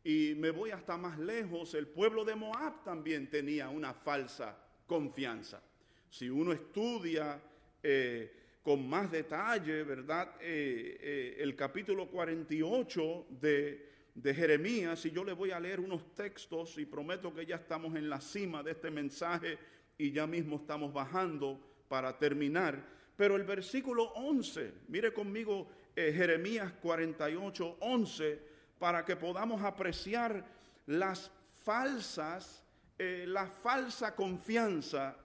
Y 0.03 0.35
me 0.37 0.51
voy 0.51 0.69
hasta 0.69 0.95
más 0.95 1.17
lejos, 1.17 1.73
el 1.73 1.87
pueblo 1.87 2.23
de 2.23 2.35
Moab 2.35 2.83
también 2.83 3.31
tenía 3.31 3.69
una 3.69 3.95
falsa 3.95 4.55
confianza. 4.85 5.63
Si 6.07 6.29
uno 6.29 6.53
estudia 6.53 7.41
eh, 7.81 8.31
con 8.61 8.87
más 8.87 9.11
detalle, 9.11 9.81
¿verdad? 9.81 10.35
Eh, 10.39 10.99
eh, 11.01 11.37
el 11.39 11.55
capítulo 11.55 12.07
48 12.07 13.25
de, 13.41 13.89
de 14.21 14.33
Jeremías, 14.33 15.05
y 15.05 15.11
yo 15.11 15.23
le 15.23 15.33
voy 15.33 15.51
a 15.51 15.59
leer 15.59 15.79
unos 15.79 16.13
textos 16.13 16.77
y 16.77 16.85
prometo 16.85 17.33
que 17.33 17.45
ya 17.45 17.55
estamos 17.55 17.95
en 17.95 18.09
la 18.09 18.19
cima 18.19 18.61
de 18.61 18.71
este 18.71 18.91
mensaje 18.91 19.57
y 19.97 20.11
ya 20.11 20.27
mismo 20.27 20.57
estamos 20.57 20.93
bajando 20.93 21.59
para 21.87 22.17
terminar. 22.17 22.83
Pero 23.15 23.37
el 23.37 23.43
versículo 23.43 24.11
11, 24.15 24.73
mire 24.89 25.13
conmigo 25.13 25.69
eh, 25.95 26.11
Jeremías 26.13 26.73
48, 26.81 27.77
11, 27.79 28.39
para 28.77 29.05
que 29.05 29.15
podamos 29.15 29.61
apreciar 29.63 30.45
las 30.85 31.31
falsas, 31.63 32.65
la 32.97 33.47
falsa 33.47 34.13
confianza 34.15 35.15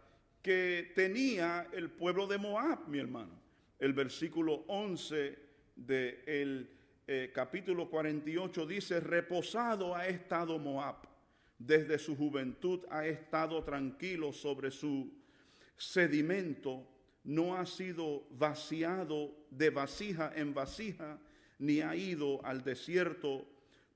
que 0.41 0.93
tenía 0.95 1.69
el 1.73 1.91
pueblo 1.91 2.27
de 2.27 2.39
Moab, 2.39 2.87
mi 2.87 2.99
hermano. 2.99 3.33
El 3.79 3.93
versículo 3.93 4.65
11 4.69 5.39
del 5.75 6.25
de 6.25 6.74
eh, 7.07 7.31
capítulo 7.35 7.91
48 7.91 8.67
dice, 8.67 9.01
reposado 9.01 9.95
ha 9.95 10.07
estado 10.07 10.59
Moab, 10.59 10.97
desde 11.59 11.99
su 11.99 12.17
juventud 12.17 12.81
ha 12.91 13.07
estado 13.07 13.63
tranquilo 13.63 14.33
sobre 14.33 14.71
su 14.71 15.13
sedimento, 15.77 16.87
no 17.25 17.57
ha 17.57 17.67
sido 17.67 18.27
vaciado 18.31 19.35
de 19.51 19.71
vasija 19.71 20.33
en 20.35 20.55
vasija, 20.55 21.19
ni 21.59 21.81
ha 21.81 21.95
ido 21.95 22.45
al 22.45 22.63
desierto, 22.63 23.47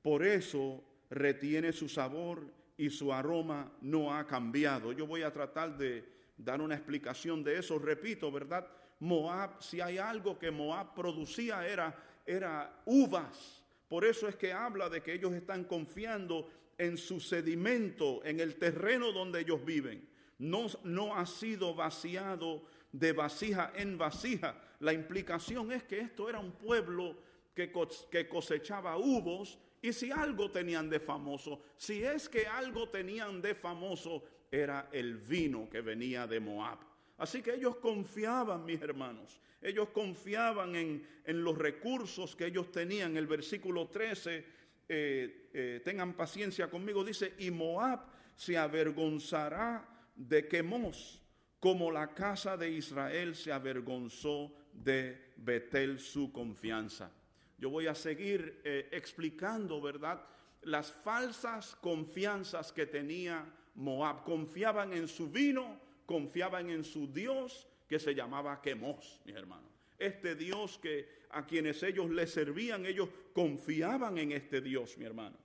por 0.02 0.24
eso 0.24 0.84
retiene 1.10 1.72
su 1.72 1.88
sabor 1.88 2.46
y 2.76 2.90
su 2.90 3.12
aroma 3.12 3.72
no 3.80 4.14
ha 4.14 4.26
cambiado. 4.26 4.92
Yo 4.92 5.06
voy 5.06 5.22
a 5.22 5.32
tratar 5.32 5.76
de 5.76 6.04
dar 6.36 6.60
una 6.60 6.76
explicación 6.76 7.42
de 7.42 7.58
eso. 7.58 7.78
Repito, 7.78 8.30
¿verdad? 8.30 8.66
Moab, 9.00 9.60
si 9.62 9.80
hay 9.80 9.98
algo 9.98 10.38
que 10.38 10.50
Moab 10.50 10.94
producía 10.94 11.66
era, 11.66 11.94
era 12.28 12.82
uvas. 12.84 13.64
Por 13.88 14.04
eso 14.04 14.28
es 14.28 14.36
que 14.36 14.52
habla 14.52 14.88
de 14.90 15.02
que 15.02 15.14
ellos 15.14 15.32
están 15.32 15.64
confiando 15.64 16.48
en 16.76 16.96
su 16.98 17.18
sedimento, 17.18 18.22
en 18.24 18.38
el 18.38 18.56
terreno 18.56 19.10
donde 19.12 19.40
ellos 19.40 19.64
viven. 19.64 20.06
No, 20.38 20.66
no 20.84 21.16
ha 21.16 21.26
sido 21.26 21.74
vaciado 21.74 22.62
de 22.92 23.12
vasija 23.12 23.72
en 23.74 23.96
vasija. 23.96 24.60
La 24.80 24.92
implicación 24.92 25.72
es 25.72 25.82
que 25.84 26.00
esto 26.00 26.28
era 26.28 26.38
un 26.38 26.52
pueblo 26.52 27.16
que, 27.54 27.72
que 28.10 28.28
cosechaba 28.28 28.98
uvos 28.98 29.58
y 29.80 29.92
si 29.92 30.10
algo 30.10 30.50
tenían 30.50 30.90
de 30.90 31.00
famoso, 31.00 31.62
si 31.76 32.04
es 32.04 32.28
que 32.28 32.46
algo 32.46 32.88
tenían 32.88 33.40
de 33.40 33.54
famoso, 33.54 34.22
era 34.50 34.88
el 34.92 35.16
vino 35.16 35.68
que 35.68 35.80
venía 35.80 36.26
de 36.26 36.40
Moab. 36.40 36.78
Así 37.18 37.42
que 37.42 37.54
ellos 37.54 37.76
confiaban, 37.76 38.64
mis 38.64 38.80
hermanos, 38.80 39.40
ellos 39.60 39.88
confiaban 39.90 40.74
en, 40.76 41.06
los 41.26 41.58
recursos 41.58 42.34
que 42.36 42.46
ellos 42.46 42.70
tenían. 42.70 43.16
El 43.16 43.26
versículo 43.26 43.88
13, 43.88 44.44
eh, 44.88 45.50
eh, 45.52 45.82
tengan 45.84 46.14
paciencia 46.14 46.70
conmigo, 46.70 47.04
dice, 47.04 47.34
y 47.38 47.50
Moab 47.50 48.06
se 48.36 48.56
avergonzará 48.56 49.86
de 50.14 50.46
Quemos, 50.46 51.20
como 51.58 51.90
la 51.90 52.14
casa 52.14 52.56
de 52.56 52.70
Israel 52.70 53.34
se 53.34 53.52
avergonzó 53.52 54.54
de 54.72 55.32
Betel 55.36 55.98
su 55.98 56.32
confianza. 56.32 57.10
Yo 57.58 57.70
voy 57.70 57.88
a 57.88 57.94
seguir 57.94 58.60
eh, 58.64 58.88
explicando, 58.92 59.80
¿verdad? 59.80 60.24
Las 60.62 60.92
falsas 60.92 61.74
confianzas 61.74 62.72
que 62.72 62.86
tenía 62.86 63.44
Moab. 63.74 64.22
Confiaban 64.22 64.92
en 64.92 65.08
su 65.08 65.28
vino, 65.28 65.80
confiaban 66.08 66.70
en 66.70 66.84
su 66.84 67.06
Dios 67.12 67.66
que 67.86 67.98
se 67.98 68.14
llamaba 68.14 68.62
Quemos, 68.62 69.20
mis 69.26 69.36
hermanos. 69.36 69.70
Este 69.98 70.34
Dios 70.34 70.78
que 70.78 71.06
a 71.30 71.46
quienes 71.46 71.82
ellos 71.82 72.08
le 72.08 72.26
servían, 72.26 72.86
ellos 72.86 73.10
confiaban 73.34 74.16
en 74.16 74.32
este 74.32 74.62
Dios, 74.62 74.96
mi 74.96 75.04
hermano. 75.04 75.36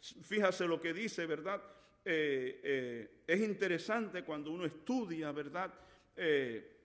Fíjase 0.00 0.66
lo 0.66 0.80
que 0.80 0.94
dice, 0.94 1.26
¿verdad? 1.26 1.62
Eh, 2.02 2.60
eh, 2.64 3.10
es 3.26 3.40
interesante 3.42 4.24
cuando 4.24 4.52
uno 4.52 4.64
estudia, 4.64 5.32
¿verdad? 5.32 5.74
Eh, 6.16 6.76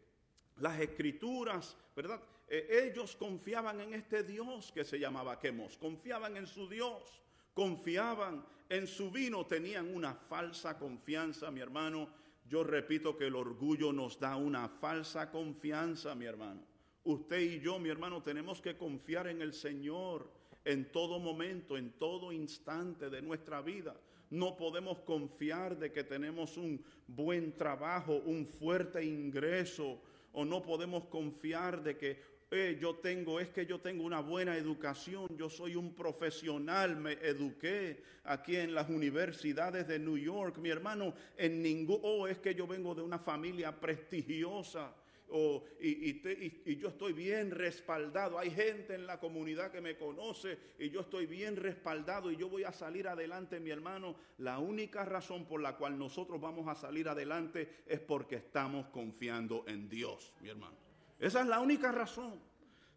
las 0.58 0.82
escrituras, 0.82 1.78
¿verdad? 1.96 2.22
ellos 2.50 3.16
confiaban 3.16 3.80
en 3.80 3.94
este 3.94 4.24
Dios 4.24 4.74
que 4.74 4.84
se 4.84 5.00
llamaba 5.00 5.40
Quemos, 5.40 5.78
confiaban 5.78 6.36
en 6.36 6.46
su 6.46 6.68
Dios, 6.68 7.22
confiaban 7.54 8.46
en 8.68 8.88
su 8.88 9.10
vino, 9.10 9.46
tenían 9.46 9.96
una 9.96 10.14
falsa 10.14 10.78
confianza, 10.78 11.50
mi 11.50 11.62
hermano. 11.62 12.21
Yo 12.52 12.66
repito 12.66 13.16
que 13.16 13.28
el 13.28 13.36
orgullo 13.38 13.94
nos 13.94 14.20
da 14.20 14.36
una 14.36 14.68
falsa 14.68 15.32
confianza, 15.32 16.14
mi 16.16 16.26
hermano. 16.26 16.60
Usted 17.06 17.40
y 17.40 17.62
yo, 17.62 17.80
mi 17.80 17.88
hermano, 17.88 18.24
tenemos 18.24 18.62
que 18.62 18.76
confiar 18.76 19.28
en 19.28 19.42
el 19.42 19.54
Señor 19.54 20.30
en 20.66 20.92
todo 20.92 21.18
momento, 21.18 21.78
en 21.78 21.92
todo 21.92 22.34
instante 22.34 23.10
de 23.10 23.22
nuestra 23.22 23.62
vida. 23.62 23.96
No 24.30 24.58
podemos 24.58 25.00
confiar 25.00 25.80
de 25.80 25.94
que 25.94 26.04
tenemos 26.04 26.58
un 26.58 26.84
buen 27.08 27.54
trabajo, 27.54 28.22
un 28.26 28.46
fuerte 28.46 29.02
ingreso, 29.02 30.02
o 30.34 30.44
no 30.44 30.62
podemos 30.62 31.06
confiar 31.06 31.82
de 31.82 31.98
que 31.98 32.22
eh, 32.52 32.78
yo 32.82 32.96
tengo, 32.96 33.40
es 33.40 33.50
que 33.50 33.66
yo 33.66 33.80
tengo 33.80 34.04
una 34.04 34.20
buena 34.20 34.58
educación, 34.58 35.26
yo 35.38 35.50
soy 35.50 35.78
un 35.78 35.96
profesional, 35.96 36.98
me 36.98 37.14
eduqué 37.14 38.04
aquí 38.26 38.58
en 38.58 38.76
las 38.76 38.90
universidades 38.90 39.88
de 39.88 39.98
New 39.98 40.18
York, 40.18 40.58
mi 40.58 40.70
hermano, 40.70 41.14
en 41.38 41.62
ningún, 41.64 42.00
oh, 42.04 42.28
es 42.28 42.40
que 42.40 42.54
yo 42.54 42.68
vengo 42.68 42.94
de 42.94 43.04
una 43.04 43.20
familia 43.20 43.80
prestigiosa. 43.80 44.94
Y, 45.80 45.88
y, 45.88 46.62
y, 46.66 46.76
yo 46.76 46.90
estoy 46.90 47.14
bien 47.14 47.52
respaldado. 47.52 48.38
Hay 48.38 48.52
gente 48.52 48.96
en 48.96 49.08
la 49.08 49.18
comunidad 49.18 49.72
que 49.72 49.80
me 49.80 49.96
conoce 49.96 50.58
y 50.78 50.90
yo 50.90 51.00
estoy 51.00 51.26
bien 51.26 51.56
respaldado 51.56 52.32
y 52.32 52.36
yo 52.36 52.50
voy 52.50 52.66
a 52.66 52.74
salir 52.74 53.08
adelante, 53.08 53.62
mi 53.62 53.70
hermano. 53.70 54.18
La 54.40 54.60
única 54.60 55.06
razón 55.06 55.46
por 55.46 55.62
la 55.62 55.78
cual 55.78 55.98
nosotros 55.98 56.42
vamos 56.42 56.68
a 56.68 56.76
salir 56.76 57.08
adelante 57.08 57.84
es 57.88 58.02
porque 58.02 58.36
estamos 58.36 58.88
confiando 58.88 59.64
en 59.68 59.88
Dios, 59.88 60.34
mi 60.42 60.50
hermano. 60.50 60.81
Esa 61.22 61.42
es 61.42 61.48
la 61.48 61.60
única 61.60 61.92
razón. 61.92 62.42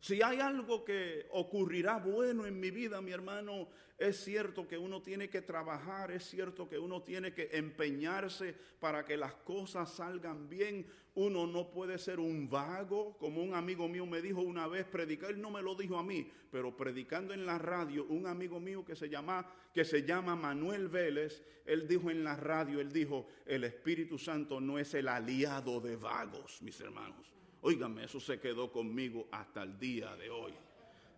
Si 0.00 0.22
hay 0.22 0.40
algo 0.40 0.84
que 0.84 1.26
ocurrirá 1.30 1.98
bueno 1.98 2.46
en 2.46 2.58
mi 2.58 2.70
vida, 2.70 3.00
mi 3.00 3.12
hermano, 3.12 3.68
es 3.98 4.24
cierto 4.24 4.66
que 4.66 4.76
uno 4.76 5.02
tiene 5.02 5.28
que 5.28 5.42
trabajar, 5.42 6.10
es 6.10 6.24
cierto 6.24 6.68
que 6.68 6.78
uno 6.78 7.02
tiene 7.02 7.32
que 7.32 7.50
empeñarse 7.52 8.54
para 8.80 9.04
que 9.04 9.16
las 9.18 9.34
cosas 9.34 9.94
salgan 9.94 10.48
bien. 10.48 10.86
Uno 11.14 11.46
no 11.46 11.70
puede 11.70 11.98
ser 11.98 12.18
un 12.18 12.48
vago, 12.48 13.16
como 13.18 13.42
un 13.42 13.54
amigo 13.54 13.88
mío 13.88 14.04
me 14.06 14.20
dijo 14.20 14.40
una 14.40 14.66
vez, 14.66 14.86
predicar, 14.86 15.30
él 15.30 15.40
no 15.40 15.50
me 15.50 15.62
lo 15.62 15.74
dijo 15.74 15.98
a 15.98 16.02
mí, 16.02 16.30
pero 16.50 16.76
predicando 16.76 17.32
en 17.34 17.44
la 17.44 17.58
radio, 17.58 18.04
un 18.06 18.26
amigo 18.26 18.58
mío 18.58 18.84
que 18.84 18.96
se 18.96 19.08
llama, 19.08 19.50
que 19.72 19.84
se 19.84 20.02
llama 20.02 20.34
Manuel 20.34 20.88
Vélez, 20.88 21.42
él 21.66 21.86
dijo 21.86 22.10
en 22.10 22.24
la 22.24 22.36
radio, 22.36 22.80
él 22.80 22.90
dijo, 22.90 23.26
el 23.44 23.64
Espíritu 23.64 24.18
Santo 24.18 24.60
no 24.60 24.78
es 24.78 24.92
el 24.94 25.08
aliado 25.08 25.80
de 25.80 25.96
vagos, 25.96 26.60
mis 26.62 26.80
hermanos. 26.80 27.33
Óigame, 27.66 28.04
eso 28.04 28.20
se 28.20 28.38
quedó 28.38 28.70
conmigo 28.70 29.26
hasta 29.32 29.62
el 29.62 29.78
día 29.78 30.14
de 30.16 30.28
hoy. 30.28 30.52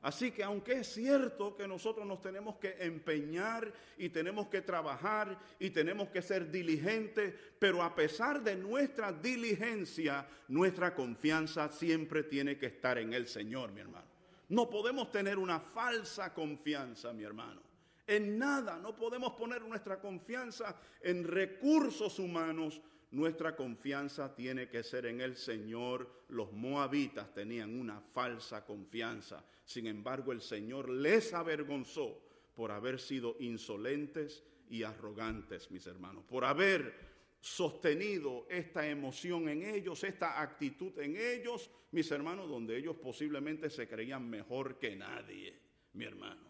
Así 0.03 0.31
que 0.31 0.45
aunque 0.45 0.75
es 0.75 0.87
cierto 0.87 1.57
que 1.57 1.67
nosotros 1.67 2.07
nos 2.07 2.23
tenemos 2.23 2.55
que 2.59 2.77
empeñar 2.79 3.73
y 3.99 4.11
tenemos 4.11 4.47
que 4.47 4.63
trabajar 4.63 5.37
y 5.59 5.71
tenemos 5.71 6.09
que 6.11 6.23
ser 6.23 6.49
diligentes, 6.49 7.35
pero 7.59 7.83
a 7.83 7.97
pesar 7.97 8.45
de 8.45 8.55
nuestra 8.55 9.13
diligencia, 9.13 10.25
nuestra 10.47 10.95
confianza 10.95 11.69
siempre 11.69 12.23
tiene 12.23 12.57
que 12.57 12.67
estar 12.67 12.97
en 12.99 13.13
el 13.13 13.27
Señor, 13.27 13.73
mi 13.73 13.81
hermano. 13.81 14.07
No 14.49 14.71
podemos 14.71 15.11
tener 15.11 15.39
una 15.39 15.59
falsa 15.59 16.33
confianza, 16.33 17.13
mi 17.13 17.25
hermano. 17.25 17.61
En 18.07 18.39
nada, 18.39 18.79
no 18.79 18.95
podemos 18.95 19.33
poner 19.33 19.63
nuestra 19.63 19.99
confianza 19.99 20.77
en 21.03 21.25
recursos 21.25 22.21
humanos 22.21 22.81
nuestra 23.17 23.57
confianza 23.57 24.35
tiene 24.35 24.69
que 24.69 24.83
ser 24.83 25.07
en 25.07 25.23
el 25.23 25.37
Señor. 25.37 26.25
Los 26.29 26.53
moabitas 26.53 27.33
tenían 27.33 27.81
una 27.81 28.01
falsa 28.01 28.65
confianza. 28.65 29.43
Sin 29.65 29.87
embargo, 29.87 30.33
el 30.33 30.43
Señor 30.43 30.91
les 30.91 31.33
avergonzó 31.33 32.23
por 32.55 32.71
haber 32.71 33.01
sido 33.01 33.37
insolentes 33.41 34.45
y 34.69 34.83
arrogantes, 34.83 35.71
mis 35.71 35.87
hermanos, 35.87 36.25
por 36.25 36.45
haber 36.45 36.95
sostenido 37.41 38.47
esta 38.51 38.87
emoción 38.87 39.49
en 39.49 39.63
ellos, 39.63 40.05
esta 40.05 40.43
actitud 40.43 40.99
en 40.99 41.17
ellos, 41.17 41.71
mis 41.93 42.11
hermanos, 42.11 42.49
donde 42.49 42.77
ellos 42.77 42.97
posiblemente 42.97 43.71
se 43.71 43.89
creían 43.89 44.29
mejor 44.29 44.79
que 44.79 44.95
nadie, 44.95 45.59
mi 45.95 46.05
hermano. 46.05 46.43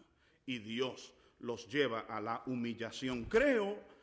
Y 0.45 0.59
Dios 0.59 1.13
los 1.39 1.67
lleva 1.69 2.01
a 2.01 2.19
la 2.19 2.43
humillación. 2.45 3.25
Creo 3.25 3.96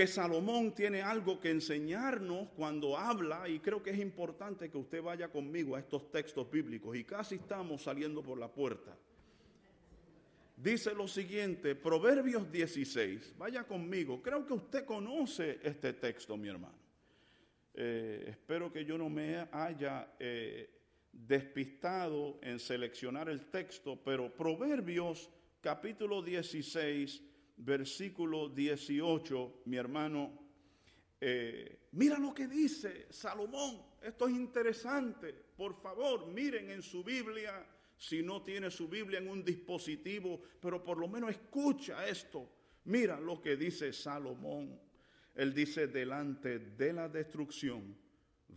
que 0.00 0.06
Salomón 0.06 0.74
tiene 0.74 1.02
algo 1.02 1.38
que 1.38 1.50
enseñarnos 1.50 2.48
cuando 2.56 2.96
habla 2.96 3.46
y 3.46 3.60
creo 3.60 3.82
que 3.82 3.90
es 3.90 3.98
importante 3.98 4.70
que 4.70 4.78
usted 4.78 5.02
vaya 5.02 5.28
conmigo 5.28 5.76
a 5.76 5.80
estos 5.80 6.10
textos 6.10 6.50
bíblicos 6.50 6.96
y 6.96 7.04
casi 7.04 7.34
estamos 7.34 7.82
saliendo 7.82 8.22
por 8.22 8.38
la 8.38 8.48
puerta. 8.48 8.96
Dice 10.56 10.94
lo 10.94 11.06
siguiente, 11.06 11.74
Proverbios 11.74 12.50
16, 12.50 13.34
vaya 13.36 13.64
conmigo, 13.64 14.22
creo 14.22 14.46
que 14.46 14.54
usted 14.54 14.86
conoce 14.86 15.60
este 15.62 15.92
texto, 15.92 16.34
mi 16.34 16.48
hermano. 16.48 16.78
Eh, 17.74 18.24
espero 18.26 18.72
que 18.72 18.86
yo 18.86 18.96
no 18.96 19.10
me 19.10 19.48
haya 19.52 20.14
eh, 20.18 20.80
despistado 21.12 22.38
en 22.40 22.58
seleccionar 22.58 23.28
el 23.28 23.50
texto, 23.50 24.00
pero 24.02 24.34
Proverbios 24.34 25.28
capítulo 25.60 26.22
16, 26.22 27.22
versículo 27.64 28.48
18, 28.48 29.62
mi 29.66 29.76
hermano, 29.76 30.32
eh, 31.20 31.88
mira 31.92 32.18
lo 32.18 32.32
que 32.32 32.48
dice 32.48 33.06
Salomón, 33.10 33.82
esto 34.02 34.28
es 34.28 34.34
interesante, 34.34 35.34
por 35.56 35.74
favor, 35.74 36.26
miren 36.26 36.70
en 36.70 36.82
su 36.82 37.04
Biblia, 37.04 37.66
si 37.96 38.22
no 38.22 38.42
tiene 38.42 38.70
su 38.70 38.88
Biblia 38.88 39.18
en 39.18 39.28
un 39.28 39.44
dispositivo, 39.44 40.40
pero 40.60 40.82
por 40.82 40.98
lo 40.98 41.06
menos 41.06 41.30
escucha 41.30 42.08
esto, 42.08 42.48
mira 42.84 43.20
lo 43.20 43.40
que 43.40 43.56
dice 43.56 43.92
Salomón, 43.92 44.80
él 45.34 45.54
dice, 45.54 45.86
delante 45.86 46.58
de 46.58 46.92
la 46.92 47.08
destrucción 47.08 47.96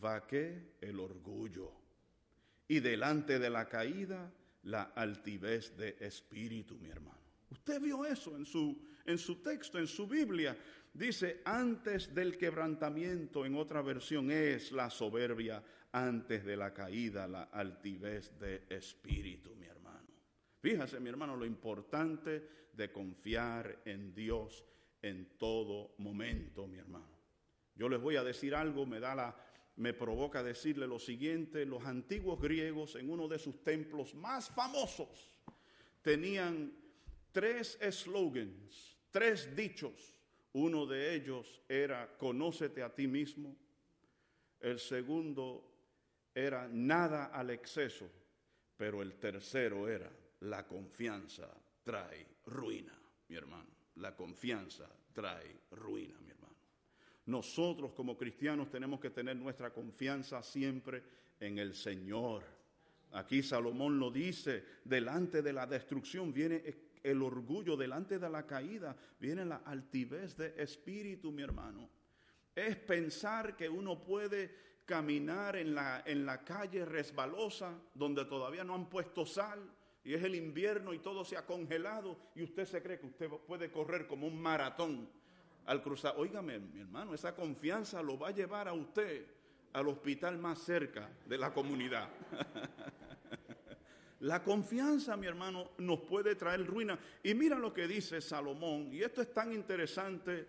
va 0.04 0.26
que 0.26 0.76
el 0.82 1.00
orgullo, 1.00 1.72
y 2.68 2.80
delante 2.80 3.38
de 3.38 3.50
la 3.50 3.68
caída 3.68 4.32
la 4.64 4.84
altivez 4.96 5.76
de 5.76 5.98
espíritu, 6.00 6.78
mi 6.78 6.90
hermano. 6.90 7.20
Usted 7.52 7.80
vio 7.82 8.06
eso 8.06 8.36
en 8.36 8.46
su, 8.46 8.82
en 9.06 9.18
su 9.18 9.42
texto, 9.42 9.78
en 9.80 9.88
su 9.88 10.08
Biblia. 10.08 10.58
Dice, 10.94 11.42
antes 11.46 12.14
del 12.14 12.38
quebrantamiento, 12.38 13.46
en 13.46 13.56
otra 13.56 13.82
versión, 13.82 14.32
es 14.32 14.72
la 14.72 14.90
soberbia, 14.90 15.64
antes 15.92 16.44
de 16.46 16.58
la 16.58 16.74
caída, 16.74 17.28
la 17.28 17.44
altivez 17.44 18.38
de 18.40 18.64
espíritu, 18.70 19.56
mi 19.56 19.66
hermano. 19.66 20.08
Fíjese, 20.60 21.00
mi 21.00 21.10
hermano, 21.10 21.36
lo 21.36 21.46
importante 21.46 22.48
de 22.74 22.92
confiar 22.92 23.82
en 23.86 24.14
Dios 24.14 24.64
en 25.02 25.38
todo 25.38 25.96
momento, 25.98 26.68
mi 26.68 26.78
hermano. 26.78 27.18
Yo 27.76 27.90
les 27.90 28.00
voy 28.00 28.16
a 28.16 28.24
decir 28.24 28.56
algo, 28.56 28.86
me 28.86 29.00
da 29.00 29.16
la, 29.16 29.36
me 29.78 29.94
provoca 29.94 30.44
decirle 30.44 30.88
lo 30.88 31.00
siguiente, 31.00 31.66
los 31.66 31.86
antiguos 31.86 32.40
griegos 32.40 32.96
en 32.96 33.10
uno 33.10 33.28
de 33.28 33.40
sus 33.40 33.64
templos 33.64 34.14
más 34.16 34.50
famosos 34.50 35.32
tenían 36.04 36.72
tres 37.32 37.80
slogans, 37.90 38.93
tres 39.14 39.56
dichos. 39.56 40.14
Uno 40.54 40.86
de 40.86 41.16
ellos 41.16 41.62
era 41.70 42.18
conócete 42.18 42.84
a 42.84 42.94
ti 42.94 43.08
mismo. 43.08 43.56
El 44.60 44.80
segundo 44.80 45.64
era 46.36 46.68
nada 46.68 47.28
al 47.28 47.52
exceso. 47.52 48.10
Pero 48.76 49.02
el 49.02 49.14
tercero 49.14 49.88
era 49.88 50.12
la 50.42 50.68
confianza 50.68 51.48
trae 51.84 52.26
ruina, 52.48 52.94
mi 53.30 53.36
hermano. 53.36 53.70
La 53.96 54.16
confianza 54.16 54.90
trae 55.14 55.62
ruina, 55.72 56.20
mi 56.20 56.32
hermano. 56.32 56.56
Nosotros 57.28 57.94
como 57.94 58.18
cristianos 58.18 58.70
tenemos 58.70 59.00
que 59.00 59.12
tener 59.12 59.36
nuestra 59.36 59.72
confianza 59.72 60.42
siempre 60.42 61.04
en 61.40 61.60
el 61.60 61.76
Señor. 61.76 62.44
Aquí 63.12 63.44
Salomón 63.44 64.00
lo 64.00 64.10
dice, 64.10 64.64
delante 64.84 65.42
de 65.44 65.54
la 65.54 65.68
destrucción 65.68 66.34
viene 66.34 66.64
el 67.04 67.22
orgullo, 67.22 67.76
delante 67.76 68.18
de 68.18 68.30
la 68.30 68.48
caída 68.48 68.96
viene 69.20 69.46
la 69.46 69.58
altivez 69.58 70.38
de 70.38 70.56
espíritu, 70.58 71.32
mi 71.32 71.44
hermano. 71.44 71.90
Es 72.56 72.78
pensar 72.78 73.56
que 73.56 73.68
uno 73.68 74.02
puede 74.02 74.56
caminar 74.86 75.56
en 75.56 75.76
la, 75.76 76.04
en 76.06 76.26
la 76.26 76.44
calle 76.44 76.86
resbalosa 76.86 77.78
donde 77.94 78.26
todavía 78.26 78.64
no 78.64 78.76
han 78.76 78.90
puesto 78.90 79.26
sal 79.26 79.60
y 80.04 80.14
es 80.14 80.24
el 80.24 80.36
invierno 80.36 80.94
y 80.94 81.00
todo 81.00 81.24
se 81.24 81.38
ha 81.38 81.46
congelado 81.46 82.18
y 82.36 82.44
usted 82.44 82.66
se 82.66 82.82
cree 82.82 83.00
que 83.00 83.08
usted 83.08 83.30
puede 83.48 83.72
correr 83.72 84.08
como 84.08 84.28
un 84.28 84.42
maratón 84.42 85.10
al 85.66 85.82
cruzar. 85.82 86.16
Óigame, 86.18 86.60
mi 86.60 86.82
hermano, 86.82 87.14
esa 87.14 87.36
confianza 87.36 88.02
lo 88.04 88.18
va 88.20 88.30
a 88.30 88.32
llevar 88.32 88.68
a 88.68 88.74
usted 88.74 89.26
al 89.72 89.88
hospital 89.88 90.38
más 90.38 90.60
cerca 90.60 91.10
de 91.26 91.38
la 91.38 91.54
comunidad. 91.54 92.10
La 94.24 94.42
confianza, 94.42 95.18
mi 95.18 95.28
hermano, 95.28 95.72
nos 95.80 96.00
puede 96.00 96.36
traer 96.36 96.66
ruina. 96.66 96.98
Y 97.22 97.34
mira 97.34 97.60
lo 97.60 97.74
que 97.74 97.90
dice 97.90 98.22
Salomón, 98.22 98.88
y 98.90 99.02
esto 99.02 99.22
es 99.22 99.34
tan 99.34 99.52
interesante. 99.52 100.48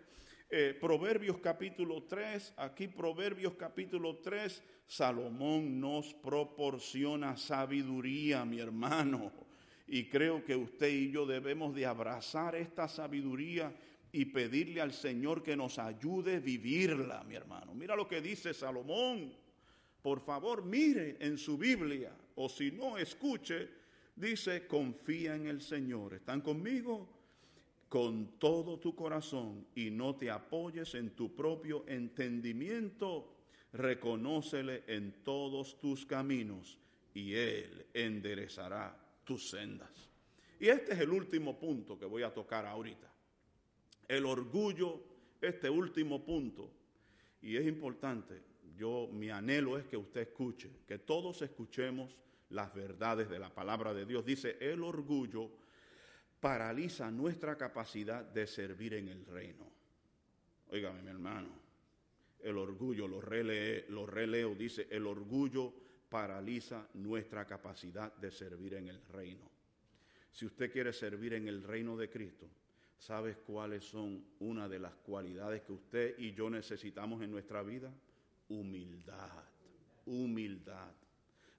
Eh, 0.49 0.79
Proverbios 0.81 1.39
capítulo 1.39 2.05
3, 2.05 2.55
aquí 2.59 2.87
Proverbios 2.87 3.55
capítulo 3.55 4.19
3, 4.19 4.63
Salomón 4.87 5.81
nos 5.81 6.15
proporciona 6.15 7.37
sabiduría, 7.37 8.45
mi 8.45 8.61
hermano. 8.61 9.33
Y 9.89 10.05
creo 10.05 10.45
que 10.45 10.55
usted 10.55 10.91
y 10.91 11.11
yo 11.11 11.27
debemos 11.27 11.75
de 11.75 11.85
abrazar 11.85 12.55
esta 12.55 12.87
sabiduría 12.87 13.75
y 14.13 14.27
pedirle 14.27 14.83
al 14.83 14.93
Señor 14.93 15.43
que 15.43 15.57
nos 15.57 15.81
ayude 15.81 16.37
a 16.37 16.41
vivirla, 16.41 17.25
mi 17.25 17.35
hermano. 17.35 17.75
Mira 17.75 17.97
lo 17.97 18.07
que 18.07 18.21
dice 18.21 18.55
Salomón. 18.55 19.35
Por 20.01 20.21
favor, 20.21 20.65
mire 20.65 21.17
en 21.19 21.37
su 21.37 21.59
Biblia, 21.59 22.13
o 22.37 22.49
si 22.49 22.71
no, 22.73 22.99
escuche, 22.99 23.69
dice, 24.17 24.67
confía 24.67 25.35
en 25.37 25.47
el 25.47 25.61
Señor. 25.61 26.15
¿Están 26.15 26.41
conmigo? 26.41 27.09
Con 27.89 28.39
todo 28.39 28.79
tu 28.79 28.95
corazón 28.95 29.67
y 29.75 29.91
no 29.91 30.17
te 30.17 30.31
apoyes 30.31 30.95
en 30.95 31.11
tu 31.11 31.35
propio 31.35 31.85
entendimiento. 31.87 33.35
Reconócele 33.73 34.85
en 34.87 35.23
todos 35.23 35.79
tus 35.79 36.05
caminos 36.05 36.79
y 37.13 37.35
Él 37.35 37.87
enderezará 37.95 38.97
tus 39.25 39.49
sendas. 39.49 39.91
Y 40.59 40.69
este 40.69 40.93
es 40.93 41.01
el 41.01 41.11
último 41.11 41.59
punto 41.59 41.99
que 41.99 42.07
voy 42.07 42.23
a 42.23 42.33
tocar 42.33 42.67
ahorita. 42.67 43.13
El 44.09 44.27
orgullo, 44.27 45.03
este 45.41 45.69
último 45.71 46.25
punto. 46.25 46.71
Y 47.43 47.57
es 47.57 47.67
importante, 47.67 48.41
yo 48.77 49.09
mi 49.13 49.31
anhelo 49.31 49.79
es 49.79 49.87
que 49.87 49.97
usted 49.97 50.23
escuche, 50.23 50.71
que 50.87 50.99
todos 50.99 51.43
escuchemos 51.43 52.19
las 52.51 52.75
verdades 52.75 53.29
de 53.29 53.39
la 53.39 53.53
palabra 53.53 53.95
de 53.95 54.07
Dios. 54.07 54.25
Dice, 54.25 54.57
el 54.61 54.83
orgullo 54.83 55.51
paraliza 56.41 57.11
nuestra 57.11 57.57
capacidad 57.57 58.25
de 58.25 58.47
servir 58.47 58.95
en 58.95 59.09
el 59.09 59.25
reino. 59.27 59.71
Óigame, 60.71 61.03
mi 61.03 61.11
hermano, 61.11 61.49
el 62.43 62.59
orgullo, 62.59 63.09
lo, 63.09 63.21
relee, 63.21 63.87
lo 63.89 64.07
releo, 64.07 64.55
dice, 64.55 64.87
el 64.91 65.07
orgullo 65.07 65.73
paraliza 66.09 66.87
nuestra 66.95 67.47
capacidad 67.47 68.15
de 68.17 68.31
servir 68.31 68.75
en 68.75 68.89
el 68.89 69.03
reino. 69.07 69.51
Si 70.31 70.47
usted 70.47 70.71
quiere 70.71 70.93
servir 70.93 71.35
en 71.35 71.49
el 71.49 71.63
reino 71.63 71.97
de 71.97 72.11
Cristo, 72.11 72.47
¿sabes 72.99 73.37
cuáles 73.39 73.85
son 73.85 74.25
una 74.41 74.69
de 74.69 74.79
las 74.79 74.95
cualidades 74.95 75.63
que 75.63 75.73
usted 75.73 76.19
y 76.19 76.33
yo 76.35 76.51
necesitamos 76.51 77.23
en 77.23 77.31
nuestra 77.31 77.63
vida? 77.63 77.93
Humildad, 78.49 79.45
humildad. 80.07 80.93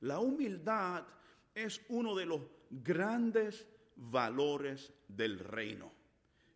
La 0.02 0.20
humildad 0.20 1.06
es 1.54 1.82
uno 1.90 2.16
de 2.16 2.26
los 2.26 2.42
grandes 2.70 3.68
valores 3.96 4.94
del 5.08 5.40
reino. 5.40 5.92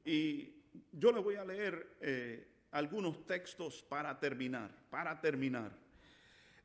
Y 0.05 0.53
yo 0.91 1.11
le 1.11 1.19
voy 1.19 1.35
a 1.35 1.45
leer 1.45 1.97
eh, 2.01 2.47
algunos 2.71 3.25
textos 3.25 3.83
para 3.83 4.19
terminar, 4.19 4.71
para 4.89 5.19
terminar. 5.19 5.71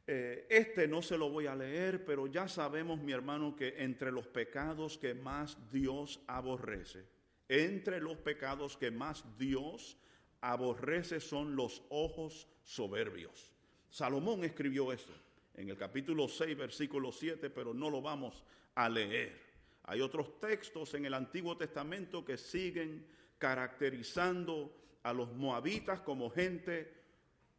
Eh, 0.07 0.47
este 0.51 0.87
no 0.87 1.01
se 1.01 1.17
lo 1.17 1.31
voy 1.31 1.47
a 1.47 1.55
leer, 1.55 2.05
pero 2.05 2.27
ya 2.27 2.47
sabemos, 2.47 3.01
mi 3.01 3.13
hermano, 3.13 3.57
que 3.57 3.83
entre 3.83 4.13
los 4.13 4.27
pecados 4.27 4.99
que 4.99 5.15
más 5.15 5.57
Dios 5.71 6.21
aborrece, 6.27 7.07
entre 7.49 8.01
los 8.01 8.19
pecados 8.19 8.77
que 8.77 8.91
más 8.91 9.25
Dios 9.39 9.97
aborrece 10.43 11.21
son 11.21 11.57
los 11.57 11.83
ojos 11.89 12.47
soberbios. 12.63 13.54
Salomón 13.95 14.43
escribió 14.43 14.93
esto 14.93 15.13
en 15.55 15.69
el 15.69 15.77
capítulo 15.77 16.27
6, 16.27 16.57
versículo 16.57 17.13
7, 17.13 17.49
pero 17.49 17.73
no 17.73 17.89
lo 17.89 18.03
vamos 18.03 18.43
a 18.75 18.89
leer. 18.89 19.41
Hay 19.85 20.01
otros 20.01 20.41
textos 20.41 20.95
en 20.95 21.05
el 21.05 21.15
Antiguo 21.15 21.57
Testamento 21.57 22.25
que 22.25 22.37
siguen 22.37 23.07
caracterizando 23.39 24.75
a 25.05 25.13
los 25.13 25.33
moabitas 25.35 26.01
como 26.01 26.29
gente 26.29 26.93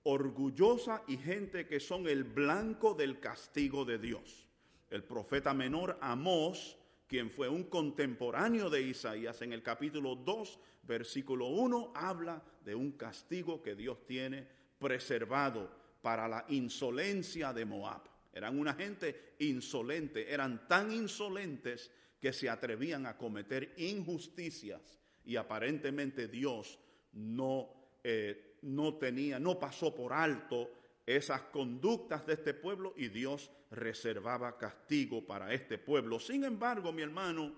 orgullosa 0.04 1.04
y 1.08 1.16
gente 1.16 1.68
que 1.68 1.80
son 1.80 2.06
el 2.06 2.26
blanco 2.26 2.94
del 2.94 3.22
castigo 3.22 3.86
de 3.86 3.98
Dios. 3.98 4.46
El 4.90 5.06
profeta 5.06 5.54
menor 5.54 5.98
Amós, 6.02 6.78
quien 7.08 7.30
fue 7.30 7.48
un 7.48 7.64
contemporáneo 7.64 8.70
de 8.70 8.82
Isaías, 8.82 9.42
en 9.42 9.54
el 9.54 9.64
capítulo 9.64 10.18
2, 10.18 10.60
versículo 10.84 11.48
1, 11.48 11.94
habla 11.96 12.44
de 12.66 12.76
un 12.76 12.92
castigo 12.92 13.64
que 13.64 13.74
Dios 13.74 14.06
tiene 14.06 14.46
preservado 14.80 15.85
para 16.06 16.28
la 16.28 16.46
insolencia 16.50 17.52
de 17.52 17.66
Moab. 17.66 18.04
Eran 18.32 18.60
una 18.60 18.76
gente 18.76 19.34
insolente, 19.40 20.32
eran 20.32 20.68
tan 20.68 20.92
insolentes 20.92 21.90
que 22.22 22.32
se 22.32 22.48
atrevían 22.48 23.08
a 23.08 23.18
cometer 23.18 23.74
injusticias 23.78 25.00
y 25.26 25.36
aparentemente 25.36 26.28
Dios 26.28 26.78
no, 27.14 27.72
eh, 28.04 28.58
no 28.62 28.94
tenía, 29.00 29.40
no 29.40 29.58
pasó 29.58 29.96
por 29.96 30.14
alto 30.14 30.70
esas 31.08 31.42
conductas 31.42 32.24
de 32.28 32.34
este 32.34 32.54
pueblo 32.54 32.94
y 32.96 33.08
Dios 33.08 33.50
reservaba 33.72 34.60
castigo 34.60 35.26
para 35.26 35.52
este 35.56 35.80
pueblo. 35.80 36.20
Sin 36.20 36.44
embargo, 36.44 36.92
mi 36.92 37.02
hermano, 37.02 37.52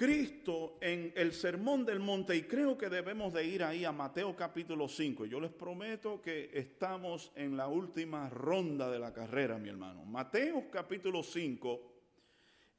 Cristo 0.00 0.78
en 0.80 1.12
el 1.14 1.34
Sermón 1.34 1.84
del 1.84 2.00
Monte, 2.00 2.34
y 2.34 2.44
creo 2.44 2.78
que 2.78 2.88
debemos 2.88 3.34
de 3.34 3.44
ir 3.44 3.62
ahí 3.62 3.84
a 3.84 3.92
Mateo 3.92 4.34
capítulo 4.34 4.88
5, 4.88 5.26
yo 5.26 5.38
les 5.38 5.50
prometo 5.50 6.22
que 6.22 6.48
estamos 6.54 7.30
en 7.34 7.54
la 7.54 7.68
última 7.68 8.30
ronda 8.30 8.90
de 8.90 8.98
la 8.98 9.12
carrera, 9.12 9.58
mi 9.58 9.68
hermano. 9.68 10.06
Mateo 10.06 10.70
capítulo 10.70 11.22
5, 11.22 11.92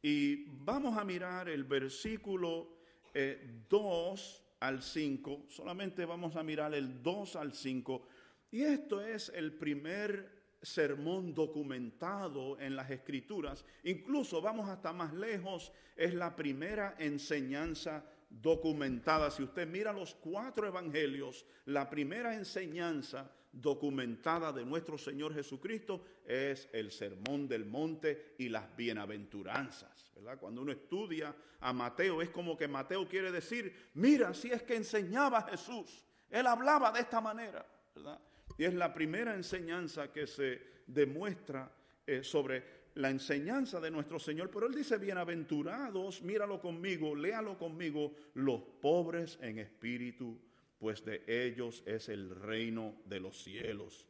y 0.01 0.45
vamos 0.65 0.97
a 0.97 1.03
mirar 1.03 1.47
el 1.47 1.63
versículo 1.63 2.69
2 3.13 3.13
eh, 3.13 4.55
al 4.61 4.81
5, 4.81 5.45
solamente 5.47 6.05
vamos 6.05 6.35
a 6.35 6.41
mirar 6.41 6.73
el 6.73 7.03
2 7.03 7.35
al 7.35 7.53
5, 7.53 8.01
y 8.49 8.63
esto 8.63 8.99
es 8.99 9.31
el 9.35 9.53
primer 9.53 10.40
sermón 10.61 11.33
documentado 11.33 12.59
en 12.59 12.75
las 12.75 12.89
escrituras, 12.91 13.65
incluso 13.83 14.41
vamos 14.41 14.69
hasta 14.69 14.93
más 14.93 15.13
lejos, 15.13 15.71
es 15.95 16.13
la 16.13 16.35
primera 16.35 16.95
enseñanza 16.99 18.05
documentada. 18.29 19.29
Si 19.31 19.43
usted 19.43 19.67
mira 19.67 19.91
los 19.91 20.15
cuatro 20.15 20.67
evangelios, 20.67 21.45
la 21.65 21.89
primera 21.89 22.35
enseñanza 22.35 23.31
documentada 23.51 24.53
de 24.53 24.65
nuestro 24.65 24.97
Señor 24.97 25.33
Jesucristo 25.33 26.05
es 26.25 26.69
el 26.71 26.91
sermón 26.91 27.47
del 27.47 27.65
monte 27.65 28.35
y 28.37 28.47
las 28.47 28.75
bienaventuranzas. 28.75 30.11
Cuando 30.39 30.61
uno 30.61 30.71
estudia 30.71 31.35
a 31.59 31.73
Mateo 31.73 32.21
es 32.21 32.29
como 32.29 32.55
que 32.55 32.67
Mateo 32.67 33.07
quiere 33.07 33.31
decir, 33.31 33.89
mira, 33.95 34.33
si 34.33 34.51
es 34.51 34.63
que 34.63 34.75
enseñaba 34.75 35.41
Jesús, 35.43 36.05
él 36.29 36.47
hablaba 36.47 36.91
de 36.91 37.01
esta 37.01 37.19
manera, 37.19 37.65
Y 38.61 38.65
es 38.65 38.75
la 38.75 38.93
primera 38.93 39.33
enseñanza 39.33 40.13
que 40.13 40.27
se 40.27 40.61
demuestra 40.85 41.75
eh, 42.05 42.23
sobre 42.23 42.91
la 42.93 43.09
enseñanza 43.09 43.79
de 43.79 43.89
nuestro 43.89 44.19
Señor, 44.19 44.51
pero 44.51 44.67
él 44.67 44.75
dice, 44.75 44.99
bienaventurados, 44.99 46.21
míralo 46.21 46.61
conmigo, 46.61 47.15
léalo 47.15 47.57
conmigo, 47.57 48.13
los 48.35 48.61
pobres 48.79 49.39
en 49.41 49.57
espíritu, 49.57 50.39
pues 50.77 51.03
de 51.03 51.23
ellos 51.25 51.81
es 51.87 52.07
el 52.09 52.29
reino 52.29 53.01
de 53.05 53.19
los 53.19 53.41
cielos. 53.41 54.05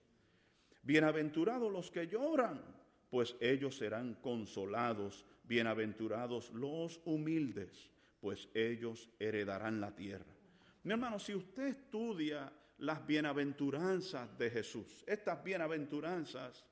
Bienaventurados 0.82 1.72
los 1.72 1.90
que 1.90 2.07
lloran, 2.07 2.61
pues 3.10 3.38
ellos 3.40 3.78
serán 3.78 4.15
consolados. 4.15 5.26
Bienaventurados 5.45 6.52
los 6.52 6.99
humildes, 7.06 7.90
pues 8.19 8.49
ellos 8.53 9.10
heredarán 9.18 9.80
la 9.80 9.95
tierra. 9.95 10.36
Mi 10.84 10.91
hermano, 10.91 11.19
si 11.19 11.36
usted 11.36 11.68
estudia 11.68 12.52
las 12.82 13.06
bienaventuranzas 13.06 14.38
de 14.38 14.49
Jesús, 14.49 15.03
estas 15.08 15.44
bienaventuranzas, 15.44 16.66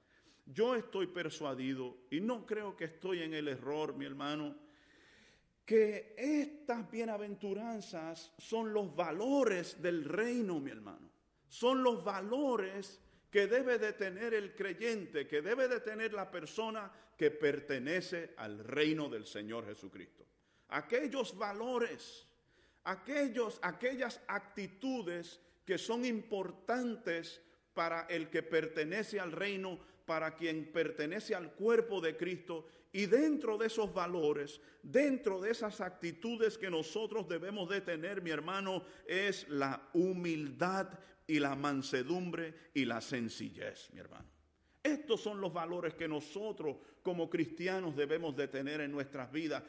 yo 0.45 0.75
estoy 0.75 1.07
persuadido, 1.07 1.97
y 2.09 2.19
no 2.19 2.45
creo 2.45 2.75
que 2.75 2.85
estoy 2.85 3.21
en 3.21 3.35
el 3.35 3.47
error, 3.47 3.95
mi 3.95 4.05
hermano, 4.05 4.55
que 5.63 6.15
estas 6.17 6.89
bienaventuranzas 6.89 8.33
son 8.39 8.73
los 8.73 8.95
valores 8.95 9.79
del 9.83 10.03
reino, 10.03 10.59
mi 10.59 10.71
hermano. 10.71 11.11
Son 11.47 11.83
los 11.83 12.03
valores 12.03 12.99
que 13.29 13.45
debe 13.45 13.77
de 13.77 13.93
tener 13.93 14.33
el 14.33 14.55
creyente, 14.55 15.27
que 15.27 15.43
debe 15.43 15.67
de 15.67 15.79
tener 15.81 16.13
la 16.13 16.31
persona 16.31 16.91
que 17.15 17.29
pertenece 17.29 18.33
al 18.37 18.63
reino 18.63 19.09
del 19.09 19.27
Señor 19.27 19.67
Jesucristo. 19.67 20.25
Aquellos 20.69 21.37
valores, 21.37 22.25
aquellos, 22.85 23.59
aquellas 23.61 24.21
actitudes 24.27 25.39
que 25.69 25.77
son 25.77 26.03
importantes 26.03 27.43
para 27.75 28.07
el 28.09 28.31
que 28.31 28.41
pertenece 28.41 29.19
al 29.19 29.31
reino, 29.31 29.77
para 30.03 30.35
quien 30.35 30.71
pertenece 30.71 31.35
al 31.35 31.53
cuerpo 31.53 32.01
de 32.01 32.17
Cristo. 32.17 32.65
Y 32.91 33.05
dentro 33.05 33.55
de 33.55 33.67
esos 33.67 33.93
valores, 33.93 34.59
dentro 34.81 35.39
de 35.39 35.51
esas 35.51 35.79
actitudes 35.79 36.57
que 36.57 36.71
nosotros 36.71 37.29
debemos 37.29 37.69
de 37.69 37.81
tener, 37.81 38.23
mi 38.23 38.31
hermano, 38.31 38.83
es 39.05 39.47
la 39.47 39.87
humildad 39.93 40.89
y 41.27 41.37
la 41.37 41.55
mansedumbre 41.55 42.55
y 42.73 42.85
la 42.85 42.99
sencillez, 42.99 43.91
mi 43.93 43.99
hermano. 43.99 44.27
Estos 44.81 45.21
son 45.21 45.39
los 45.39 45.53
valores 45.53 45.93
que 45.93 46.07
nosotros 46.07 46.77
como 47.03 47.29
cristianos 47.29 47.95
debemos 47.95 48.35
de 48.35 48.47
tener 48.47 48.81
en 48.81 48.91
nuestras 48.91 49.31
vidas. 49.31 49.61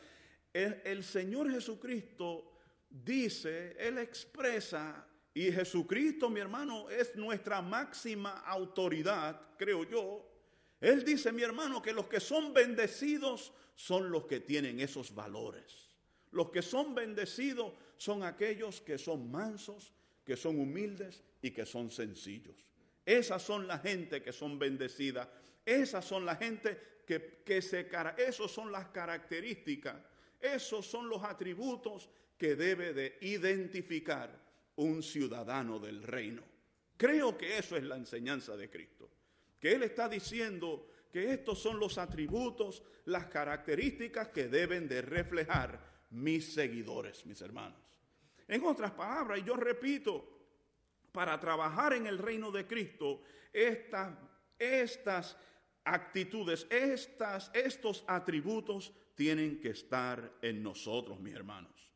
El, 0.50 1.04
Señor 1.04 1.52
Jesucristo 1.52 2.52
dice, 2.88 3.76
Él 3.78 3.98
expresa, 3.98 5.06
y 5.32 5.52
Jesucristo, 5.52 6.28
mi 6.28 6.40
hermano, 6.40 6.90
es 6.90 7.14
nuestra 7.14 7.62
máxima 7.62 8.40
autoridad, 8.40 9.40
creo 9.56 9.84
yo. 9.84 10.26
Él 10.80 11.04
dice, 11.04 11.30
mi 11.30 11.42
hermano, 11.42 11.80
que 11.80 11.92
los 11.92 12.08
que 12.08 12.20
son 12.20 12.52
bendecidos 12.52 13.52
son 13.76 14.10
los 14.10 14.26
que 14.26 14.40
tienen 14.40 14.80
esos 14.80 15.14
valores. 15.14 15.88
Los 16.32 16.50
que 16.50 16.62
son 16.62 16.94
bendecidos 16.94 17.72
son 17.96 18.24
aquellos 18.24 18.80
que 18.80 18.98
son 18.98 19.30
mansos, 19.30 19.92
que 20.24 20.36
son 20.36 20.58
humildes 20.58 21.22
y 21.42 21.52
que 21.52 21.64
son 21.64 21.90
sencillos. 21.90 22.56
Esas 23.06 23.42
son 23.42 23.66
la 23.66 23.78
gente 23.78 24.22
que 24.22 24.32
son 24.32 24.58
bendecidas. 24.58 25.28
Esas 25.64 26.04
son 26.04 26.24
la 26.24 26.36
gente 26.36 27.02
que, 27.06 27.42
que 27.44 27.62
se... 27.62 27.88
Esas 28.16 28.50
son 28.50 28.72
las 28.72 28.88
características. 28.88 29.96
Esos 30.40 30.86
son 30.86 31.08
los 31.08 31.22
atributos 31.22 32.08
que 32.36 32.56
debe 32.56 32.92
de 32.94 33.18
identificar 33.20 34.49
un 34.80 35.02
ciudadano 35.02 35.78
del 35.78 36.02
reino. 36.02 36.42
Creo 36.96 37.36
que 37.36 37.58
eso 37.58 37.76
es 37.76 37.84
la 37.84 37.96
enseñanza 37.96 38.56
de 38.56 38.70
Cristo. 38.70 39.10
Que 39.58 39.72
Él 39.72 39.82
está 39.82 40.08
diciendo 40.08 40.88
que 41.12 41.32
estos 41.32 41.58
son 41.58 41.78
los 41.78 41.98
atributos, 41.98 42.82
las 43.06 43.26
características 43.26 44.28
que 44.28 44.48
deben 44.48 44.88
de 44.88 45.02
reflejar 45.02 45.80
mis 46.10 46.54
seguidores, 46.54 47.26
mis 47.26 47.40
hermanos. 47.40 47.78
En 48.48 48.64
otras 48.64 48.92
palabras, 48.92 49.38
y 49.38 49.44
yo 49.44 49.54
repito, 49.54 50.28
para 51.12 51.38
trabajar 51.38 51.92
en 51.92 52.06
el 52.06 52.18
reino 52.18 52.50
de 52.50 52.66
Cristo, 52.66 53.22
estas, 53.52 54.14
estas 54.58 55.36
actitudes, 55.84 56.66
estas, 56.70 57.50
estos 57.54 58.04
atributos 58.06 58.92
tienen 59.14 59.60
que 59.60 59.70
estar 59.70 60.38
en 60.40 60.62
nosotros, 60.62 61.20
mis 61.20 61.34
hermanos. 61.34 61.89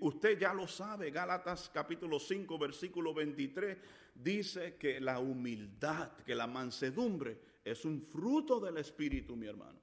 Usted 0.00 0.38
ya 0.38 0.54
lo 0.54 0.68
sabe, 0.68 1.10
Gálatas 1.10 1.68
capítulo 1.72 2.20
5, 2.20 2.56
versículo 2.56 3.12
23, 3.12 3.76
dice 4.14 4.76
que 4.76 5.00
la 5.00 5.18
humildad, 5.18 6.12
que 6.24 6.36
la 6.36 6.46
mansedumbre 6.46 7.38
es 7.64 7.84
un 7.84 8.00
fruto 8.00 8.60
del 8.60 8.76
Espíritu, 8.76 9.34
mi 9.34 9.46
hermano. 9.46 9.80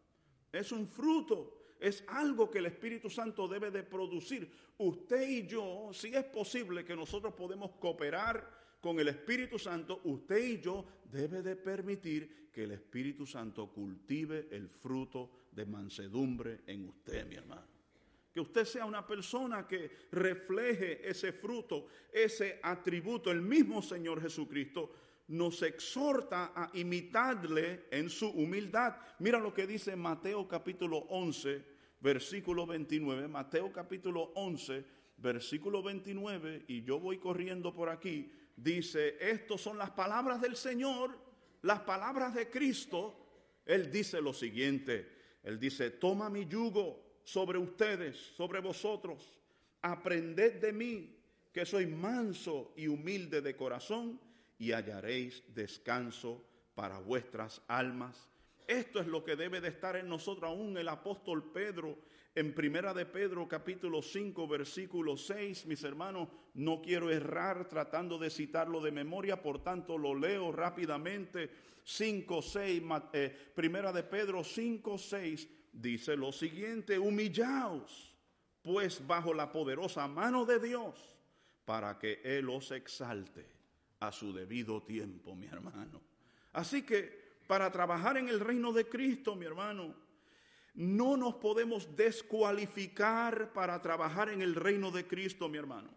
Es 0.52 0.72
un 0.72 0.88
fruto, 0.88 1.76
es 1.80 2.04
algo 2.08 2.50
que 2.50 2.60
el 2.60 2.68
Espíritu 2.68 3.10
Santo 3.10 3.48
debe 3.48 3.72
de 3.72 3.84
producir. 3.84 4.50
Usted 4.78 5.28
y 5.28 5.48
yo, 5.48 5.90
si 5.92 6.16
es 6.16 6.24
posible 6.24 6.86
que 6.86 6.96
nosotros 6.96 7.34
podemos 7.34 7.72
cooperar 7.72 8.78
con 8.80 9.00
el 9.02 9.10
Espíritu 9.10 9.60
Santo, 9.60 10.00
usted 10.06 10.38
y 10.38 10.62
yo 10.62 10.86
debe 11.12 11.42
de 11.42 11.58
permitir 11.58 12.50
que 12.54 12.64
el 12.64 12.72
Espíritu 12.72 13.26
Santo 13.26 13.68
cultive 13.68 14.48
el 14.52 14.70
fruto 14.70 15.30
de 15.52 15.66
mansedumbre 15.66 16.62
en 16.68 16.88
usted, 16.88 17.28
mi 17.28 17.36
hermano. 17.36 17.79
Que 18.34 18.40
usted 18.40 18.66
sea 18.66 18.86
una 18.86 19.06
persona 19.06 19.68
que 19.68 19.90
refleje 20.12 21.08
ese 21.08 21.34
fruto, 21.34 21.88
ese 22.12 22.60
atributo. 22.62 23.32
El 23.32 23.42
mismo 23.42 23.82
Señor 23.82 24.22
Jesucristo 24.22 24.92
nos 25.30 25.62
exhorta 25.62 26.52
a 26.56 26.70
imitarle 26.74 27.86
en 27.92 28.10
su 28.10 28.30
humildad. 28.30 28.96
Mira 29.20 29.40
lo 29.40 29.54
que 29.54 29.68
dice 29.68 29.96
Mateo 29.96 30.48
capítulo 30.48 30.98
11, 31.10 31.64
versículo 32.00 32.66
29. 32.66 33.28
Mateo 33.28 33.72
capítulo 33.72 34.32
11, 34.36 34.86
versículo 35.18 35.84
29. 35.84 36.66
Y 36.68 36.84
yo 36.84 37.00
voy 37.00 37.18
corriendo 37.18 37.74
por 37.74 37.90
aquí. 37.90 38.32
Dice, 38.56 39.18
estas 39.20 39.62
son 39.62 39.78
las 39.78 39.92
palabras 39.92 40.42
del 40.42 40.56
Señor, 40.56 41.18
las 41.62 41.82
palabras 41.82 42.34
de 42.36 42.50
Cristo. 42.50 43.16
Él 43.66 43.92
dice 43.92 44.22
lo 44.22 44.34
siguiente. 44.34 45.18
Él 45.44 45.60
dice, 45.60 45.92
toma 45.92 46.30
mi 46.30 46.46
yugo 46.46 47.09
sobre 47.32 47.60
ustedes, 47.60 48.18
sobre 48.18 48.60
vosotros. 48.60 49.40
Aprended 49.82 50.60
de 50.60 50.74
mí, 50.74 51.16
que 51.54 51.66
soy 51.66 51.86
manso 51.86 52.74
y 52.76 52.88
humilde 52.88 53.42
de 53.42 53.56
corazón, 53.56 54.20
y 54.58 54.72
hallaréis 54.72 55.44
descanso 55.54 56.44
para 56.74 57.00
vuestras 57.00 57.62
almas. 57.68 58.28
Esto 58.68 59.00
es 59.00 59.08
lo 59.08 59.24
que 59.24 59.36
debe 59.36 59.62
de 59.62 59.70
estar 59.70 59.96
en 59.96 60.10
nosotros 60.10 60.50
aún 60.50 60.78
el 60.78 60.90
apóstol 60.90 61.52
Pedro 61.52 61.98
en 62.36 62.54
Primera 62.54 62.94
de 62.94 63.06
Pedro 63.06 63.48
capítulo 63.48 64.02
5 64.02 64.48
versículo 64.48 65.18
6, 65.18 65.66
mis 65.66 65.84
hermanos, 65.84 66.30
no 66.56 66.82
quiero 66.82 67.12
errar 67.12 67.68
tratando 67.68 68.18
de 68.18 68.30
citarlo 68.30 68.82
de 68.82 68.92
memoria, 68.92 69.42
por 69.42 69.64
tanto 69.64 69.98
lo 69.98 70.16
leo 70.16 70.52
rápidamente. 70.52 71.50
5, 71.84 72.42
6, 72.42 72.84
eh, 73.14 73.52
Primera 73.56 73.92
de 73.92 74.04
Pedro 74.04 74.44
5, 74.44 74.98
6 74.98 75.59
dice 75.72 76.16
lo 76.16 76.32
siguiente, 76.32 77.00
humillaos 77.00 78.10
pues 78.62 79.06
bajo 79.06 79.34
la 79.34 79.52
poderosa 79.52 80.08
mano 80.08 80.46
de 80.46 80.60
Dios 80.60 81.18
para 81.66 81.98
que 81.98 82.22
Él 82.24 82.50
os 82.50 82.72
exalte 82.72 83.46
a 84.00 84.12
su 84.12 84.34
debido 84.34 84.84
tiempo, 84.84 85.36
mi 85.36 85.48
hermano. 85.48 86.02
Así 86.54 86.84
que 86.84 87.40
para 87.48 87.72
trabajar 87.72 88.18
en 88.18 88.30
el 88.30 88.40
reino 88.40 88.72
de 88.72 88.88
Cristo, 88.88 89.36
mi 89.36 89.46
hermano, 89.46 89.96
no 90.76 91.18
nos 91.18 91.36
podemos 91.36 91.96
descualificar 91.96 93.54
para 93.54 93.82
trabajar 93.82 94.30
en 94.30 94.42
el 94.42 94.56
reino 94.56 94.92
de 94.92 95.08
Cristo, 95.08 95.50
mi 95.50 95.58
hermano. 95.58 95.90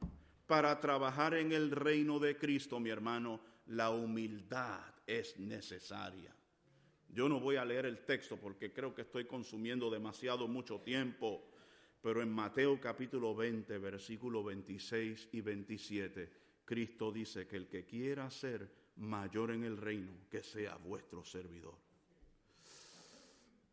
Para 0.47 0.81
trabajar 0.81 1.35
en 1.35 1.53
el 1.53 1.71
reino 1.71 2.19
de 2.19 2.37
Cristo, 2.37 2.81
mi 2.81 2.91
hermano, 2.91 3.41
la 3.67 3.91
humildad 3.91 4.81
es 5.07 5.39
necesaria. 5.39 6.35
Yo 7.13 7.29
no 7.29 7.41
voy 7.41 7.57
a 7.57 7.65
leer 7.65 7.85
el 7.85 7.99
texto 8.07 8.39
porque 8.39 8.73
creo 8.73 8.95
que 8.95 9.03
estoy 9.03 9.27
consumiendo 9.27 9.91
demasiado 9.91 10.49
mucho 10.49 10.81
tiempo, 10.81 11.45
pero 12.01 12.23
en 12.23 12.33
Mateo 12.33 12.81
capítulo 12.81 13.35
20, 13.35 13.77
versículo 13.79 14.43
26 14.43 15.29
y 15.33 15.41
27, 15.43 16.33
Cristo 16.65 17.13
dice 17.13 17.47
que 17.47 17.57
el 17.57 17.69
que 17.69 17.85
quiera 17.85 18.31
ser 18.31 18.67
mayor 18.97 19.51
en 19.51 19.65
el 19.65 19.77
reino, 19.77 20.13
que 20.31 20.43
sea 20.43 20.77
vuestro 20.77 21.23
servidor. 21.23 21.75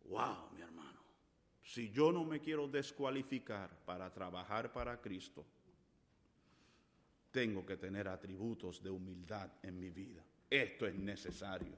Wow, 0.09 0.49
mi 0.53 0.61
hermano. 0.61 0.99
Si 1.63 1.91
yo 1.91 2.11
no 2.11 2.25
me 2.25 2.41
quiero 2.41 2.67
descualificar 2.67 3.69
para 3.85 4.11
trabajar 4.11 4.73
para 4.73 4.99
Cristo, 4.99 5.45
tengo 7.31 7.65
que 7.65 7.77
tener 7.77 8.09
atributos 8.09 8.83
de 8.83 8.89
humildad 8.89 9.49
en 9.63 9.79
mi 9.79 9.91
vida. 9.91 10.25
Esto 10.49 10.87
es 10.87 10.95
necesario 10.95 11.77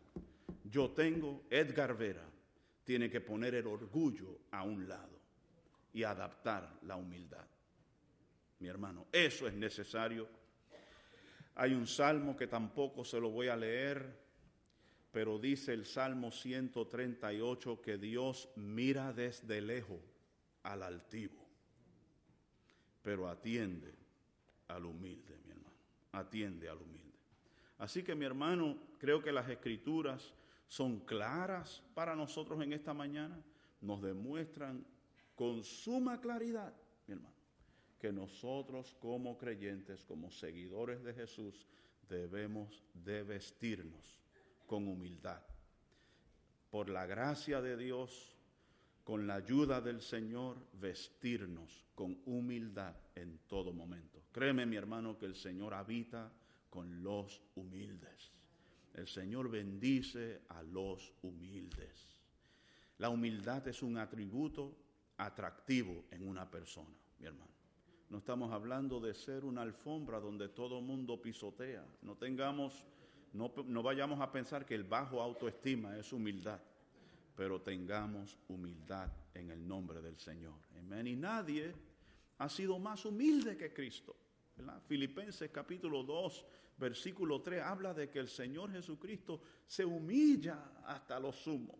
yo 0.63 0.91
tengo, 0.91 1.43
Edgar 1.49 1.97
Vera 1.97 2.25
tiene 2.83 3.09
que 3.09 3.21
poner 3.21 3.55
el 3.55 3.67
orgullo 3.67 4.39
a 4.51 4.63
un 4.63 4.87
lado 4.87 5.19
y 5.93 6.03
adaptar 6.03 6.79
la 6.83 6.95
humildad. 6.95 7.45
Mi 8.59 8.67
hermano, 8.67 9.07
eso 9.11 9.47
es 9.47 9.53
necesario. 9.53 10.27
Hay 11.55 11.73
un 11.73 11.87
salmo 11.87 12.35
que 12.35 12.47
tampoco 12.47 13.03
se 13.03 13.19
lo 13.19 13.29
voy 13.29 13.47
a 13.47 13.55
leer, 13.55 14.19
pero 15.11 15.37
dice 15.37 15.73
el 15.73 15.85
Salmo 15.85 16.31
138 16.31 17.81
que 17.81 17.97
Dios 17.97 18.49
mira 18.55 19.11
desde 19.11 19.61
lejos 19.61 19.99
al 20.63 20.83
altivo, 20.83 21.45
pero 23.01 23.27
atiende 23.27 23.93
al 24.69 24.85
humilde, 24.85 25.37
mi 25.43 25.51
hermano, 25.51 25.75
atiende 26.13 26.69
al 26.69 26.77
humilde. 26.77 27.01
Así 27.79 28.03
que 28.03 28.15
mi 28.15 28.25
hermano, 28.25 28.77
creo 28.99 29.21
que 29.21 29.31
las 29.31 29.49
escrituras 29.49 30.33
son 30.71 31.01
claras 31.01 31.83
para 31.93 32.15
nosotros 32.15 32.63
en 32.63 32.71
esta 32.71 32.93
mañana, 32.93 33.43
nos 33.81 34.01
demuestran 34.01 34.85
con 35.35 35.65
suma 35.65 36.21
claridad, 36.21 36.73
mi 37.07 37.15
hermano, 37.15 37.35
que 37.99 38.13
nosotros 38.13 38.95
como 39.01 39.37
creyentes, 39.37 40.05
como 40.05 40.31
seguidores 40.31 41.03
de 41.03 41.13
Jesús, 41.13 41.67
debemos 42.07 42.85
de 42.93 43.21
vestirnos 43.23 44.21
con 44.65 44.87
humildad. 44.87 45.41
Por 46.69 46.87
la 46.87 47.05
gracia 47.05 47.61
de 47.61 47.75
Dios, 47.75 48.37
con 49.03 49.27
la 49.27 49.35
ayuda 49.35 49.81
del 49.81 50.01
Señor, 50.01 50.55
vestirnos 50.79 51.83
con 51.95 52.17
humildad 52.25 52.95
en 53.15 53.39
todo 53.39 53.73
momento. 53.73 54.23
Créeme, 54.31 54.65
mi 54.65 54.77
hermano, 54.77 55.17
que 55.17 55.25
el 55.25 55.35
Señor 55.35 55.73
habita 55.73 56.31
con 56.69 57.03
los 57.03 57.41
humildes. 57.55 58.31
El 58.93 59.07
Señor 59.07 59.49
bendice 59.49 60.41
a 60.49 60.61
los 60.63 61.13
humildes. 61.21 62.15
La 62.97 63.09
humildad 63.09 63.67
es 63.67 63.81
un 63.81 63.97
atributo 63.97 64.77
atractivo 65.17 66.05
en 66.11 66.27
una 66.27 66.49
persona, 66.49 66.95
mi 67.19 67.25
hermano. 67.25 67.51
No 68.09 68.17
estamos 68.17 68.51
hablando 68.51 68.99
de 68.99 69.13
ser 69.13 69.45
una 69.45 69.61
alfombra 69.61 70.19
donde 70.19 70.49
todo 70.49 70.81
mundo 70.81 71.21
pisotea. 71.21 71.85
No 72.01 72.17
tengamos, 72.17 72.85
no, 73.33 73.53
no 73.65 73.81
vayamos 73.81 74.19
a 74.19 74.31
pensar 74.31 74.65
que 74.65 74.75
el 74.75 74.83
bajo 74.83 75.21
autoestima 75.21 75.97
es 75.97 76.11
humildad, 76.11 76.59
pero 77.35 77.61
tengamos 77.61 78.37
humildad 78.49 79.09
en 79.33 79.49
el 79.51 79.65
nombre 79.65 80.01
del 80.01 80.17
Señor. 80.17 80.55
Y 81.05 81.15
nadie 81.15 81.73
ha 82.37 82.49
sido 82.49 82.77
más 82.79 83.05
humilde 83.05 83.55
que 83.55 83.71
Cristo. 83.71 84.15
Filipenses 84.87 85.49
capítulo 85.49 86.03
2, 86.03 86.45
versículo 86.81 87.41
3 87.41 87.61
habla 87.61 87.93
de 87.93 88.09
que 88.09 88.19
el 88.19 88.27
Señor 88.27 88.71
Jesucristo 88.71 89.41
se 89.65 89.85
humilla 89.85 90.81
hasta 90.85 91.19
lo 91.19 91.31
sumo. 91.31 91.77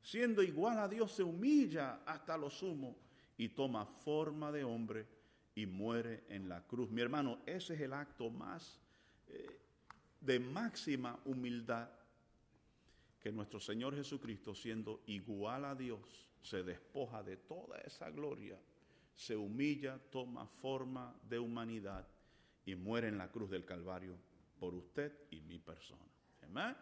Siendo 0.00 0.42
igual 0.42 0.78
a 0.78 0.86
Dios, 0.86 1.10
se 1.12 1.24
humilla 1.24 2.02
hasta 2.06 2.36
lo 2.36 2.50
sumo 2.50 2.96
y 3.36 3.48
toma 3.48 3.84
forma 3.84 4.52
de 4.52 4.62
hombre 4.62 5.06
y 5.54 5.66
muere 5.66 6.24
en 6.28 6.48
la 6.48 6.64
cruz. 6.64 6.90
Mi 6.90 7.00
hermano, 7.00 7.40
ese 7.46 7.74
es 7.74 7.80
el 7.80 7.92
acto 7.92 8.30
más 8.30 8.78
eh, 9.26 9.60
de 10.20 10.38
máxima 10.38 11.18
humildad 11.24 11.88
que 13.18 13.32
nuestro 13.32 13.58
Señor 13.58 13.96
Jesucristo, 13.96 14.54
siendo 14.54 15.02
igual 15.06 15.64
a 15.64 15.74
Dios, 15.74 16.28
se 16.40 16.62
despoja 16.62 17.22
de 17.24 17.36
toda 17.36 17.78
esa 17.80 18.10
gloria 18.10 18.58
se 19.18 19.36
humilla, 19.36 19.98
toma 20.12 20.46
forma 20.46 21.12
de 21.28 21.40
humanidad 21.40 22.06
y 22.68 22.76
muere 22.76 23.08
en 23.08 23.16
la 23.16 23.28
cruz 23.28 23.48
del 23.48 23.64
Calvario 23.64 24.14
por 24.60 24.74
usted 24.74 25.10
y 25.30 25.40
mi 25.40 25.58
persona. 25.58 26.02
Amén. 26.42 26.76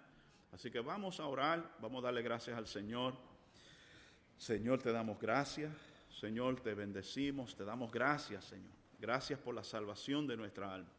Así 0.50 0.68
que 0.68 0.80
vamos 0.80 1.20
a 1.20 1.26
orar, 1.26 1.76
vamos 1.80 2.02
a 2.02 2.06
darle 2.06 2.22
gracias 2.22 2.58
al 2.58 2.66
Señor. 2.66 3.14
Señor, 4.36 4.82
te 4.82 4.90
damos 4.90 5.20
gracias. 5.20 5.72
Señor, 6.10 6.60
te 6.60 6.74
bendecimos, 6.74 7.54
te 7.54 7.64
damos 7.64 7.92
gracias, 7.92 8.46
Señor. 8.46 8.72
Gracias 8.98 9.38
por 9.38 9.54
la 9.54 9.62
salvación 9.62 10.26
de 10.26 10.36
nuestra 10.36 10.74
alma. 10.74 10.90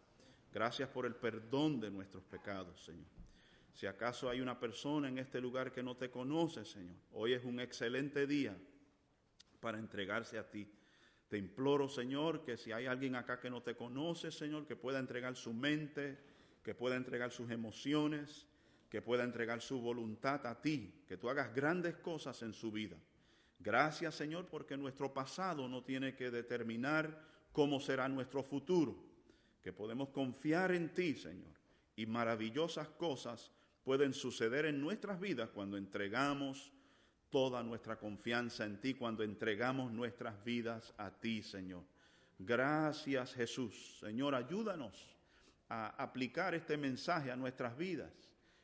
Gracias 0.53 0.88
por 0.88 1.05
el 1.05 1.15
perdón 1.15 1.81
de 1.81 1.91
nuestros 1.91 2.23
pecados, 2.23 2.81
Señor. 2.81 3.09
Si 3.73 3.88
acaso 3.88 4.30
hay 4.30 4.39
una 4.39 4.57
persona 4.57 5.09
en 5.09 5.18
este 5.18 5.41
lugar 5.41 5.73
que 5.73 5.84
no 5.84 5.97
te 5.97 6.09
conoce, 6.09 6.64
Señor, 6.64 6.95
hoy 7.11 7.34
es 7.34 7.43
un 7.43 7.59
excelente 7.59 8.26
día 8.26 8.55
para 9.59 9.80
entregarse 9.80 10.38
a 10.38 10.49
ti. 10.49 10.72
Te 11.30 11.38
imploro, 11.38 11.90
Señor, 11.90 12.44
que 12.44 12.58
si 12.58 12.72
hay 12.72 12.86
alguien 12.86 13.16
acá 13.16 13.40
que 13.40 13.49
no 13.49 13.62
te 13.62 13.76
conoce, 13.76 14.32
Señor, 14.32 14.66
que 14.66 14.76
pueda 14.76 14.99
entregar 14.99 15.36
su 15.36 15.54
mente, 15.54 16.18
que 16.64 16.74
pueda 16.74 16.95
entregar 16.95 17.32
sus 17.32 17.52
emociones, 17.52 18.48
que 18.90 19.02
pueda 19.02 19.24
entregar 19.24 19.62
su 19.62 19.82
voluntad 19.82 20.45
a 20.45 20.62
ti, 20.62 21.04
que 21.08 21.18
tú 21.18 21.30
hagas 21.30 21.54
grandes 21.54 21.98
cosas 21.98 22.41
en 22.44 22.54
su 22.54 22.72
vida. 22.72 22.98
Gracias, 23.60 24.16
Señor, 24.16 24.48
porque 24.48 24.78
nuestro 24.78 25.14
pasado 25.14 25.68
no 25.68 25.84
tiene 25.84 26.16
que 26.16 26.32
determinar 26.32 27.22
cómo 27.52 27.80
será 27.80 28.08
nuestro 28.08 28.44
futuro, 28.44 28.95
que 29.62 29.74
podemos 29.74 30.10
confiar 30.10 30.72
en 30.72 30.94
ti, 30.94 31.16
Señor, 31.16 31.54
y 31.95 32.06
maravillosas 32.06 32.88
cosas 32.90 33.52
pueden 33.84 34.14
suceder 34.14 34.66
en 34.66 34.80
nuestras 34.80 35.20
vidas 35.20 35.49
cuando 35.49 35.78
entregamos 35.78 36.72
toda 37.30 37.64
nuestra 37.64 37.98
confianza 37.98 38.66
en 38.66 38.80
ti, 38.80 38.94
cuando 38.94 39.24
entregamos 39.24 39.91
nuestras 39.91 40.44
vidas 40.44 40.94
a 40.98 41.12
ti, 41.12 41.44
Señor. 41.44 41.84
Gracias, 42.40 43.34
Jesús. 43.34 43.98
Señor, 43.99 44.36
ayúdanos 44.36 45.16
a 45.70 45.90
aplicar 46.02 46.56
este 46.56 46.78
mensaje 46.78 47.32
a 47.32 47.36
nuestras 47.36 47.78
vidas, 47.78 48.12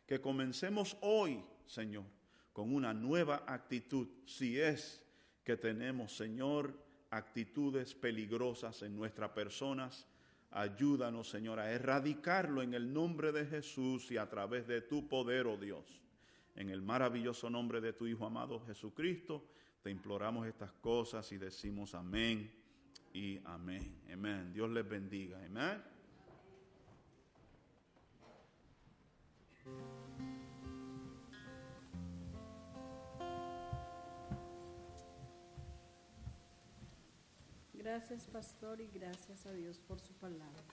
que 0.06 0.22
comencemos 0.22 0.98
hoy, 1.02 1.44
Señor, 1.66 2.06
con 2.52 2.74
una 2.74 2.94
nueva 2.94 3.44
actitud, 3.48 4.08
si 4.26 4.60
es 4.60 5.04
que 5.44 5.58
tenemos, 5.58 6.16
Señor, 6.16 6.74
actitudes 7.10 7.94
peligrosas 7.94 8.82
en 8.84 8.96
nuestras 8.96 9.32
personas. 9.32 10.08
Ayúdanos, 10.52 11.30
Señor, 11.30 11.60
a 11.60 11.72
erradicarlo 11.72 12.62
en 12.62 12.74
el 12.74 12.94
nombre 12.94 13.32
de 13.32 13.46
Jesús 13.46 14.12
y 14.12 14.18
a 14.18 14.30
través 14.30 14.68
de 14.68 14.82
tu 14.82 15.08
poder, 15.08 15.48
oh 15.48 15.58
Dios. 15.58 16.03
En 16.56 16.70
el 16.70 16.82
maravilloso 16.82 17.50
nombre 17.50 17.82
de 17.82 17.94
tu 17.94 18.06
Hijo 18.06 18.26
amado 18.26 18.60
Jesucristo, 18.66 19.48
te 19.82 19.90
imploramos 19.90 20.48
estas 20.48 20.72
cosas 20.74 21.32
y 21.32 21.38
decimos 21.38 21.94
amén 21.96 22.52
y 23.14 23.40
amén. 23.46 24.02
Amén. 24.12 24.54
Dios 24.54 24.70
les 24.70 24.88
bendiga. 24.88 25.44
Amén. 25.44 25.84
Gracias, 37.74 38.26
pastor, 38.28 38.80
y 38.80 38.88
gracias 38.88 39.46
a 39.46 39.52
Dios 39.52 39.78
por 39.80 40.00
su 40.00 40.14
palabra. 40.14 40.64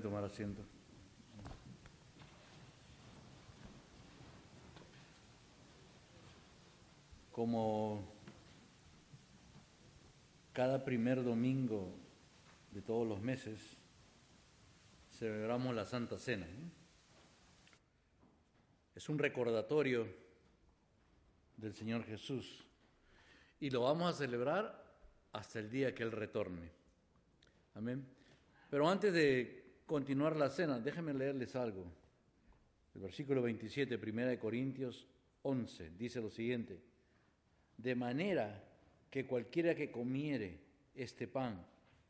Tomar 0.00 0.22
asiento. 0.22 0.62
Como 7.32 8.04
cada 10.52 10.84
primer 10.84 11.24
domingo 11.24 11.92
de 12.70 12.80
todos 12.82 13.06
los 13.06 13.20
meses, 13.20 13.76
celebramos 15.10 15.74
la 15.74 15.84
Santa 15.84 16.18
Cena. 16.18 16.46
Es 18.94 19.08
un 19.08 19.18
recordatorio 19.18 20.06
del 21.56 21.74
Señor 21.74 22.04
Jesús. 22.04 22.64
Y 23.60 23.70
lo 23.70 23.82
vamos 23.82 24.14
a 24.14 24.16
celebrar 24.16 24.84
hasta 25.32 25.58
el 25.58 25.70
día 25.70 25.94
que 25.94 26.04
Él 26.04 26.12
retorne. 26.12 26.70
Amén. 27.74 28.06
Pero 28.70 28.88
antes 28.88 29.12
de 29.12 29.57
continuar 29.88 30.36
la 30.36 30.50
cena, 30.50 30.78
déjenme 30.78 31.14
leerles 31.14 31.56
algo. 31.56 31.86
El 32.94 33.00
versículo 33.00 33.40
27, 33.40 33.96
1 33.96 34.26
de 34.26 34.38
Corintios 34.38 35.06
11, 35.42 35.92
dice 35.98 36.20
lo 36.20 36.30
siguiente. 36.30 36.78
De 37.78 37.94
manera 37.94 38.62
que 39.10 39.26
cualquiera 39.26 39.74
que 39.74 39.90
comiere 39.90 40.60
este 40.94 41.26
pan 41.26 41.64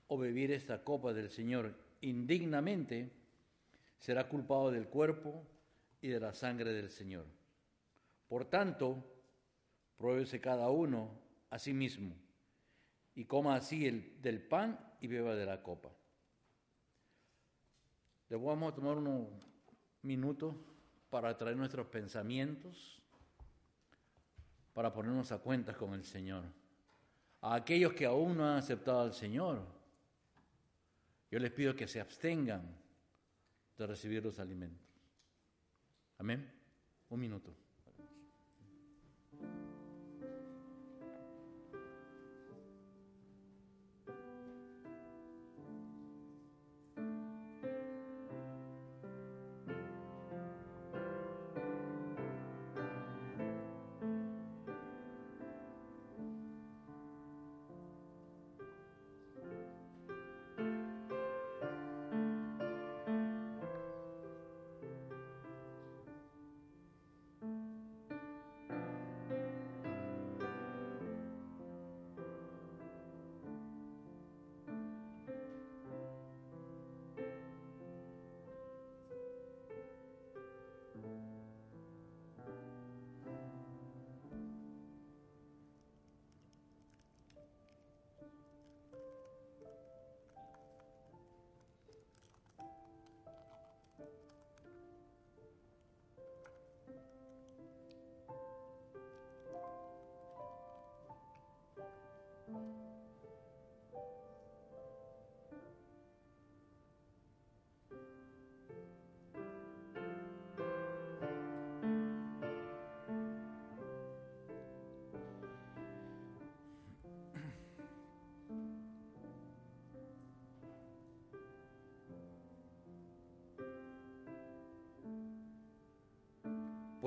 o 0.09 0.19
bebiere 0.19 0.57
esta 0.57 0.83
copa 0.83 1.13
del 1.13 1.31
Señor 1.31 1.73
indignamente, 2.01 3.13
será 4.01 4.29
culpado 4.29 4.73
del 4.73 4.89
cuerpo 4.89 5.47
y 6.03 6.09
de 6.09 6.19
la 6.19 6.35
sangre 6.35 6.73
del 6.73 6.91
Señor. 6.91 7.27
Por 8.29 8.47
tanto, 8.47 9.05
pruébese 9.97 10.41
cada 10.41 10.69
uno 10.69 11.13
a 11.51 11.61
sí 11.61 11.73
mismo 11.73 12.13
y 13.15 13.25
coma 13.25 13.55
así 13.55 13.87
el, 13.87 14.21
del 14.21 14.43
pan 14.43 14.97
y 15.01 15.07
beba 15.07 15.37
de 15.37 15.47
la 15.47 15.63
copa. 15.63 15.91
Le 18.29 18.37
vamos 18.37 18.73
a 18.73 18.75
tomar 18.75 18.97
unos 18.97 19.29
minutos 20.03 20.55
para 21.09 21.37
traer 21.37 21.57
nuestros 21.57 21.87
pensamientos, 21.87 23.03
para 24.75 24.93
ponernos 24.93 25.33
a 25.33 25.39
cuentas 25.39 25.77
con 25.77 25.95
el 25.95 26.05
Señor. 26.05 26.45
A 27.41 27.55
aquellos 27.55 27.93
que 27.95 28.05
aún 28.05 28.37
no 28.37 28.45
han 28.45 28.59
aceptado 28.59 29.01
al 29.01 29.15
Señor, 29.15 29.65
yo 31.31 31.39
les 31.39 31.51
pido 31.53 31.75
que 31.75 31.87
se 31.87 32.01
abstengan 32.01 32.63
de 33.77 33.87
recibir 33.87 34.23
los 34.25 34.39
alimentos. 34.39 34.87
Amén. 36.19 36.53
Un 37.09 37.21
minuto. 37.21 37.68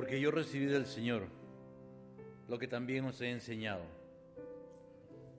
Porque 0.01 0.19
yo 0.19 0.31
recibí 0.31 0.65
del 0.65 0.87
Señor 0.87 1.27
lo 2.47 2.57
que 2.57 2.67
también 2.67 3.05
os 3.05 3.21
he 3.21 3.29
enseñado, 3.29 3.83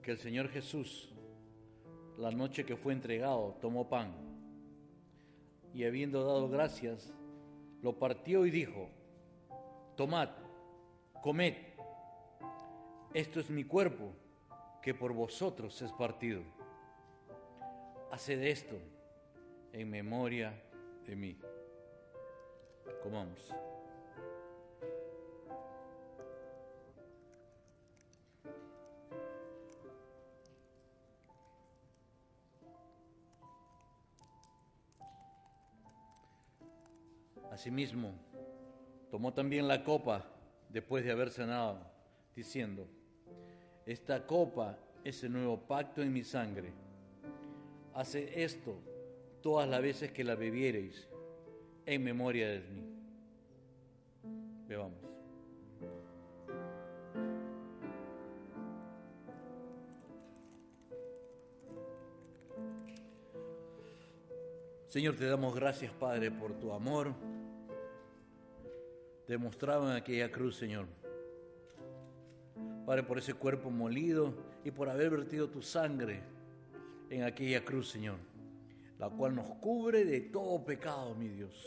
que 0.01 0.11
el 0.11 0.17
Señor 0.17 0.47
Jesús, 0.47 1.11
la 2.17 2.31
noche 2.31 2.65
que 2.65 2.77
fue 2.77 2.93
entregado, 2.93 3.57
tomó 3.59 3.89
pan 3.89 4.13
y 5.73 5.83
habiendo 5.83 6.23
dado 6.23 6.47
gracias, 6.47 7.13
lo 7.81 7.99
partió 7.99 8.45
y 8.45 8.51
dijo, 8.51 8.87
tomad, 9.97 10.29
comed, 11.21 11.55
esto 13.13 13.41
es 13.41 13.49
mi 13.49 13.65
cuerpo 13.65 14.13
que 14.81 14.93
por 14.93 15.11
vosotros 15.11 15.81
es 15.81 15.91
partido. 15.91 16.41
Haced 18.11 18.41
esto 18.41 18.77
en 19.73 19.89
memoria 19.89 20.53
de 21.05 21.17
mí. 21.17 21.37
Comamos. 23.01 23.53
Asimismo, 37.53 38.11
tomó 39.11 39.31
también 39.31 39.67
la 39.67 39.83
copa 39.83 40.25
después 40.69 41.05
de 41.05 41.11
haber 41.11 41.29
cenado, 41.29 41.77
diciendo, 42.35 42.87
esta 43.85 44.25
copa 44.25 44.75
es 45.03 45.23
el 45.23 45.33
nuevo 45.33 45.59
pacto 45.59 46.01
en 46.01 46.11
mi 46.11 46.23
sangre. 46.23 46.73
Hace 47.93 48.43
esto 48.43 48.75
todas 49.43 49.69
las 49.69 49.83
veces 49.83 50.11
que 50.11 50.23
la 50.23 50.33
bebiereis 50.33 51.07
en 51.85 52.03
memoria 52.03 52.49
de 52.49 52.59
mí. 52.61 52.89
Bebamos. 54.67 54.97
Señor, 64.87 65.15
te 65.15 65.27
damos 65.27 65.53
gracias, 65.53 65.91
Padre, 65.93 66.31
por 66.31 66.53
tu 66.53 66.71
amor 66.71 67.13
demostrado 69.27 69.89
en 69.89 69.95
aquella 69.95 70.31
cruz, 70.31 70.55
Señor. 70.57 70.85
Padre, 72.85 73.03
por 73.03 73.17
ese 73.17 73.33
cuerpo 73.33 73.69
molido 73.69 74.33
y 74.63 74.71
por 74.71 74.89
haber 74.89 75.09
vertido 75.09 75.49
tu 75.49 75.61
sangre 75.61 76.21
en 77.09 77.23
aquella 77.23 77.63
cruz, 77.63 77.89
Señor, 77.89 78.17
la 78.99 79.09
cual 79.09 79.35
nos 79.35 79.49
cubre 79.55 80.03
de 80.03 80.21
todo 80.21 80.63
pecado, 80.63 81.15
mi 81.15 81.29
Dios. 81.29 81.65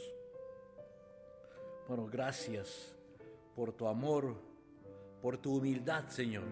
Bueno, 1.89 2.07
gracias 2.07 2.95
por 3.55 3.73
tu 3.73 3.87
amor, 3.87 4.37
por 5.23 5.39
tu 5.39 5.57
humildad, 5.57 6.09
Señor, 6.09 6.45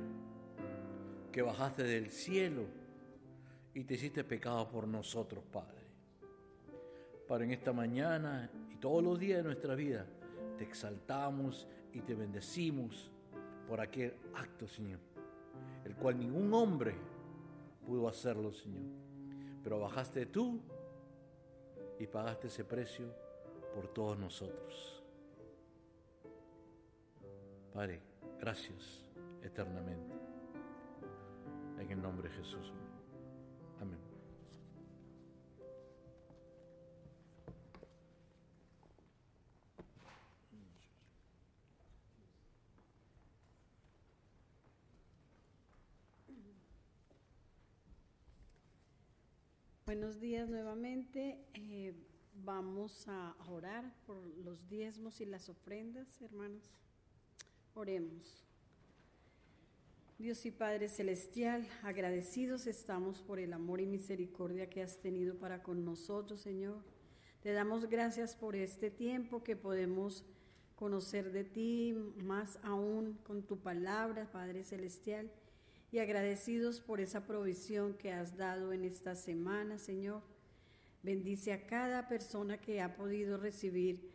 que 1.31 1.43
bajaste 1.43 1.83
del 1.83 2.11
cielo 2.11 2.63
y 3.75 3.85
te 3.85 3.95
hiciste 3.95 4.25
pecado 4.25 4.71
por 4.71 4.87
nosotros, 4.87 5.45
Padre. 5.53 5.83
Para 7.29 7.45
en 7.45 7.51
esta 7.51 7.73
mañana 7.73 8.51
y 8.71 8.77
todos 8.77 9.03
los 9.03 9.19
días 9.19 9.39
de 9.39 9.45
nuestra 9.45 9.75
vida, 9.75 10.07
te 10.57 10.65
exaltamos 10.65 11.67
y 11.93 12.01
te 12.01 12.15
bendecimos 12.15 13.11
por 13.69 13.81
aquel 13.81 14.15
acto, 14.35 14.67
Señor, 14.67 15.01
el 15.85 15.95
cual 15.97 16.19
ningún 16.19 16.53
hombre 16.55 16.95
pudo 17.87 18.09
hacerlo, 18.09 18.53
Señor. 18.53 18.85
Pero 19.63 19.81
bajaste 19.81 20.27
tú 20.27 20.61
y 21.99 22.07
pagaste 22.07 22.49
ese 22.49 22.65
precio 22.65 23.07
por 23.75 23.89
todos 23.89 24.19
nosotros. 24.19 25.03
Padre, 27.73 28.01
gracias 28.39 29.11
eternamente. 29.43 30.15
En 31.79 31.91
el 31.91 32.01
nombre 32.01 32.29
de 32.29 32.35
Jesús. 32.37 32.73
Amén. 33.81 34.04
Buenos 49.95 50.19
días 50.19 50.49
nuevamente. 50.49 51.39
Eh, 51.55 51.95
vamos 52.45 53.07
a 53.07 53.37
orar 53.49 53.95
por 54.09 54.27
los 54.39 54.69
diezmos 54.69 55.21
y 55.21 55.25
las 55.25 55.49
ofrendas, 55.49 56.21
hermanos. 56.21 56.69
Oremos. 57.75 58.45
Dios 60.19 60.45
y 60.47 60.51
Padre 60.51 60.89
Celestial, 60.89 61.65
agradecidos 61.85 62.67
estamos 62.67 63.23
por 63.23 63.39
el 63.39 63.53
amor 63.53 63.81
y 63.81 63.87
misericordia 63.87 64.69
que 64.69 64.83
has 64.83 64.99
tenido 64.99 65.37
para 65.37 65.63
con 65.63 65.85
nosotros, 65.85 66.41
Señor. 66.41 66.83
Te 67.45 67.53
damos 67.53 67.89
gracias 67.89 68.35
por 68.35 68.57
este 68.57 68.91
tiempo 68.91 69.45
que 69.45 69.55
podemos 69.55 70.25
conocer 70.75 71.31
de 71.31 71.45
ti 71.45 71.95
más 72.17 72.59
aún 72.65 73.17
con 73.23 73.45
tu 73.45 73.59
palabra, 73.61 74.29
Padre 74.33 74.65
Celestial, 74.65 75.31
y 75.95 76.01
agradecidos 76.01 76.81
por 76.81 77.01
esa 77.01 77.25
provisión 77.25 77.95
que 77.95 78.13
has 78.13 78.37
dado 78.37 78.73
en 78.73 78.83
esta 78.83 79.15
semana, 79.15 79.79
Señor. 79.79 80.23
Bendice 81.05 81.53
a 81.53 81.69
cada 81.69 82.09
persona 82.09 82.61
que 82.61 82.81
ha 82.81 82.97
podido 82.97 83.37
recibir 83.37 84.11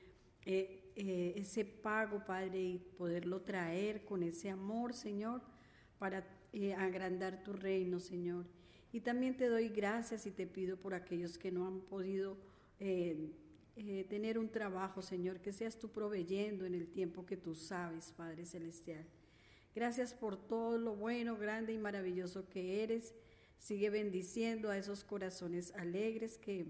eh, 0.45 0.91
eh, 0.97 1.31
ese 1.37 1.63
pago, 1.63 2.25
Padre, 2.25 2.61
y 2.61 2.79
poderlo 2.97 3.43
traer 3.43 4.03
con 4.03 4.23
ese 4.23 4.49
amor, 4.49 4.93
Señor, 4.93 5.41
para 5.99 6.27
eh, 6.51 6.73
agrandar 6.73 7.43
tu 7.43 7.53
reino, 7.53 8.01
Señor. 8.01 8.45
Y 8.91 8.99
también 8.99 9.37
te 9.37 9.47
doy 9.47 9.69
gracias 9.69 10.25
y 10.25 10.31
te 10.31 10.47
pido 10.47 10.75
por 10.75 10.93
aquellos 10.93 11.37
que 11.37 11.49
no 11.49 11.65
han 11.65 11.79
podido 11.79 12.35
tener 14.09 14.37
un 14.37 14.49
trabajo, 14.49 15.01
Señor, 15.01 15.39
que 15.39 15.53
seas 15.53 15.79
tú 15.79 15.87
proveyendo 15.87 16.65
en 16.65 16.75
el 16.75 16.89
tiempo 16.89 17.25
que 17.25 17.37
tú 17.37 17.55
sabes, 17.55 18.11
Padre 18.11 18.45
Celestial. 18.45 19.05
Gracias 19.75 20.13
por 20.13 20.35
todo 20.35 20.77
lo 20.77 20.95
bueno, 20.95 21.37
grande 21.37 21.73
y 21.73 21.77
maravilloso 21.77 22.49
que 22.49 22.83
eres. 22.83 23.13
Sigue 23.57 23.89
bendiciendo 23.89 24.69
a 24.69 24.77
esos 24.77 25.03
corazones 25.03 25.73
alegres 25.75 26.37
que, 26.37 26.65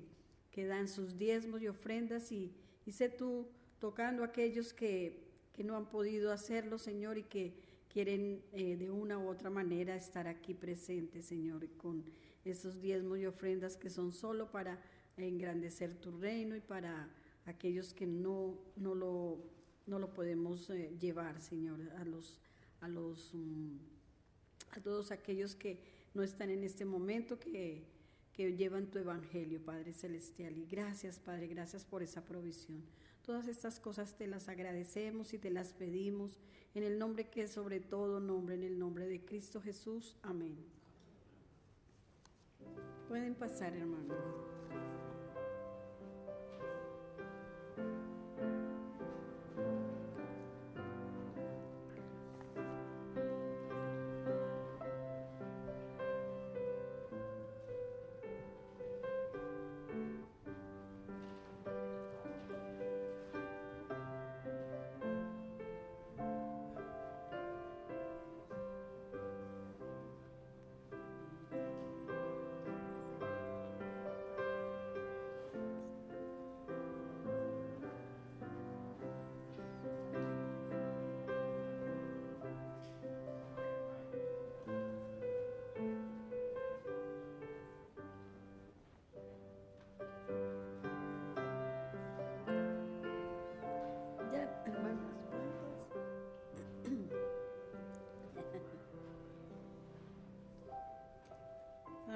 que 0.51 0.65
dan 0.65 0.88
sus 0.88 1.17
diezmos 1.17 1.61
y 1.61 1.67
ofrendas 1.67 2.31
y, 2.31 2.53
sé 2.91 3.07
tú 3.07 3.47
tocando 3.77 4.23
a 4.23 4.27
aquellos 4.27 4.73
que, 4.73 5.23
que 5.53 5.63
no 5.63 5.77
han 5.77 5.89
podido 5.89 6.31
hacerlo, 6.31 6.80
Señor, 6.80 7.19
y 7.19 7.23
que 7.23 7.53
quieren 7.88 8.41
eh, 8.53 8.76
de 8.76 8.89
una 8.89 9.19
u 9.19 9.27
otra 9.27 9.49
manera 9.49 9.95
estar 9.95 10.27
aquí 10.27 10.53
presentes, 10.53 11.26
Señor, 11.26 11.67
con 11.77 12.03
esos 12.45 12.81
diezmos 12.81 13.19
y 13.19 13.26
ofrendas 13.26 13.77
que 13.77 13.89
son 13.89 14.11
solo 14.11 14.51
para 14.51 14.80
engrandecer 15.17 15.93
tu 15.95 16.11
reino 16.11 16.55
y 16.55 16.61
para 16.61 17.09
aquellos 17.45 17.93
que 17.93 18.07
no, 18.07 18.57
no, 18.76 18.95
lo, 18.95 19.38
no 19.85 19.99
lo 19.99 20.13
podemos 20.13 20.69
eh, 20.69 20.95
llevar, 20.99 21.39
Señor, 21.41 21.80
a 21.97 22.05
los, 22.05 22.39
a 22.81 22.88
los 22.88 23.34
mm, 23.34 23.77
a 24.72 24.81
todos 24.81 25.11
aquellos 25.11 25.56
que 25.56 25.80
no 26.14 26.23
están 26.23 26.49
en 26.49 26.64
este 26.64 26.85
momento, 26.85 27.39
que, 27.39 27.84
que 28.34 28.56
llevan 28.56 28.88
tu 28.88 28.99
evangelio, 28.99 29.64
Padre 29.64 29.93
Celestial. 29.93 30.57
Y 30.57 30.65
gracias, 30.65 31.19
Padre, 31.19 31.47
gracias 31.47 31.85
por 31.85 32.03
esa 32.03 32.26
provisión. 32.26 32.84
Todas 33.26 33.47
estas 33.47 33.80
cosas 33.80 34.18
te 34.18 34.27
las 34.27 34.49
agradecemos 34.49 35.34
y 35.34 35.39
te 35.39 35.49
las 35.49 35.73
pedimos 35.73 36.38
en 36.73 36.84
el 36.84 36.97
nombre 36.97 37.30
que 37.30 37.43
es 37.43 37.51
sobre 37.51 37.80
todo 37.80 38.19
nombre, 38.19 38.56
en 38.56 38.64
el 38.64 38.80
nombre 38.80 39.07
de 39.07 39.23
Cristo 39.23 39.61
Jesús. 39.61 40.15
Amén. 40.22 40.57
Pueden 43.07 43.35
pasar, 43.35 43.76
hermano. 43.76 44.59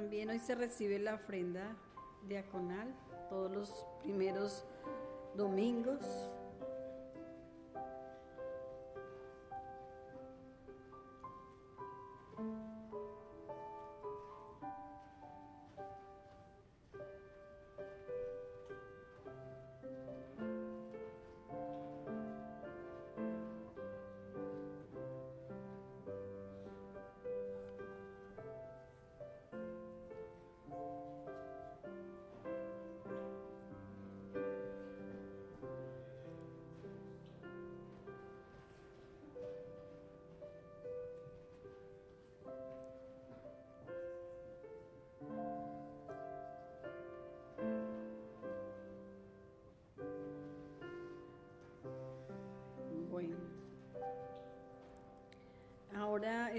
También 0.03 0.29
hoy 0.29 0.39
se 0.39 0.53
recibe 0.53 0.99
la 0.99 1.13
ofrenda 1.13 1.77
diaconal 2.27 2.93
todos 3.29 3.49
los 3.55 3.87
primeros 4.01 4.65
domingos. 5.33 6.29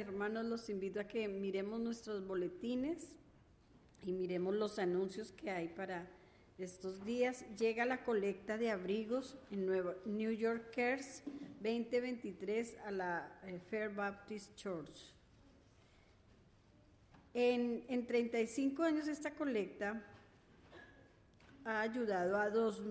Hermanos, 0.07 0.45
los 0.45 0.69
invito 0.69 1.01
a 1.01 1.05
que 1.05 1.27
miremos 1.29 1.81
nuestros 1.81 2.27
boletines 2.27 3.09
y 4.03 4.13
miremos 4.13 4.55
los 4.55 4.79
anuncios 4.79 5.33
que 5.33 5.51
hay 5.51 5.69
para 5.69 6.07
estos 6.59 7.05
días. 7.05 7.45
Llega 7.59 7.85
la 7.87 8.05
colecta 8.05 8.59
de 8.59 8.71
abrigos 8.71 9.37
en 9.51 9.67
Nueva, 9.67 9.95
New 10.05 10.31
York 10.33 10.73
Cares 10.75 11.23
2023 11.63 12.77
a 12.85 12.91
la 12.91 13.41
eh, 13.45 13.59
Fair 13.71 13.95
Baptist 13.95 14.55
Church. 14.57 15.13
En, 17.33 17.85
en 17.89 18.07
35 18.07 18.83
años 18.83 19.09
esta 19.09 19.33
colecta 19.35 20.03
ha 21.65 21.81
ayudado 21.81 22.37
a 22.37 22.51
dos- 22.51 22.83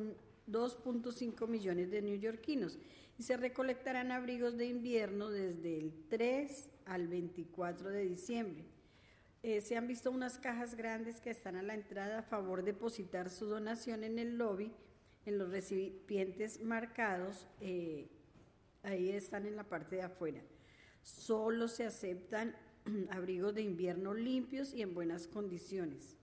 2.5 0.50 1.48
millones 1.48 1.90
de 1.92 2.02
neoyorquinos 2.02 2.78
y 3.18 3.24
se 3.24 3.38
recolectarán 3.38 4.12
abrigos 4.12 4.58
de 4.58 4.66
invierno 4.66 5.30
desde 5.30 5.78
el 5.78 5.94
3 6.10 6.70
al 6.86 7.08
24 7.08 7.90
de 7.90 8.04
diciembre. 8.04 8.66
Eh, 9.42 9.62
se 9.62 9.76
han 9.76 9.88
visto 9.88 10.10
unas 10.10 10.38
cajas 10.38 10.76
grandes 10.76 11.20
que 11.20 11.30
están 11.30 11.58
a 11.58 11.64
la 11.64 11.74
entrada 11.74 12.20
a 12.20 12.24
favor 12.24 12.64
de 12.64 12.72
depositar 12.72 13.30
su 13.30 13.46
donación 13.46 14.04
en 14.04 14.18
el 14.18 14.38
lobby, 14.38 14.72
en 15.26 15.38
los 15.38 15.52
recipientes 15.52 16.62
marcados, 16.62 17.48
eh, 17.60 18.10
ahí 18.84 19.10
están 19.10 19.46
en 19.46 19.56
la 19.56 19.64
parte 19.64 19.98
de 19.98 20.04
afuera. 20.04 20.42
Solo 21.02 21.68
se 21.68 21.86
aceptan 21.86 22.56
abrigos 23.10 23.54
de 23.56 23.62
invierno 23.64 24.14
limpios 24.14 24.74
y 24.74 24.82
en 24.82 24.94
buenas 24.94 25.28
condiciones. 25.28 26.16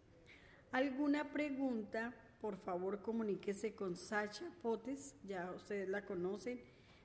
¿Alguna 0.72 1.32
pregunta? 1.32 2.14
Por 2.40 2.56
favor, 2.56 3.02
comuníquese 3.02 3.74
con 3.74 3.96
Sacha 3.96 4.50
Potes, 4.62 5.14
ya 5.24 5.52
ustedes 5.54 5.88
la 5.88 6.06
conocen, 6.06 6.60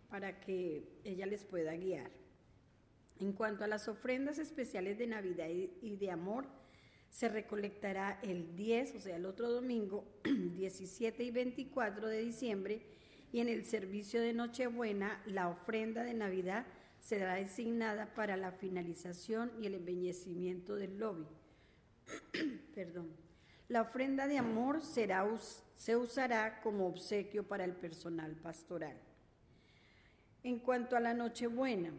para 0.09 0.39
que 0.39 1.01
ella 1.03 1.25
les 1.25 1.43
pueda 1.43 1.75
guiar. 1.75 2.09
En 3.19 3.33
cuanto 3.33 3.63
a 3.63 3.67
las 3.67 3.87
ofrendas 3.87 4.39
especiales 4.39 4.97
de 4.97 5.07
Navidad 5.07 5.47
y 5.49 5.95
de 5.95 6.11
amor, 6.11 6.47
se 7.09 7.29
recolectará 7.29 8.19
el 8.23 8.57
10, 8.57 8.95
o 8.95 8.99
sea, 8.99 9.15
el 9.15 9.25
otro 9.25 9.49
domingo, 9.49 10.03
17 10.23 11.23
y 11.23 11.31
24 11.31 12.09
de 12.09 12.21
diciembre, 12.21 12.81
y 13.31 13.39
en 13.39 13.47
el 13.47 13.63
servicio 13.65 14.21
de 14.21 14.33
Nochebuena, 14.33 15.21
la 15.25 15.47
ofrenda 15.47 16.03
de 16.03 16.13
Navidad 16.13 16.65
será 16.99 17.35
designada 17.35 18.13
para 18.15 18.35
la 18.35 18.51
finalización 18.51 19.51
y 19.61 19.67
el 19.67 19.75
embellecimiento 19.75 20.75
del 20.75 20.97
lobby. 20.97 21.25
Perdón. 22.75 23.15
La 23.69 23.81
ofrenda 23.81 24.27
de 24.27 24.37
amor 24.37 24.81
será, 24.81 25.25
se 25.75 25.95
usará 25.95 26.61
como 26.61 26.85
obsequio 26.87 27.47
para 27.47 27.63
el 27.63 27.73
personal 27.73 28.35
pastoral. 28.35 28.97
En 30.43 30.59
cuanto 30.59 30.95
a 30.95 30.99
la 30.99 31.13
Nochebuena, 31.13 31.93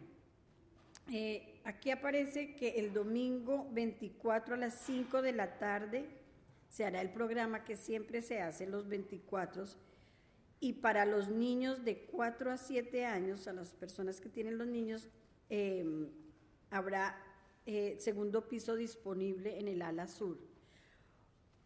Eh, 1.11 1.61
aquí 1.63 1.91
aparece 1.91 2.55
que 2.55 2.79
el 2.79 2.93
domingo 2.93 3.67
24 3.71 4.55
a 4.55 4.57
las 4.57 4.81
5 4.81 5.21
de 5.21 5.31
la 5.31 5.57
tarde 5.57 6.05
se 6.69 6.85
hará 6.85 7.01
el 7.01 7.11
programa 7.11 7.63
que 7.63 7.77
siempre 7.77 8.21
se 8.21 8.41
hace 8.41 8.67
los 8.67 8.89
24 8.89 9.65
y 10.59 10.73
para 10.73 11.05
los 11.05 11.29
niños 11.29 11.85
de 11.85 12.05
4 12.07 12.51
a 12.51 12.57
7 12.57 13.05
años, 13.05 13.47
a 13.47 13.53
las 13.53 13.73
personas 13.73 14.19
que 14.19 14.29
tienen 14.29 14.57
los 14.57 14.67
niños, 14.67 15.07
eh, 15.49 16.09
habrá 16.71 17.15
eh, 17.65 17.97
segundo 17.99 18.47
piso 18.47 18.75
disponible 18.75 19.59
en 19.59 19.67
el 19.67 19.81
ala 19.81 20.07
sur. 20.07 20.37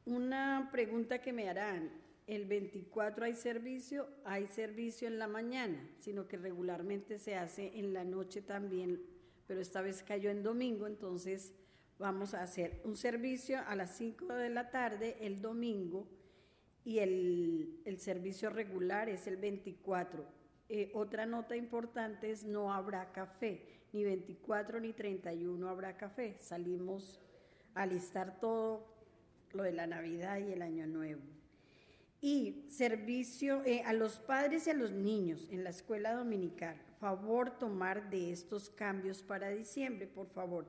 Una 0.05 0.69
pregunta 0.72 1.22
que 1.22 1.31
me 1.31 1.47
harán, 1.47 1.91
el 2.27 2.45
24 2.45 3.26
hay 3.26 3.35
servicio, 3.35 4.07
hay 4.26 4.47
servicio 4.47 5.07
en 5.07 5.19
la 5.19 5.27
mañana, 5.27 5.89
sino 5.99 6.27
que 6.27 6.38
regularmente 6.38 7.18
se 7.18 7.35
hace 7.35 7.77
en 7.80 7.93
la 7.93 8.03
noche 8.03 8.41
también, 8.41 9.01
pero 9.52 9.60
esta 9.60 9.82
vez 9.82 10.02
cayó 10.02 10.30
en 10.30 10.44
domingo, 10.44 10.88
entonces 10.88 11.52
vamos 11.99 12.34
a 12.34 12.41
hacer 12.41 12.80
un 12.86 12.95
servicio 12.95 13.60
a 13.68 13.76
las 13.76 13.98
5 13.98 14.34
de 14.36 14.49
la 14.49 14.72
tarde 14.72 15.18
el 15.19 15.41
domingo 15.41 16.07
y 16.86 16.99
el, 16.99 17.82
el 17.84 17.99
servicio 17.99 18.49
regular 18.49 19.10
es 19.10 19.28
el 19.28 19.36
24. 19.36 20.23
Eh, 20.69 20.90
otra 20.94 21.26
nota 21.26 21.57
importante 21.57 22.32
es 22.32 22.45
no 22.45 22.72
habrá 22.72 23.11
café, 23.11 23.82
ni 23.91 24.06
24 24.06 24.80
ni 24.80 24.94
31 24.94 25.68
habrá 25.68 25.98
café. 25.98 26.38
Salimos 26.40 27.19
a 27.73 27.86
listar 27.86 28.40
todo 28.40 28.88
lo 29.52 29.64
de 29.64 29.73
la 29.73 29.86
Navidad 29.86 30.38
y 30.38 30.53
el 30.53 30.61
Año 30.61 30.88
Nuevo. 30.88 31.23
Y 32.22 32.68
servicio 32.69 33.65
eh, 33.65 33.84
a 33.86 33.91
los 33.91 34.18
padres 34.22 34.68
y 34.68 34.69
a 34.69 34.76
los 34.76 34.94
niños 34.94 35.49
en 35.52 35.65
la 35.65 35.72
escuela 35.72 36.14
dominical. 36.14 36.78
Favor 37.02 37.57
tomar 37.57 38.11
de 38.11 38.32
estos 38.32 38.69
cambios 38.69 39.23
para 39.23 39.49
diciembre, 39.49 40.06
por 40.06 40.28
favor. 40.28 40.68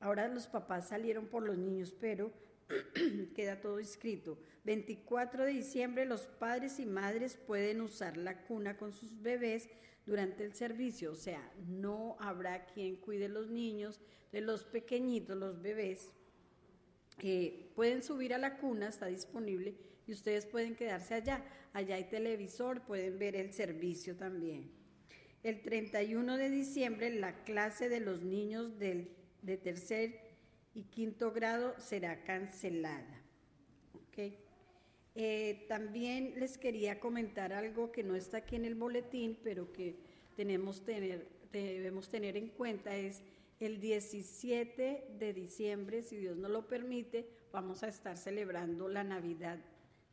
Ahora 0.00 0.26
los 0.26 0.48
papás 0.48 0.88
salieron 0.88 1.28
por 1.28 1.44
los 1.44 1.56
niños, 1.56 1.94
pero 2.00 2.32
queda 3.36 3.60
todo 3.60 3.78
escrito. 3.78 4.36
24 4.64 5.44
de 5.44 5.52
diciembre 5.52 6.06
los 6.06 6.22
padres 6.22 6.80
y 6.80 6.86
madres 6.86 7.36
pueden 7.36 7.82
usar 7.82 8.16
la 8.16 8.42
cuna 8.42 8.76
con 8.76 8.92
sus 8.92 9.22
bebés 9.22 9.68
durante 10.06 10.44
el 10.44 10.54
servicio, 10.54 11.12
o 11.12 11.14
sea, 11.14 11.48
no 11.68 12.16
habrá 12.18 12.66
quien 12.66 12.96
cuide 12.96 13.28
los 13.28 13.48
niños, 13.48 14.00
de 14.32 14.40
los 14.40 14.64
pequeñitos, 14.64 15.36
los 15.36 15.62
bebés. 15.62 16.12
Eh, 17.22 17.70
pueden 17.76 18.02
subir 18.02 18.34
a 18.34 18.38
la 18.38 18.58
cuna, 18.58 18.88
está 18.88 19.06
disponible, 19.06 19.76
y 20.04 20.12
ustedes 20.12 20.46
pueden 20.46 20.74
quedarse 20.74 21.14
allá. 21.14 21.44
Allá 21.72 21.94
hay 21.94 22.08
televisor, 22.10 22.82
pueden 22.82 23.20
ver 23.20 23.36
el 23.36 23.52
servicio 23.52 24.16
también. 24.16 24.83
El 25.44 25.60
31 25.60 26.38
de 26.38 26.48
diciembre 26.48 27.10
la 27.10 27.44
clase 27.44 27.90
de 27.90 28.00
los 28.00 28.22
niños 28.22 28.78
del, 28.78 29.10
de 29.42 29.58
tercer 29.58 30.18
y 30.72 30.84
quinto 30.84 31.32
grado 31.32 31.74
será 31.78 32.24
cancelada. 32.24 33.22
¿ok? 33.92 34.32
Eh, 35.14 35.66
también 35.68 36.32
les 36.40 36.56
quería 36.56 36.98
comentar 36.98 37.52
algo 37.52 37.92
que 37.92 38.02
no 38.02 38.16
está 38.16 38.38
aquí 38.38 38.56
en 38.56 38.64
el 38.64 38.74
boletín, 38.74 39.38
pero 39.44 39.70
que 39.70 39.96
tenemos 40.34 40.82
tener, 40.82 41.28
debemos 41.52 42.08
tener 42.08 42.38
en 42.38 42.48
cuenta, 42.48 42.96
es 42.96 43.20
el 43.60 43.80
17 43.80 45.08
de 45.18 45.32
diciembre, 45.34 46.02
si 46.02 46.16
Dios 46.16 46.38
nos 46.38 46.50
lo 46.50 46.66
permite, 46.66 47.28
vamos 47.52 47.82
a 47.82 47.88
estar 47.88 48.16
celebrando 48.16 48.88
la 48.88 49.04
Navidad. 49.04 49.58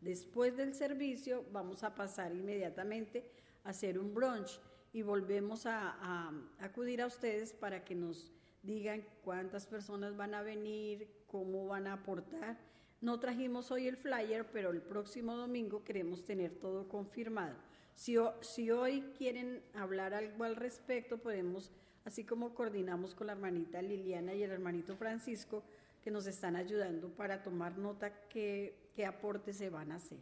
Después 0.01 0.57
del 0.57 0.73
servicio 0.73 1.45
vamos 1.53 1.85
a 1.85 1.95
pasar 1.95 2.35
inmediatamente 2.35 3.31
a 3.63 3.69
hacer 3.69 3.97
un 3.97 4.13
brunch 4.13 4.59
y 4.93 5.03
volvemos 5.03 5.65
a, 5.65 6.31
acudir 6.59 7.01
a 7.01 7.07
ustedes 7.07 7.53
para 7.53 7.83
que 7.83 7.95
nos 7.95 8.31
digan 8.63 9.05
cuántas 9.23 9.65
personas 9.65 10.15
van 10.17 10.33
a 10.33 10.41
venir, 10.41 11.07
cómo 11.27 11.67
van 11.67 11.87
a 11.87 11.93
aportar. 11.93 12.57
No 12.99 13.19
trajimos 13.19 13.71
hoy 13.71 13.87
el 13.87 13.97
flyer, 13.97 14.45
pero 14.51 14.71
el 14.71 14.81
próximo 14.81 15.35
domingo 15.35 15.83
queremos 15.83 16.23
tener 16.25 16.59
todo 16.59 16.87
confirmado. 16.87 17.55
Si, 17.95 18.15
si, 18.41 18.69
hoy 18.71 19.01
quieren 19.17 19.63
hablar 19.73 20.13
algo 20.13 20.43
al 20.43 20.55
respecto, 20.55 21.17
podemos, 21.17 21.71
así 22.05 22.23
como 22.23 22.53
coordinamos 22.53 23.15
con 23.15 23.27
la 23.27 23.33
hermanita 23.33 23.81
Liliana 23.81 24.33
y 24.33 24.43
el 24.43 24.51
hermanito 24.51 24.95
Francisco, 24.95 25.63
que 26.03 26.11
nos 26.11 26.27
están 26.27 26.55
ayudando 26.55 27.09
para 27.09 27.43
tomar 27.43 27.77
nota 27.77 28.27
qué, 28.27 28.91
qué 28.95 29.05
aportes 29.05 29.57
se 29.57 29.69
van 29.69 29.91
a 29.91 29.95
hacer. 29.95 30.19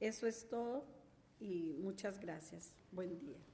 Eso 0.00 0.26
es 0.26 0.48
todo 0.48 0.84
y 1.38 1.76
muchas 1.80 2.20
gracias. 2.20 2.72
Buen 2.92 3.18
día. 3.18 3.49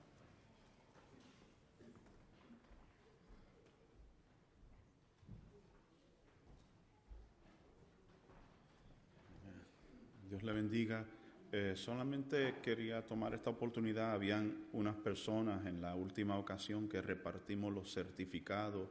Le 10.46 10.52
bendiga. 10.52 11.04
Eh, 11.50 11.72
solamente 11.74 12.54
quería 12.62 13.04
tomar 13.04 13.34
esta 13.34 13.50
oportunidad. 13.50 14.12
Habían 14.12 14.68
unas 14.72 14.94
personas 14.94 15.66
en 15.66 15.82
la 15.82 15.96
última 15.96 16.38
ocasión 16.38 16.88
que 16.88 17.02
repartimos 17.02 17.74
los 17.74 17.92
certificados 17.92 18.88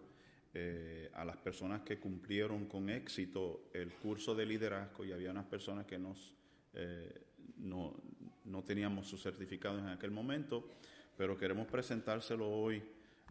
eh, 0.54 1.10
a 1.14 1.24
las 1.24 1.38
personas 1.38 1.82
que 1.82 1.98
cumplieron 1.98 2.66
con 2.66 2.90
éxito 2.90 3.70
el 3.74 3.94
curso 3.94 4.36
de 4.36 4.46
liderazgo 4.46 5.06
y 5.06 5.14
había 5.14 5.32
unas 5.32 5.46
personas 5.46 5.86
que 5.86 5.98
eh, 6.74 7.22
no, 7.58 7.96
no, 8.44 8.64
teníamos 8.64 9.08
sus 9.08 9.24
certificados 9.24 9.82
en 9.82 9.88
aquel 9.88 10.12
momento, 10.12 10.68
pero 11.18 11.38
queremos 11.38 11.68
presentárselo 11.68 12.50
hoy 12.50 12.84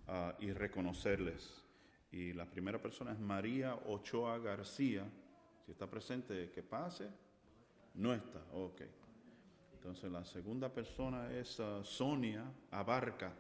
uh, 0.09 0.43
y 0.43 0.51
reconocerles. 0.53 1.63
Y 2.11 2.33
la 2.33 2.47
primera 2.47 2.81
persona 2.81 3.13
es 3.13 3.19
María 3.19 3.75
Ochoa 3.75 4.39
García. 4.39 5.05
Si 5.67 5.73
está 5.73 5.91
presente, 5.91 6.51
que 6.51 6.63
pase. 6.63 7.11
No 7.95 8.13
está, 8.13 8.41
ok. 8.53 8.83
Entonces 9.75 10.11
la 10.11 10.25
segunda 10.25 10.73
persona 10.73 11.31
es 11.31 11.59
uh, 11.61 11.85
Sonia 11.85 12.45
Abarca. 12.71 13.33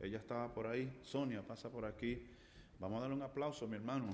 Ella 0.00 0.18
estaba 0.18 0.52
por 0.52 0.66
ahí. 0.66 0.98
Sonia, 1.02 1.46
pasa 1.46 1.70
por 1.70 1.84
aquí. 1.84 2.26
Vamos 2.78 2.98
a 2.98 3.02
darle 3.02 3.16
un 3.16 3.22
aplauso, 3.22 3.66
mi 3.68 3.76
hermano. 3.76 4.06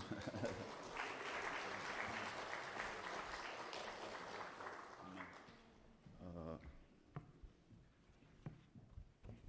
uh, 6.20 6.58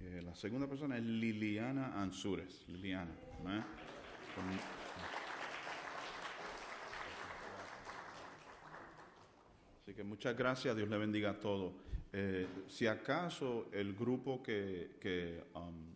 eh, 0.00 0.22
la 0.22 0.34
segunda 0.34 0.66
persona 0.66 0.96
es 0.96 1.04
Liliana 1.04 2.00
Ansures. 2.00 2.66
Liliana. 2.68 3.12
¿eh? 3.12 3.62
Que 10.00 10.04
muchas 10.04 10.34
gracias, 10.34 10.74
Dios 10.74 10.88
le 10.88 10.96
bendiga 10.96 11.28
a 11.28 11.38
todos. 11.38 11.74
Eh, 12.10 12.46
si 12.68 12.86
acaso 12.86 13.68
el 13.70 13.92
grupo 13.94 14.42
que, 14.42 14.96
que, 14.98 15.44
um, 15.54 15.92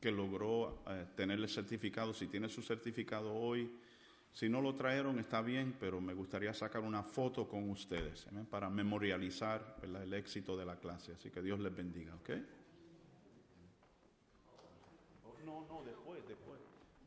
que 0.00 0.10
logró 0.10 0.82
eh, 0.88 1.06
tener 1.14 1.38
el 1.38 1.48
certificado, 1.48 2.12
si 2.12 2.26
tiene 2.26 2.48
su 2.48 2.62
certificado 2.62 3.32
hoy, 3.32 3.70
si 4.32 4.48
no 4.48 4.60
lo 4.60 4.74
trajeron 4.74 5.20
está 5.20 5.40
bien, 5.40 5.76
pero 5.78 6.00
me 6.00 6.14
gustaría 6.14 6.52
sacar 6.52 6.82
una 6.82 7.04
foto 7.04 7.46
con 7.46 7.70
ustedes 7.70 8.26
¿eh? 8.26 8.44
para 8.50 8.68
memorializar 8.68 9.76
¿verdad? 9.80 10.02
el 10.02 10.14
éxito 10.14 10.56
de 10.56 10.66
la 10.66 10.74
clase. 10.74 11.12
Así 11.12 11.30
que 11.30 11.40
Dios 11.40 11.60
les 11.60 11.72
bendiga, 11.72 12.16
¿ok? 12.16 12.30
No, 15.44 15.64
no, 15.68 15.84
después, 15.84 16.26
después. 16.26 16.58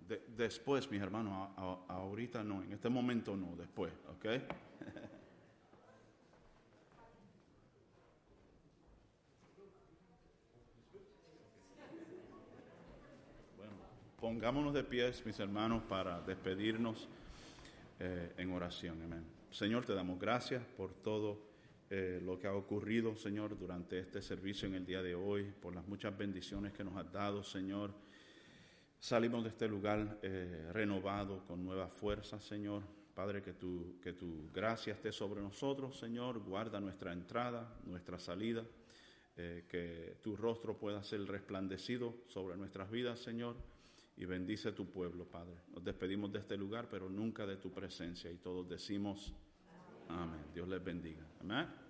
De, 0.08 0.24
después, 0.38 0.90
mis 0.90 1.02
hermanos, 1.02 1.50
a, 1.58 1.78
a, 1.90 1.94
ahorita 1.96 2.42
no, 2.42 2.64
en 2.64 2.72
este 2.72 2.88
momento 2.88 3.36
no, 3.36 3.54
después, 3.58 3.92
¿ok? 4.08 4.26
Pongámonos 14.22 14.76
de 14.76 14.84
pies, 14.84 15.26
mis 15.26 15.40
hermanos, 15.40 15.82
para 15.90 16.22
despedirnos 16.22 17.08
eh, 18.00 18.32
en 18.38 18.52
oración. 18.52 19.02
Amén. 19.02 19.26
Señor, 19.50 19.84
te 19.84 19.96
damos 19.96 20.20
gracias 20.20 20.64
por 20.78 20.94
todo 20.94 21.40
eh, 21.90 22.22
lo 22.24 22.38
que 22.38 22.46
ha 22.46 22.54
ocurrido, 22.54 23.16
Señor, 23.16 23.58
durante 23.58 23.98
este 23.98 24.22
servicio 24.22 24.68
en 24.68 24.76
el 24.76 24.86
día 24.86 25.02
de 25.02 25.16
hoy, 25.16 25.52
por 25.60 25.74
las 25.74 25.88
muchas 25.88 26.16
bendiciones 26.16 26.72
que 26.72 26.84
nos 26.84 26.96
has 26.98 27.12
dado, 27.12 27.44
Señor. 27.44 27.96
Salimos 29.00 29.42
de 29.42 29.50
este 29.50 29.68
lugar 29.68 30.20
eh, 30.22 30.70
renovado, 30.72 31.44
con 31.48 31.66
nuevas 31.66 31.92
fuerzas, 31.92 32.44
Señor. 32.44 32.84
Padre, 33.16 33.42
que 33.42 33.54
tu, 33.54 34.00
que 34.04 34.14
tu 34.14 34.52
gracia 34.54 34.94
esté 34.94 35.12
sobre 35.12 35.42
nosotros, 35.42 35.98
Señor. 35.98 36.38
Guarda 36.44 36.80
nuestra 36.80 37.12
entrada, 37.12 37.76
nuestra 37.86 38.20
salida. 38.20 38.64
Que 39.34 40.18
tu 40.22 40.36
rostro 40.36 40.78
pueda 40.78 41.02
ser 41.04 41.26
resplandecido 41.26 42.14
sobre 42.28 42.58
nuestras 42.58 42.92
vidas, 42.92 43.18
Señor 43.18 43.56
y 44.18 44.26
bendice 44.26 44.72
tu 44.72 44.90
pueblo, 44.90 45.26
Padre. 45.26 45.56
Nos 45.74 45.84
despedimos 45.84 46.32
de 46.32 46.40
este 46.40 46.58
lugar, 46.58 46.88
pero 46.90 47.10
nunca 47.10 47.46
de 47.46 47.58
tu 47.58 47.72
presencia. 47.72 48.30
Y 48.32 48.38
todos 48.38 48.68
decimos, 48.68 49.34
amén. 50.10 50.46
Dios 50.54 50.68
les 50.68 50.84
bendiga. 50.84 51.26
Amén. 51.40 51.81